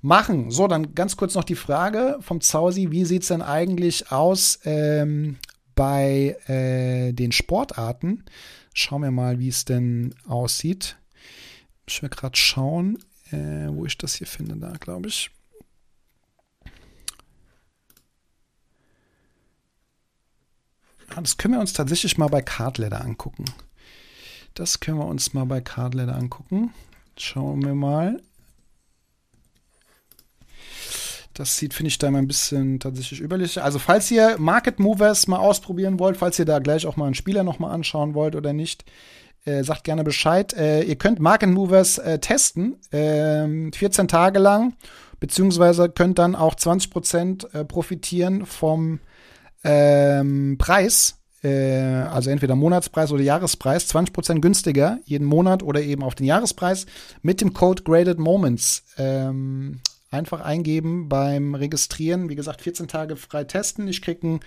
[0.00, 0.50] machen.
[0.50, 4.58] So, dann ganz kurz noch die Frage vom Zausi, wie sieht es denn eigentlich aus
[4.64, 5.36] ähm,
[5.74, 8.24] bei äh, den Sportarten?
[8.72, 10.96] Schauen wir mal, wie es denn aussieht.
[11.86, 12.98] Ich will gerade schauen,
[13.30, 14.56] äh, wo ich das hier finde.
[14.56, 15.30] Da, glaube ich.
[21.20, 23.44] Das können wir uns tatsächlich mal bei Cardletter angucken.
[24.54, 26.72] Das können wir uns mal bei Cardletter angucken.
[27.16, 28.20] Schauen wir mal.
[31.34, 33.62] Das sieht, finde ich, da mal ein bisschen tatsächlich überlicher.
[33.62, 37.14] Also, falls ihr Market Movers mal ausprobieren wollt, falls ihr da gleich auch mal einen
[37.14, 38.84] Spieler noch mal anschauen wollt oder nicht,
[39.44, 40.52] äh, sagt gerne Bescheid.
[40.54, 44.74] Äh, ihr könnt Market Movers äh, testen, 14 ähm, Tage lang,
[45.20, 48.98] beziehungsweise könnt dann auch 20% äh, profitieren vom
[49.64, 56.14] ähm, Preis äh, also entweder Monatspreis oder Jahrespreis, 20% günstiger jeden Monat oder eben auf
[56.14, 56.86] den Jahrespreis
[57.22, 58.84] mit dem Code Graded Moments.
[58.96, 59.80] Ähm,
[60.10, 62.30] einfach eingeben beim Registrieren.
[62.30, 63.88] Wie gesagt, 14 Tage frei testen.
[63.88, 64.40] Ich kriege ein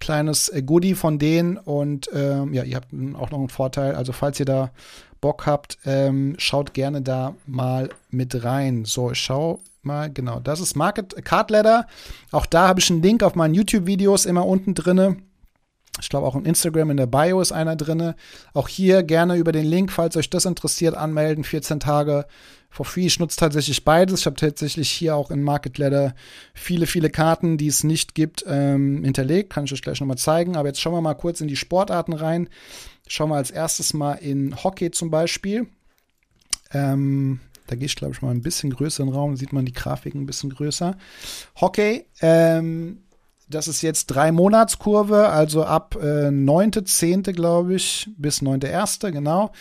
[0.00, 3.94] kleines äh, Goodie von denen und ähm, ja, ihr habt auch noch einen Vorteil.
[3.94, 4.70] Also falls ihr da
[5.20, 8.84] Bock habt, ähm, schaut gerne da mal mit rein.
[8.84, 11.86] So, ich schau mal, genau, das ist Market Card Ladder.
[12.30, 15.16] Auch da habe ich einen Link auf meinen YouTube-Videos immer unten drinne.
[16.00, 18.16] Ich glaube auch in Instagram in der Bio ist einer drinne.
[18.54, 21.44] Auch hier gerne über den Link, falls euch das interessiert, anmelden.
[21.44, 22.26] 14 Tage
[22.70, 23.06] for free.
[23.06, 24.20] Ich nutze tatsächlich beides.
[24.20, 26.14] Ich habe tatsächlich hier auch in Market Ladder
[26.54, 29.52] viele, viele Karten, die es nicht gibt, ähm, hinterlegt.
[29.52, 30.56] Kann ich euch gleich nochmal zeigen.
[30.56, 32.48] Aber jetzt schauen wir mal kurz in die Sportarten rein.
[33.06, 35.66] Schauen wir als erstes mal in Hockey zum Beispiel.
[36.72, 39.32] Ähm, da gehe ich, glaube ich, mal ein bisschen größeren Raum.
[39.32, 40.96] Da sieht man die Grafiken ein bisschen größer.
[41.60, 42.98] Hockey, ähm,
[43.52, 47.32] das ist jetzt drei Monatskurve, also ab äh, 9.10.
[47.32, 49.10] glaube ich, bis 9.1.
[49.10, 49.52] genau,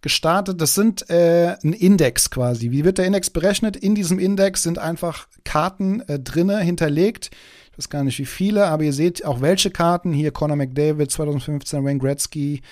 [0.00, 0.60] gestartet.
[0.60, 2.70] Das sind äh, ein Index quasi.
[2.70, 3.76] Wie wird der Index berechnet?
[3.76, 7.30] In diesem Index sind einfach Karten äh, drinne hinterlegt.
[7.72, 10.12] Ich weiß gar nicht wie viele, aber ihr seht auch welche Karten.
[10.12, 12.62] Hier Conor McDavid 2015, Wayne Gretzky,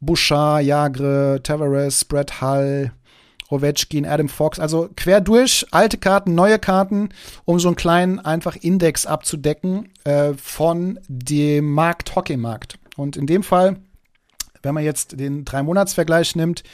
[0.00, 2.92] Bouchard, Jagre, Tavares, Brett Hull,
[3.48, 7.10] Ovechkin, Adam Fox, also quer durch, alte Karten, neue Karten,
[7.44, 12.78] um so einen kleinen einfach Index abzudecken äh, von dem Markt, Hockeymarkt.
[12.96, 13.76] Und in dem Fall,
[14.62, 16.64] wenn man jetzt den Drei-Monats-Vergleich nimmt,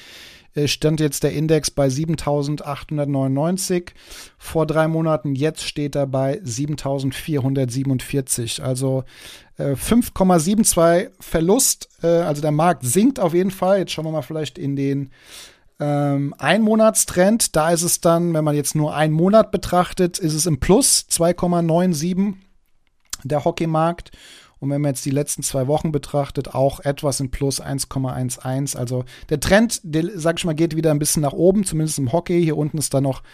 [0.55, 3.95] äh, stand jetzt der Index bei 7899
[4.39, 5.35] vor drei Monaten.
[5.35, 8.63] Jetzt steht er bei 7447.
[8.63, 9.05] Also
[9.57, 11.89] äh, 5,72 Verlust.
[12.03, 13.79] Äh, also der Markt sinkt auf jeden Fall.
[13.79, 15.11] Jetzt schauen wir mal vielleicht in den
[15.83, 20.47] ähm, Einmonatstrend, da ist es dann, wenn man jetzt nur einen Monat betrachtet, ist es
[20.47, 22.35] im Plus 2,97
[23.25, 24.13] der Hockeymarkt.
[24.61, 28.77] Und wenn man jetzt die letzten zwei Wochen betrachtet, auch etwas im Plus 1,11.
[28.77, 32.13] Also der Trend, der, sag ich mal, geht wieder ein bisschen nach oben, zumindest im
[32.13, 32.41] Hockey.
[32.41, 33.25] Hier unten ist dann noch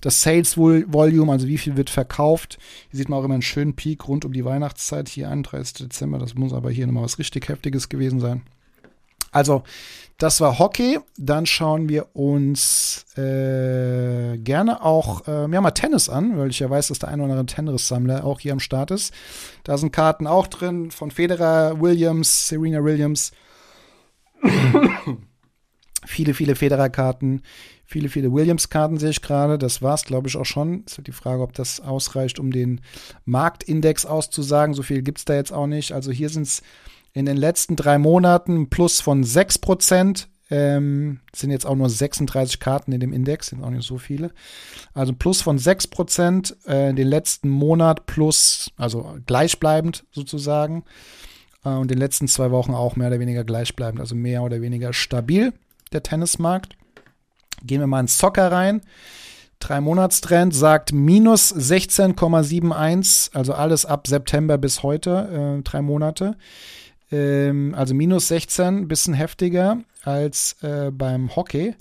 [0.00, 2.58] das Sales Volume, also wie viel wird verkauft.
[2.90, 5.88] Hier sieht man auch immer einen schönen Peak rund um die Weihnachtszeit, hier 31.
[5.88, 6.18] Dezember.
[6.20, 8.42] Das muss aber hier nochmal was richtig Heftiges gewesen sein.
[9.36, 9.64] Also,
[10.16, 10.98] das war Hockey.
[11.18, 16.70] Dann schauen wir uns äh, gerne auch äh, ja, mal Tennis an, weil ich ja
[16.70, 19.12] weiß, dass der ein oder andere Tennissammler auch hier am Start ist.
[19.62, 23.32] Da sind Karten auch drin von Federer, Williams, Serena Williams.
[26.06, 27.42] viele, viele Federer-Karten,
[27.84, 29.58] viele, viele Williams-Karten sehe ich gerade.
[29.58, 30.84] Das war es, glaube ich, auch schon.
[30.84, 32.80] Ist halt die Frage, ob das ausreicht, um den
[33.26, 34.72] Marktindex auszusagen.
[34.72, 35.92] So viel gibt es da jetzt auch nicht.
[35.92, 36.62] Also hier sind es
[37.16, 40.28] in den letzten drei Monaten plus von 6 Prozent.
[40.50, 44.32] Ähm, sind jetzt auch nur 36 Karten in dem Index, sind auch nicht so viele.
[44.92, 50.84] Also plus von 6 Prozent äh, den letzten Monat plus, also gleichbleibend sozusagen.
[51.64, 54.92] Äh, und den letzten zwei Wochen auch mehr oder weniger gleichbleibend, also mehr oder weniger
[54.92, 55.54] stabil,
[55.92, 56.76] der Tennismarkt.
[57.64, 58.82] Gehen wir mal ins Soccer rein.
[59.58, 66.36] Drei Monatstrend sagt minus 16,71, also alles ab September bis heute, äh, drei Monate.
[67.10, 71.74] Ähm, also minus 16, bisschen heftiger als äh, beim Hockey.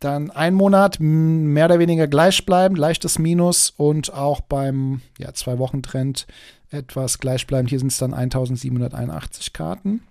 [0.00, 6.26] Dann ein Monat mehr oder weniger gleichbleibend, leichtes Minus und auch beim ja, Zwei-Wochen-Trend
[6.70, 7.70] etwas gleichbleibend.
[7.70, 10.02] Hier sind es dann 1781 Karten.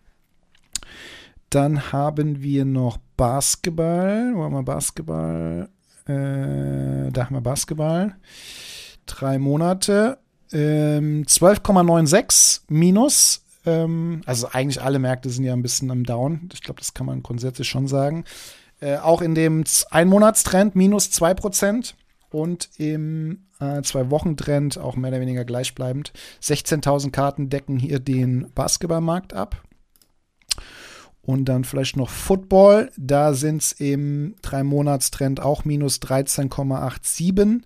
[1.50, 4.34] Dann haben wir noch Basketball.
[4.34, 5.70] Wo haben wir Basketball?
[6.08, 8.16] Äh, da haben wir Basketball.
[9.06, 10.18] Drei Monate.
[10.52, 16.50] Ähm, 12,96 minus ähm, also eigentlich alle Märkte sind ja ein bisschen am Down.
[16.54, 18.26] Ich glaube, das kann man grundsätzlich schon sagen.
[18.80, 21.94] Äh, auch in dem Einmonatstrend minus 2%
[22.30, 26.12] und im äh, Zwei-Wochen-Trend auch mehr oder weniger gleichbleibend.
[26.42, 29.64] 16.000 Karten decken hier den Basketballmarkt ab.
[31.22, 32.92] Und dann vielleicht noch Football.
[32.98, 37.62] Da sind es im Drei-Monats-Trend auch minus 13,87.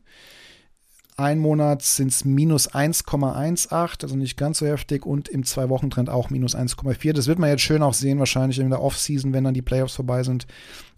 [1.19, 5.03] Ein Monat sind es minus 1,18, also nicht ganz so heftig.
[5.03, 7.11] Und im Zwei-Wochen-Trend auch minus 1,4.
[7.13, 9.95] Das wird man jetzt schön auch sehen, wahrscheinlich in der Off-Season, wenn dann die Playoffs
[9.95, 10.45] vorbei sind,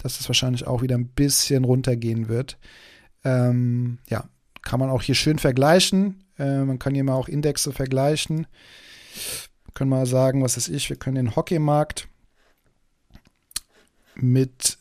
[0.03, 2.57] dass das wahrscheinlich auch wieder ein bisschen runtergehen wird.
[3.23, 4.25] Ähm, ja,
[4.61, 6.25] kann man auch hier schön vergleichen.
[6.37, 8.45] Äh, man kann hier mal auch Indexe vergleichen.
[9.73, 10.89] Können wir sagen, was ist ich?
[10.89, 12.09] Wir können den Hockeymarkt
[14.15, 14.77] mit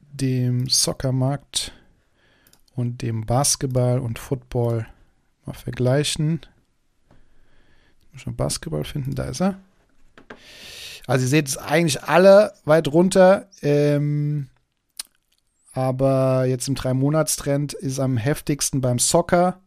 [0.00, 1.72] dem Soccermarkt
[2.76, 4.86] und dem Basketball und Football
[5.44, 6.40] mal vergleichen.
[8.14, 9.58] Schon Basketball finden, da ist er.
[11.06, 13.48] Also ihr seht es eigentlich alle weit runter.
[13.62, 14.48] Ähm,
[15.72, 19.60] aber jetzt im Drei-Monats-Trend ist am heftigsten beim Soccer,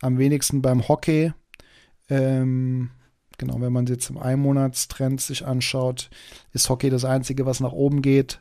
[0.00, 1.32] am wenigsten beim Hockey.
[2.08, 2.90] Ähm,
[3.36, 6.08] genau, wenn man jetzt im Einmonatstrend sich anschaut,
[6.52, 8.40] ist Hockey das Einzige, was nach oben geht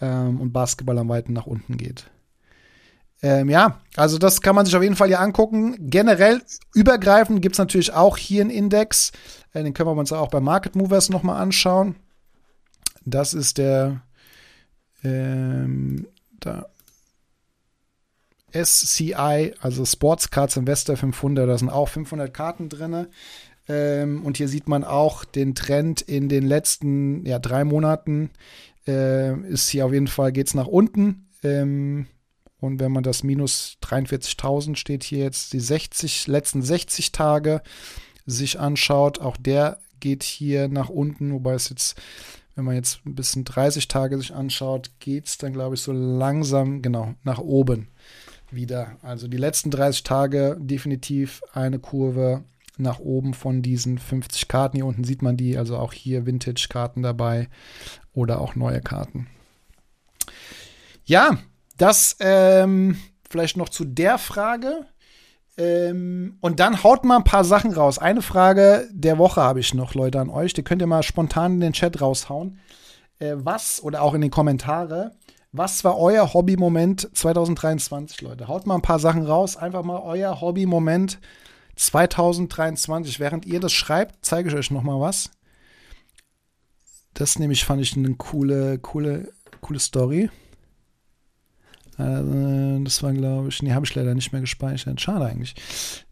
[0.00, 2.10] ähm, und Basketball am weiten nach unten geht.
[3.24, 5.88] Ähm, ja, also das kann man sich auf jeden Fall hier angucken.
[5.88, 6.42] Generell
[6.74, 9.12] übergreifend gibt es natürlich auch hier einen Index.
[9.54, 11.96] Äh, den können wir uns auch bei Market Movers nochmal anschauen.
[13.06, 14.02] Das ist der
[15.02, 16.06] ähm,
[16.38, 16.66] da
[18.52, 21.48] SCI, also Sports Cards Investor 500.
[21.48, 23.06] Da sind auch 500 Karten drin.
[23.68, 28.32] Ähm, und hier sieht man auch den Trend in den letzten ja, drei Monaten.
[28.86, 31.30] Äh, ist hier auf jeden Fall, geht es nach unten.
[31.42, 32.06] Ähm,
[32.64, 37.62] und wenn man das minus 43.000 steht hier jetzt die 60, letzten 60 Tage
[38.24, 42.00] sich anschaut, auch der geht hier nach unten, wobei es jetzt,
[42.54, 45.92] wenn man jetzt ein bisschen 30 Tage sich anschaut, geht es dann, glaube ich, so
[45.92, 47.88] langsam, genau, nach oben
[48.50, 48.96] wieder.
[49.02, 52.44] Also die letzten 30 Tage definitiv eine Kurve
[52.78, 54.76] nach oben von diesen 50 Karten.
[54.76, 57.48] Hier unten sieht man die, also auch hier Vintage-Karten dabei
[58.14, 59.26] oder auch neue Karten.
[61.04, 61.38] Ja,
[61.76, 62.98] das ähm,
[63.28, 64.86] vielleicht noch zu der Frage.
[65.56, 67.98] Ähm, und dann haut mal ein paar Sachen raus.
[67.98, 70.52] Eine Frage der Woche habe ich noch, Leute, an euch.
[70.52, 72.58] Die könnt ihr mal spontan in den Chat raushauen.
[73.18, 75.16] Äh, was, oder auch in die Kommentare,
[75.52, 78.48] was war euer Hobby-Moment 2023, Leute?
[78.48, 79.56] Haut mal ein paar Sachen raus.
[79.56, 81.20] Einfach mal euer Hobby-Moment
[81.76, 83.20] 2023.
[83.20, 85.30] Während ihr das schreibt, zeige ich euch noch mal was.
[87.14, 90.28] Das nämlich fand ich eine coole, coole, coole Story.
[91.98, 95.00] Äh, das war, glaube ich, nee, habe ich leider nicht mehr gespeichert.
[95.00, 95.54] Schade eigentlich.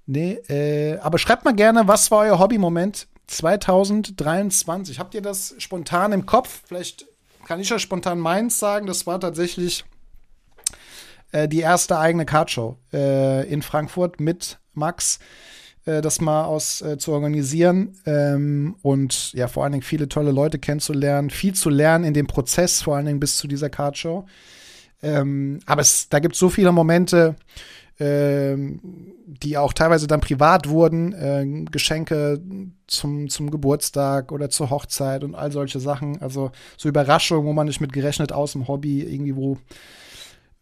[0.07, 4.99] Nee, äh, aber schreibt mal gerne, was war euer Hobby-Moment 2023?
[4.99, 6.63] Habt ihr das spontan im Kopf?
[6.67, 7.07] Vielleicht
[7.47, 8.87] kann ich euch spontan meins sagen.
[8.87, 9.85] Das war tatsächlich
[11.33, 15.19] äh, die erste eigene Cardshow äh, in Frankfurt mit Max
[15.85, 20.31] äh, das mal aus äh, zu organisieren ähm, und ja vor allen Dingen viele tolle
[20.31, 24.27] Leute kennenzulernen, viel zu lernen in dem Prozess, vor allen Dingen bis zu dieser Cardshow.
[25.03, 27.37] Ähm, aber es, da gibt es so viele Momente,
[27.99, 28.81] ähm,
[29.27, 32.41] die auch teilweise dann privat wurden, äh, Geschenke
[32.87, 36.20] zum, zum Geburtstag oder zur Hochzeit und all solche Sachen.
[36.23, 39.59] Also so Überraschungen, wo man nicht mit gerechnet aus dem Hobby irgendwie wo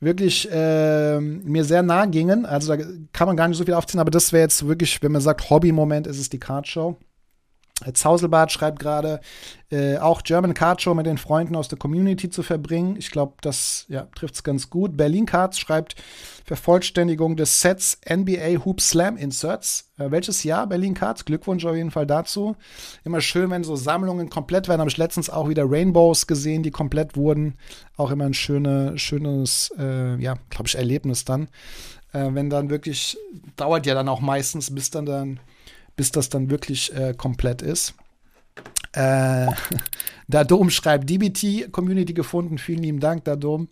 [0.00, 2.46] wirklich äh, mir sehr nah gingen.
[2.46, 5.12] Also da kann man gar nicht so viel aufziehen, aber das wäre jetzt wirklich, wenn
[5.12, 6.96] man sagt Hobby-Moment, ist es die Cardshow.
[7.94, 9.20] Zauselbart schreibt gerade,
[9.70, 12.96] äh, auch German Card Show mit den Freunden aus der Community zu verbringen.
[12.96, 14.96] Ich glaube, das ja, trifft es ganz gut.
[14.96, 15.94] Berlin Cards schreibt
[16.44, 19.90] Vervollständigung des Sets NBA Hoop Slam Inserts.
[19.96, 21.24] Äh, welches Jahr Berlin Cards?
[21.24, 22.56] Glückwunsch auf jeden Fall dazu.
[23.04, 24.80] Immer schön, wenn so Sammlungen komplett werden.
[24.80, 27.54] Habe ich letztens auch wieder Rainbows gesehen, die komplett wurden.
[27.96, 31.48] Auch immer ein schöne, schönes, äh, ja, glaube ich, Erlebnis dann.
[32.12, 33.16] Äh, wenn dann wirklich,
[33.56, 35.40] dauert ja dann auch meistens, bis dann dann
[36.00, 37.92] bis das dann wirklich äh, komplett ist.
[38.92, 39.48] Äh,
[40.28, 42.56] Dadom schreibt DBT Community gefunden.
[42.56, 43.68] Vielen lieben Dank, Dadom.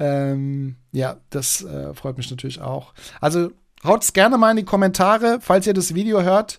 [0.00, 2.94] Ähm, ja, das äh, freut mich natürlich auch.
[3.20, 3.52] Also
[3.84, 6.58] haut es gerne mal in die Kommentare, falls ihr das Video hört.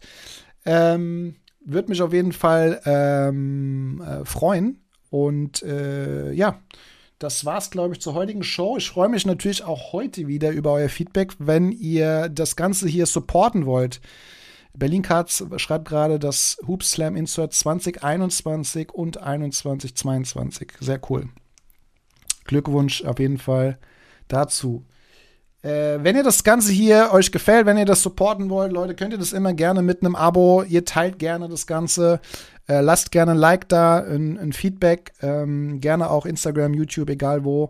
[0.63, 1.35] Ähm,
[1.65, 4.85] Würde mich auf jeden Fall ähm, äh, freuen.
[5.09, 6.61] Und äh, ja,
[7.19, 8.77] das war's, glaube ich, zur heutigen Show.
[8.77, 13.05] Ich freue mich natürlich auch heute wieder über euer Feedback, wenn ihr das Ganze hier
[13.05, 13.99] supporten wollt.
[14.75, 20.73] Berlin Cards schreibt gerade das Hoop Slam Insert 2021 und 2122.
[20.79, 21.29] Sehr cool.
[22.45, 23.77] Glückwunsch auf jeden Fall
[24.27, 24.83] dazu.
[25.61, 29.13] Äh, wenn ihr das Ganze hier euch gefällt, wenn ihr das supporten wollt, Leute, könnt
[29.13, 30.63] ihr das immer gerne mit einem Abo.
[30.63, 32.19] Ihr teilt gerne das Ganze.
[32.67, 35.13] Äh, lasst gerne ein Like da, ein, ein Feedback.
[35.21, 37.69] Ähm, gerne auch Instagram, YouTube, egal wo.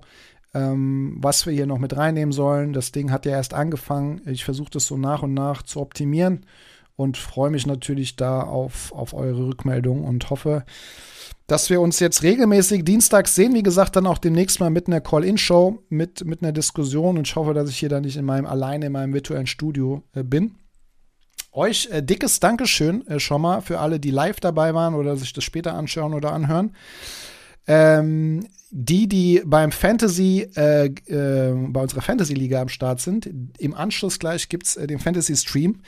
[0.55, 2.73] Ähm, was wir hier noch mit reinnehmen sollen.
[2.73, 4.21] Das Ding hat ja erst angefangen.
[4.25, 6.45] Ich versuche das so nach und nach zu optimieren
[6.95, 10.63] und freue mich natürlich da auf, auf eure Rückmeldung und hoffe,
[11.47, 13.53] dass wir uns jetzt regelmäßig dienstags sehen.
[13.53, 17.35] Wie gesagt, dann auch demnächst mal mit einer Call-In-Show, mit, mit einer Diskussion und ich
[17.35, 20.55] hoffe, dass ich hier dann nicht in meinem alleine in meinem virtuellen Studio äh, bin.
[21.51, 25.33] Euch äh, dickes Dankeschön äh, schon mal für alle, die live dabei waren oder sich
[25.33, 26.75] das später anschauen oder anhören.
[27.67, 33.29] Ähm, die, die beim Fantasy, äh, äh, bei unserer Fantasy-Liga am Start sind,
[33.59, 35.81] im Anschluss gleich gibt es äh, den Fantasy-Stream.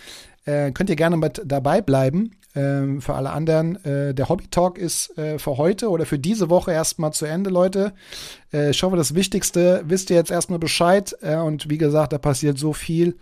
[0.45, 2.31] Äh, könnt ihr gerne mit dabei bleiben.
[2.55, 6.49] Ähm, für alle anderen, äh, der Hobby Talk ist äh, für heute oder für diese
[6.49, 7.91] Woche erstmal zu Ende, Leute.
[8.53, 11.13] Äh, ich hoffe, das Wichtigste wisst ihr jetzt erstmal Bescheid.
[11.21, 13.17] Äh, und wie gesagt, da passiert so viel,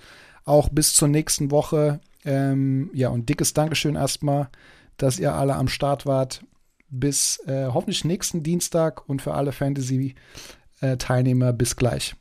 [0.45, 1.99] auch bis zur nächsten Woche.
[2.25, 4.49] Ähm, ja, und dickes Dankeschön erstmal,
[4.97, 6.45] dass ihr alle am Start wart.
[6.89, 12.13] Bis äh, hoffentlich nächsten Dienstag und für alle Fantasy-Teilnehmer bis gleich.